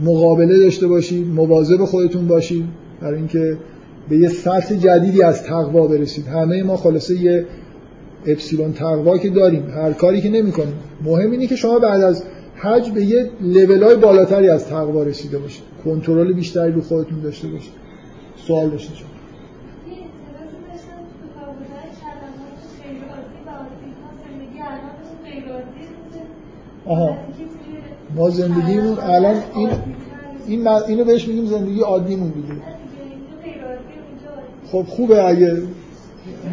[0.00, 2.64] مقابله داشته باشید مواظب خودتون باشید
[3.00, 3.56] برای اینکه
[4.08, 6.26] به یه سطح جدیدی از تقوا برسید.
[6.26, 7.46] همه ما خلاصه یه
[8.26, 9.70] اپسیلون تقوا که داریم.
[9.70, 10.74] هر کاری که نمی‌کنیم.
[11.04, 12.24] مهم اینه که شما بعد از
[12.56, 13.30] حج به یه
[13.82, 15.62] های بالاتری از تقوا رسیده باشید.
[15.84, 17.72] کنترل بیشتری رو خودتون داشته باشید.
[18.46, 19.16] سوال داشته شما
[26.88, 27.16] آها.
[28.16, 29.68] ما زندگیمون الان این
[30.46, 32.60] این اینو بهش میگیم زندگی عادیمون دیگه.
[34.72, 35.56] خب خوبه اگه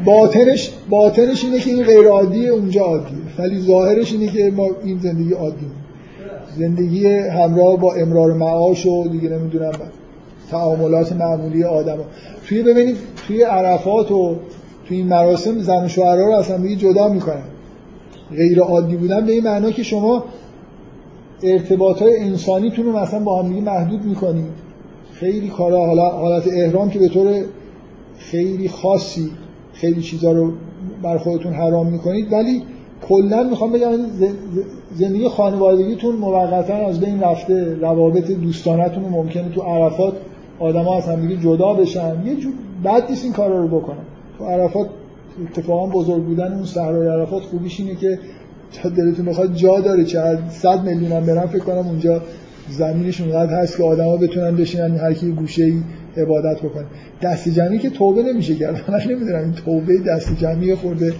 [0.05, 3.17] باطنش باطنش اینه که این غیر عادیه اونجا عادیه.
[3.37, 5.65] ولی ظاهرش اینه که ما این زندگی عادی
[6.57, 9.71] زندگی همراه با امرار معاش و دیگه نمی‌دونم
[10.51, 12.03] تعاملات معمولی آدم ها.
[12.47, 12.97] توی ببینید
[13.27, 14.35] توی عرفات و
[14.87, 17.43] توی این مراسم زن و شوهرها رو اصلا دیگه جدا می‌کنن.
[18.35, 20.23] غیر عادی بودن به این معنا که شما
[21.43, 24.63] ارتباط های انسانیتون رو مثلا با هم محدود می‌کنید.
[25.13, 27.43] خیلی کارا حالت احرام که به طور
[28.17, 29.31] خیلی خاصی
[29.73, 30.51] خیلی چیزا رو
[31.03, 32.61] بر خودتون حرام می‌کنید ولی
[33.07, 33.91] کلا می‌خوام بگم
[34.95, 40.13] زندگی خانوادگیتون موقتا از بین رفته روابط دوستانتون ممکنه تو عرفات
[40.59, 42.25] آدما از همدیگه جدا بشن.
[42.25, 42.53] یه جور
[42.85, 44.05] بد نیست این کارا رو بکنن.
[44.37, 44.87] تو عرفات
[45.41, 48.19] اتفاقا بزرگ بودن اون صحرای عرفات خوبیش اینه که
[48.83, 52.21] دلتون بخواد جا داره چه صد میلیون هم برن فکر کنم اونجا
[52.69, 55.83] زمینش اونقدر هست که آدما بتونن بشینن هر کی گوشه ای
[56.17, 56.85] عبادت بکنه.
[57.21, 58.81] دست جمعی که توبه نمیشه کرد.
[58.91, 61.13] من نمی‌دونم این توبه دست جمعی خورده.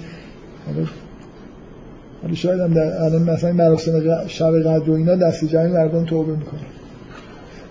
[2.21, 6.31] حالا شاید هم در الان مثلا مراسم شب قدر و اینا دست جمعی مردم توبه
[6.31, 6.59] می‌کنه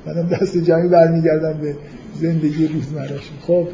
[0.07, 1.75] بعدم دست جمعی برمیگردن به
[2.15, 3.39] زندگی روزمرهشون.
[3.47, 3.69] خب.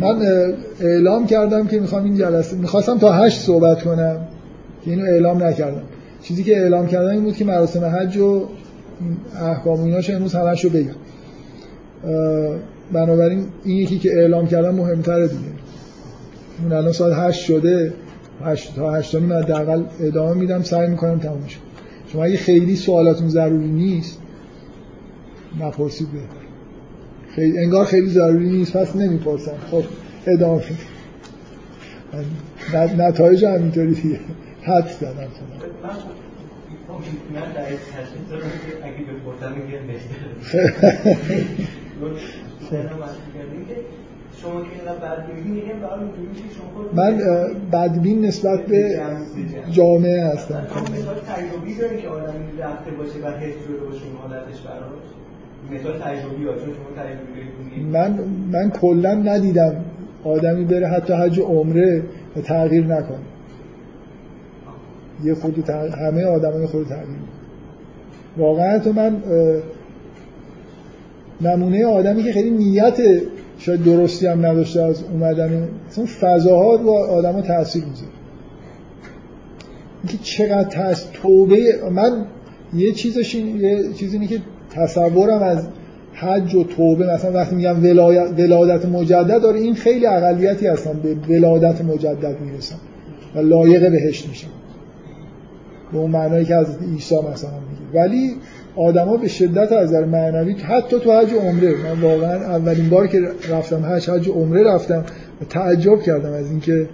[0.00, 0.22] من
[0.80, 4.16] اعلام کردم که می‌خوام این جلسه می‌خواستم تا هشت صحبت کنم
[4.84, 5.82] که اینو اعلام نکردم.
[6.22, 8.48] چیزی که اعلام کردم این بود که مراسم حج و
[9.40, 10.94] احکام و ایناش امروز همش بگم.
[12.92, 15.40] بنابراین این یکی که اعلام کردم مهمتره دیگه.
[16.62, 17.92] اون الان ساعت هشت شده.
[18.44, 20.62] هشت تا هشت من حداقل ادامه میدم.
[20.62, 21.58] سعی می‌کنم تموم شد
[22.12, 24.18] شما اگه خیلی سوالاتون ضروری نیست
[25.60, 26.43] نپرسید بهتر
[27.34, 29.84] خیلی انگار خیلی ضروری نیست پس نمی‌پرسم خب
[30.26, 30.62] ادامه
[32.98, 34.18] نتایج همینطوری دیگه
[34.62, 35.28] حد زدم
[46.92, 47.20] من
[47.72, 49.00] بدبین نسبت به
[49.70, 50.66] جامعه هستم
[55.72, 58.18] تجربی چون من
[58.52, 59.76] من کلا ندیدم
[60.24, 62.02] آدمی بره حتی حج عمره
[62.36, 63.18] و تغییر نکنه.
[65.24, 67.18] یه خودی تغییر همه آدمای خود تغییر
[68.36, 69.22] واقعا تو من
[71.40, 72.98] نمونه آدمی که خیلی نیت
[73.58, 78.12] شاید درستی هم نداشته از اومدن اصلا فضاها رو آدم ها تاثیر می‌ذاره.
[80.02, 82.26] اینکه چقدر تاس توبه من
[82.74, 84.40] یه چیزش این یه چیزی که
[84.74, 85.66] تصورم از
[86.14, 87.82] حج و توبه مثلا وقتی میگم
[88.38, 91.00] ولادت مجدد داره این خیلی اقلیتی هستن.
[91.02, 92.76] به ولادت مجدد می‌رسن
[93.34, 94.48] و لایق بهشت میشن.
[95.92, 98.02] به اون معنایی که از عیسی مثلا میگه.
[98.02, 98.36] ولی
[98.76, 103.20] آدما به شدت از نظر معنوی حتی تو حج عمره من واقعا اولین بار که
[103.50, 105.04] رفتم حج حج عمره رفتم
[105.40, 106.88] و تعجب کردم از اینکه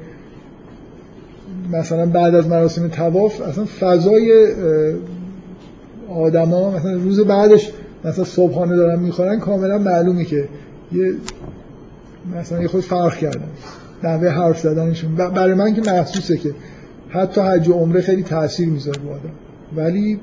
[1.72, 4.46] مثلا بعد از مراسم تواف اصلا فضای
[6.10, 7.72] آدما مثلا روز بعدش
[8.04, 10.48] مثلا صبحانه دارن می‌خورن کاملا معلومه که
[10.92, 11.14] یه
[12.38, 13.48] مثلا یه خود فرق کردن
[14.04, 15.14] نحوه حرف زدنشون.
[15.14, 16.54] برای من که محسوسه که
[17.08, 19.32] حتی حج و عمره خیلی تاثیر می‌ذاره با آدم.
[19.76, 20.20] ولی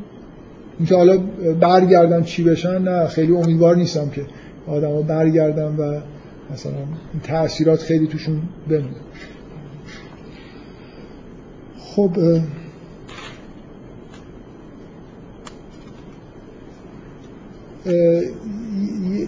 [0.78, 1.18] اینکه حالا
[1.60, 4.26] برگردن چی بشن نه خیلی امیدوار نیستم که
[4.68, 6.00] آدما برگردن و
[6.54, 6.72] مثلا
[7.14, 8.96] این تاثیرات خیلی توشون بمونه.
[11.80, 12.12] خب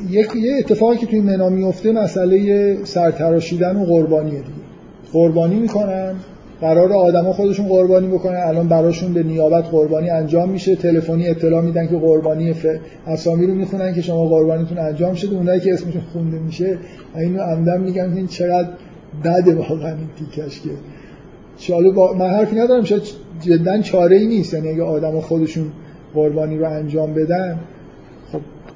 [0.10, 0.28] یه
[0.60, 4.70] اتفاقی که توی منا میفته مسئله سرتراشیدن و قربانیه دیگه.
[5.14, 6.16] قربانی می‌کنن
[6.62, 11.88] قرار آدما خودشون قربانی بکنن الان براشون به نیابت قربانی انجام میشه تلفنی اطلاع میدن
[11.88, 12.66] که قربانی ف...
[13.08, 16.78] اسامی رو می‌خونن که شما قربانیتون انجام شده اونایی که اسمشون خونده میشه
[17.16, 18.70] اینو عمدن میگن این چقدر
[19.24, 20.70] بده واقعا این تیکش که.
[21.58, 22.14] چالو با...
[22.14, 23.02] من حرفی ندارم شاید
[23.42, 25.66] جدا چاره ای نیست یعنی اگه آدما خودشون
[26.14, 27.60] قربانی رو انجام بدن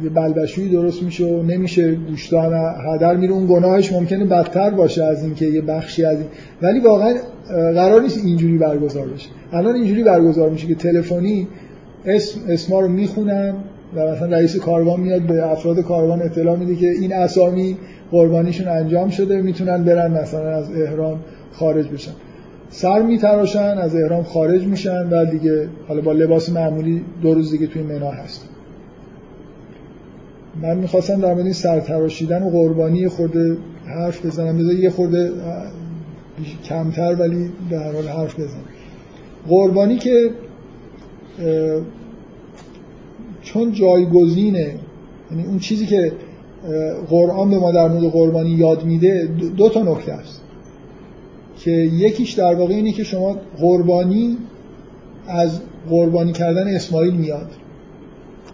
[0.03, 2.53] یه بلبشویی درست میشه و نمیشه گوشتان
[2.95, 3.34] هدر میره.
[3.34, 6.27] اون گناهش ممکنه بدتر باشه از اینکه یه بخشی از این.
[6.61, 7.13] ولی واقعا
[7.73, 9.30] قرار نیست اینجوری برگزار بشه.
[9.53, 11.47] الان اینجوری برگزار میشه که تلفنی
[12.05, 13.53] اسم اسما رو می‌خونن
[13.95, 17.77] و مثلا رئیس کاروان میاد به افراد کاروان اطلاع میده که این اسامی
[18.11, 21.19] قربانیشون انجام شده می‌تونن برن مثلا از احرام
[21.51, 22.11] خارج بشن.
[22.69, 27.67] سر میتراشن از احرام خارج میشن و دیگه حالا با لباس معمولی دو روز دیگه
[27.67, 28.49] توی منا هست
[30.61, 34.57] من می‌خواستم در مورد سرتراشیدن و قربانی خورده حرف بزنم.
[34.57, 35.31] بذار یه خورده
[36.63, 38.63] کمتر ولی هر حال حرف بزنم.
[39.47, 40.30] قربانی که
[43.41, 44.75] چون جایگزینه
[45.31, 46.11] یعنی اون چیزی که
[47.09, 50.41] قرآن به ما در مورد قربانی یاد میده دو تا نکته است.
[51.59, 54.38] که یکیش در واقع اینه که شما قربانی
[55.27, 55.59] از
[55.89, 57.51] قربانی کردن اسماعیل میاد.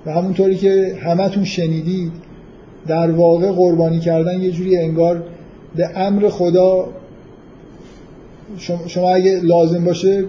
[0.05, 2.11] و همونطوری که همتون شنیدید
[2.87, 5.23] در واقع قربانی کردن یه جوری انگار
[5.75, 6.89] به امر خدا
[8.87, 10.25] شما اگه لازم باشه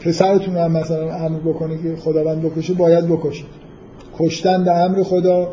[0.00, 3.46] پسرتون هم مثلا امر بکنه که خداوند بکشه باید بکشید.
[4.18, 5.48] کشتن به امر خدا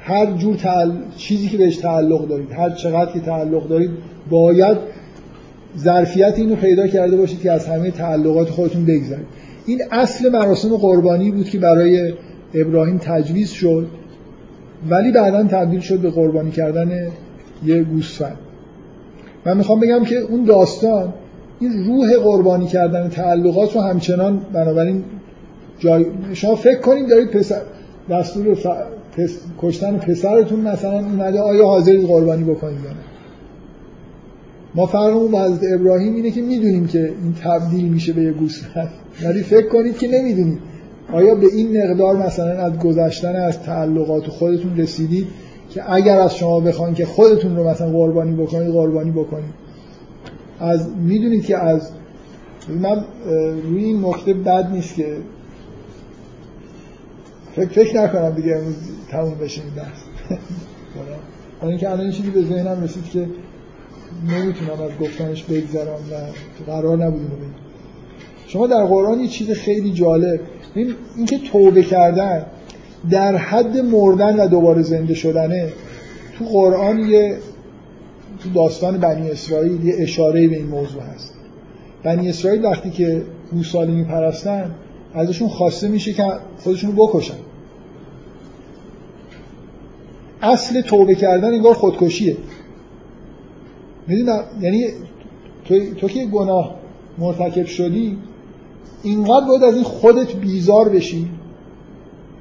[0.00, 0.92] هر جور تعل...
[1.16, 3.90] چیزی که بهش تعلق دارید هر چقدر که تعلق دارید
[4.30, 4.76] باید
[5.78, 9.26] ظرفیت اینو پیدا کرده باشید که از همه تعلقات خودتون بگذارید
[9.66, 12.12] این اصل مراسم قربانی بود که برای
[12.54, 13.86] ابراهیم تجویز شد
[14.90, 17.08] ولی بعدا تبدیل شد به قربانی کردن
[17.64, 18.38] یه گوسفند.
[19.46, 21.12] من می‌خوام بگم که اون داستان
[21.60, 25.04] این روح قربانی کردن تعلقات رو همچنان بنابراین
[25.78, 27.60] جای شما فکر کنید دارید پسر
[28.10, 28.66] دستور ف...
[29.16, 29.38] پس...
[29.58, 32.96] کشتن پسرتون مثلا اومده آیا حاضرید قربانی بکنید یا نه؟
[34.74, 38.90] ما فرقمون با حضرت ابراهیم اینه که می‌دونیم که این تبدیل میشه به یه گوسفند.
[39.24, 40.58] ولی فکر کنید که نمی‌دونید
[41.12, 45.26] آیا به این مقدار مثلا از گذشتن از تعلقات خودتون رسیدید
[45.70, 49.54] که اگر از شما بخواین که خودتون رو مثلا قربانی بکنید قربانی بکنید؟
[50.60, 51.90] از می‌دونید که از
[52.68, 53.04] من
[53.62, 55.16] روی این نکته بد نیست که
[57.56, 58.74] فکر, فکر نکنم دیگه امروز
[59.10, 59.98] تموم بشه این بحث.
[61.62, 63.26] اینکه الان چیزی به ذهنم رسید که
[64.28, 66.16] نمی‌تونم از گفتنش بگذرم و
[66.66, 67.30] قرار نبود
[68.46, 70.40] شما در قرآن یه چیز خیلی جالب
[70.74, 72.46] اینکه توبه کردن
[73.10, 75.72] در حد مردن و دوباره زنده شدنه
[76.38, 77.38] تو قرآن یه
[78.42, 81.34] تو داستان بنی اسرائیل یه اشاره به این موضوع هست.
[82.02, 83.22] بنی اسرائیل وقتی که
[83.52, 84.74] گوساله میپرستن
[85.14, 86.24] ازشون خواسته میشه که
[86.58, 87.34] خودشون بکشن.
[90.42, 92.36] اصل توبه کردن انگار خودکشیه.
[94.06, 94.86] می‌دونم یعنی
[95.64, 96.74] تو, تو که گناه
[97.18, 98.18] مرتکب شدی
[99.02, 101.30] اینقدر باید از این خودت بیزار بشی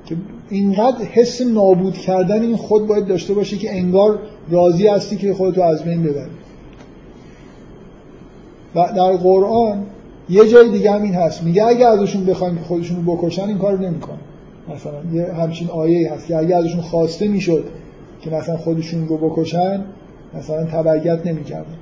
[0.06, 0.16] که
[0.50, 4.20] اینقدر حس نابود کردن این خود باید داشته باشی که انگار
[4.50, 6.30] راضی هستی که خودتو از بین ببری.
[8.76, 9.86] و در قرآن
[10.30, 11.44] یه جای دیگه هم این هست.
[11.44, 14.18] میگه اگه ازشون بخوایم که خودشون رو بکشن این کار نمی‌کنن.
[14.76, 17.64] مثلا یه همچین آیه هست که اگه ازشون خواسته می‌شد
[18.22, 19.84] که مثلا خودشون رو بکشن
[20.38, 21.76] مثلا تبعیت نمی‌کردن.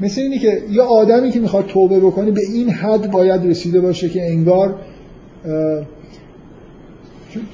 [0.00, 4.08] مثل اینی که یه آدمی که می‌خواد توبه بکنه به این حد باید رسیده باشه
[4.08, 4.78] که انگار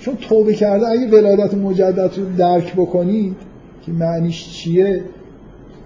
[0.01, 3.37] چون توبه کرده اگه ولادت مجدد رو درک بکنید
[3.87, 5.03] که معنیش چیه؟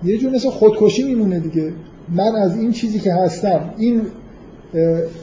[0.04, 1.72] یه جور مثل خودکشی میمونه دیگه.
[2.08, 4.02] من از این چیزی که هستم این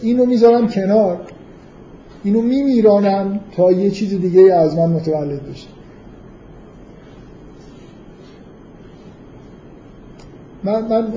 [0.01, 1.19] اینو می‌ذارم کنار
[2.23, 5.67] اینو میمیرانم تا یه چیز دیگه از من متولد بشه.
[10.65, 11.07] من, من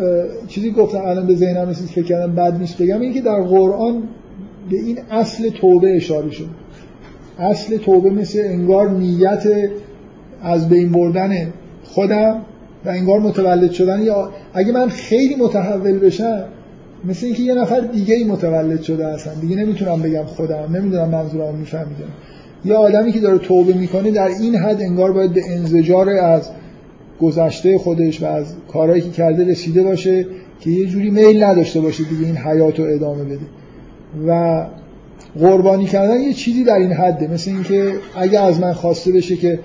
[0.48, 4.02] چیزی گفتم الان به ذهنم رسید فکر کردم بد نیست بگم این که در قرآن
[4.70, 6.48] به این اصل توبه اشاره شد.
[7.38, 9.42] اصل توبه مثل انگار نیت
[10.42, 11.52] از بین بردن
[11.84, 12.42] خودم
[12.84, 14.02] و انگار متولد شدن.
[14.02, 16.44] یا اگه من خیلی متحول بشم
[17.04, 19.40] مثل اینکه یه نفر دیگه ای متولد شده هستن.
[19.40, 22.08] دیگه نمی‌تونم بگم خودم نمی‌دونم منظورم میفهمیدم.
[22.64, 26.50] یه آدمی که داره توبه می‌کنه در این حد انگار باید به انزجار از
[27.20, 30.26] گذشته خودش و از کارهایی که کرده رسیده باشه
[30.60, 33.46] که یه جوری میل نداشته باشه دیگه این حیات رو ادامه بده.
[34.26, 34.66] و
[35.38, 39.60] قربانی کردن یه چیزی در این حده مثل اینکه اگه از من خواسته بشه که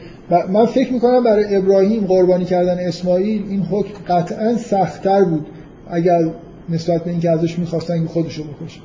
[0.50, 5.46] من فکر می‌کنم برای ابراهیم قربانی کردن اسماعیل این حکم قطعا سختتر بود
[5.90, 6.20] اگر
[6.70, 8.80] نسبت به اینکه ازش می‌خواستن که خودشو بکشه.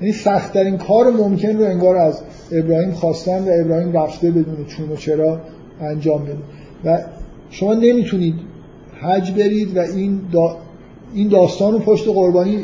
[0.00, 2.22] یعنی سختترین کار ممکن رو انگار از
[2.52, 5.40] ابراهیم خواستن و ابراهیم رفته بدون چون و چرا
[5.80, 6.36] انجام بده
[6.84, 6.98] و
[7.52, 8.34] شما نمی‌تونید
[9.00, 10.56] حج برید و این, دا
[11.14, 12.58] این داستان رو پشت قربانی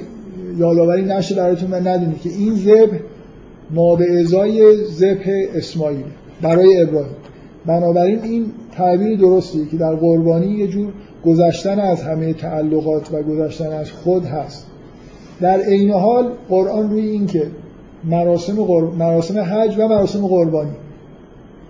[0.58, 2.90] یادآوری نشه براتون و ندونید که این زب
[3.70, 5.18] ما به ازای زب
[5.54, 6.04] اسماعیل
[6.42, 7.16] برای ابراهیم.
[7.66, 10.92] بنابراین این تعبیر درستیه که در قربانی یه جور
[11.24, 14.66] گذشتن از همه تعلقات و گذشتن از خود هست.
[15.40, 17.46] در عین حال قرآن روی این که
[18.04, 18.56] مراسم,
[18.98, 20.72] مراسم حج و مراسم قربانی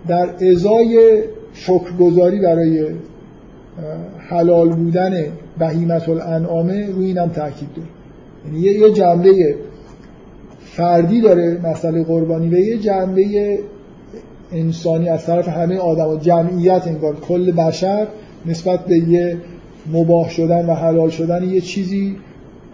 [0.07, 1.23] در ازای
[1.53, 2.85] شکرگزاری برای
[4.17, 5.25] حلال بودن
[5.59, 7.87] بهیمت الانعامه روی اینم تاکید داره.
[8.45, 9.55] یعنی یه جنبه
[10.59, 13.59] فردی داره مسئله قربانی و یه جنبه
[14.51, 16.07] انسانی از طرف همه آدم.
[16.07, 18.07] و جمعیت انگار کل بشر
[18.45, 19.37] نسبت به یه
[19.93, 22.17] مباح شدن و حلال شدن یه چیزی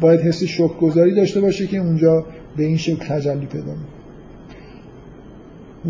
[0.02, 2.26] باید حس شکرگذاری داشته باشه که اونجا
[2.58, 3.74] به این شکل تجلی پیدا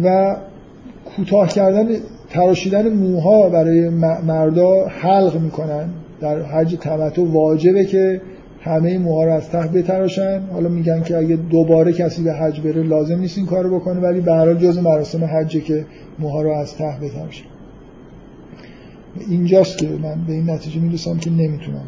[0.03, 0.35] و
[1.05, 1.87] کوتاه کردن
[2.35, 3.89] تراشیدن موها برای
[4.27, 5.89] مردا حلق می‌کنن.
[6.21, 8.21] در حج تمتع واجبه که
[8.61, 10.41] همه موها رو از ته بتراشن.
[10.53, 14.21] حالا میگن که اگه دوباره کسی به حج بره لازم نیست این کارو بکنه ولی
[14.21, 15.85] به هر جز مراسم حجه که
[16.19, 17.45] موها رو از ته بتراشن.
[19.29, 21.87] اینجاست که من به این نتیجه می‌رسم که نمی‌تونم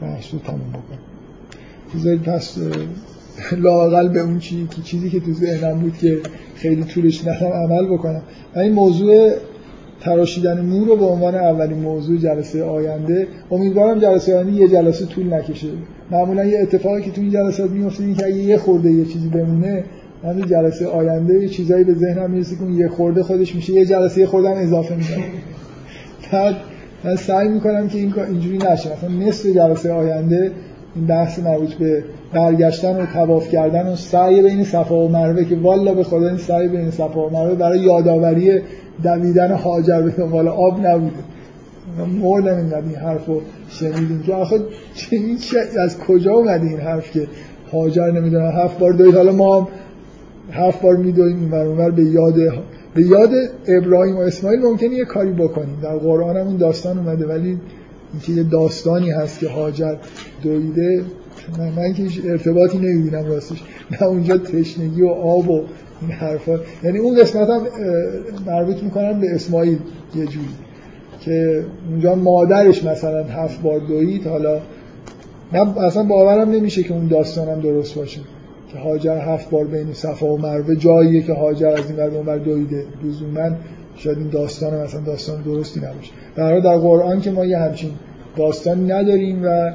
[0.00, 0.98] بحث رو تموم بکنم.
[1.94, 2.58] بذارید پس
[3.52, 6.18] لاقل به اون چیزی که چیزی که تو ذهنم بود که
[6.54, 8.22] خیلی طولش ندم عمل بکنم.
[8.56, 9.30] و این موضوع
[10.04, 15.34] تراشیدن مو رو به عنوان اولین موضوع جلسه آینده امیدوارم جلسه آینده یه جلسه طول
[15.34, 15.68] نکشه.
[16.10, 19.28] معمولا یه اتفاقی که تو این جلسات میفته این که اگه یه خورده یه چیزی
[19.28, 19.84] بمونه
[20.24, 24.20] همین جلسه آینده یه چیزایی به ذهنم می‌رسه که یه خورده خودش میشه یه جلسه
[24.20, 25.16] یه خوردم اضافه میشه.
[26.32, 26.54] بعد
[27.04, 28.92] من سعی می‌کنم که این اینجوری نشه.
[28.92, 30.50] مثلا نصف جلسه آینده
[30.94, 32.04] این بحث مربوط به
[32.34, 36.36] برگشتن و تواف کردن و سعی بین صفا و مروه که والا به خدا این
[36.36, 38.60] سعی بین صفا و مروه برای یادآوری
[39.02, 41.16] دویدن حاجر به دنبال آب نبوده.
[42.22, 44.22] مردم اینقدر این حرف رو شنیدیم.
[44.22, 44.60] که آخه
[45.10, 45.38] این
[45.78, 47.28] از کجا اومده این حرف که
[47.72, 49.68] حاجر نمی‌دونم هفت بار دوید حالا ما هم
[50.52, 52.34] هفت بار میدویم این به یاد
[52.94, 53.30] به یاد
[53.66, 55.78] ابراهیم و اسماعیل ممکنه یه کاری بکنیم.
[55.82, 57.58] در قرآن هم این داستان اومده ولی
[58.12, 59.96] اینکه یه داستانی هست که حاجر
[60.42, 61.04] دویده
[61.58, 63.62] من, من که ارتباطی نمی‌بینم راستش.
[63.90, 65.62] نه اونجا تشنگی و آب و
[66.02, 66.58] این حرفا.
[66.84, 67.62] یعنی اون قسمت هم
[68.46, 69.78] مربوط می‌کنم به اسماعیل
[70.14, 70.48] یه جوری
[71.20, 74.60] که اونجا مادرش مثلا هفت بار دوید حالا
[75.52, 78.20] من اصلا باورم نمیشه که اون داستانم درست باشه
[78.72, 82.38] که هاجر هفت بار بین صفا و مروه جاییه که هاجر از این ور اونور
[82.38, 82.84] دویده.
[83.34, 83.56] من
[83.96, 86.10] شاید این داستان مثلا داستان درستی نباشه.
[86.36, 87.90] در در قرآن که ما یه همچین
[88.36, 89.72] داستانی نداریم و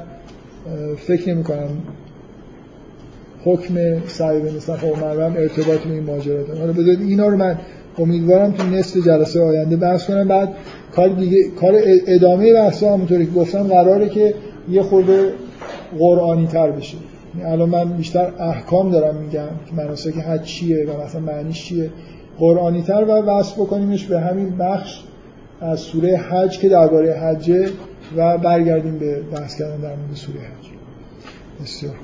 [0.96, 1.68] فکر نمی کنم
[3.48, 3.74] حکم
[4.06, 4.44] سعی و
[5.00, 7.58] مروه ارتباط به این ماجرا داره حالا بذارید اینا رو من
[7.98, 10.28] امیدوارم تو نصف جلسه آینده بحث کنم.
[10.28, 10.54] بعد
[10.92, 11.72] کار دیگه کار
[12.06, 14.34] ادامه بحث همونطوری که گفتم قراره که
[14.70, 15.32] یه خورده
[15.98, 16.96] قرآنی تر بشه.
[17.38, 21.90] یعنی الان من بیشتر احکام دارم میگم که مناسک حج چیه و مثلا معنیش چیه.
[22.38, 25.00] قرآنی تر و وصل بکنیمش به همین بخش
[25.60, 27.68] از سوره حج که درباره حجه
[28.16, 30.68] و برگردیم به بحث کردن در مورد سوره حج.
[31.62, 31.94] بسیار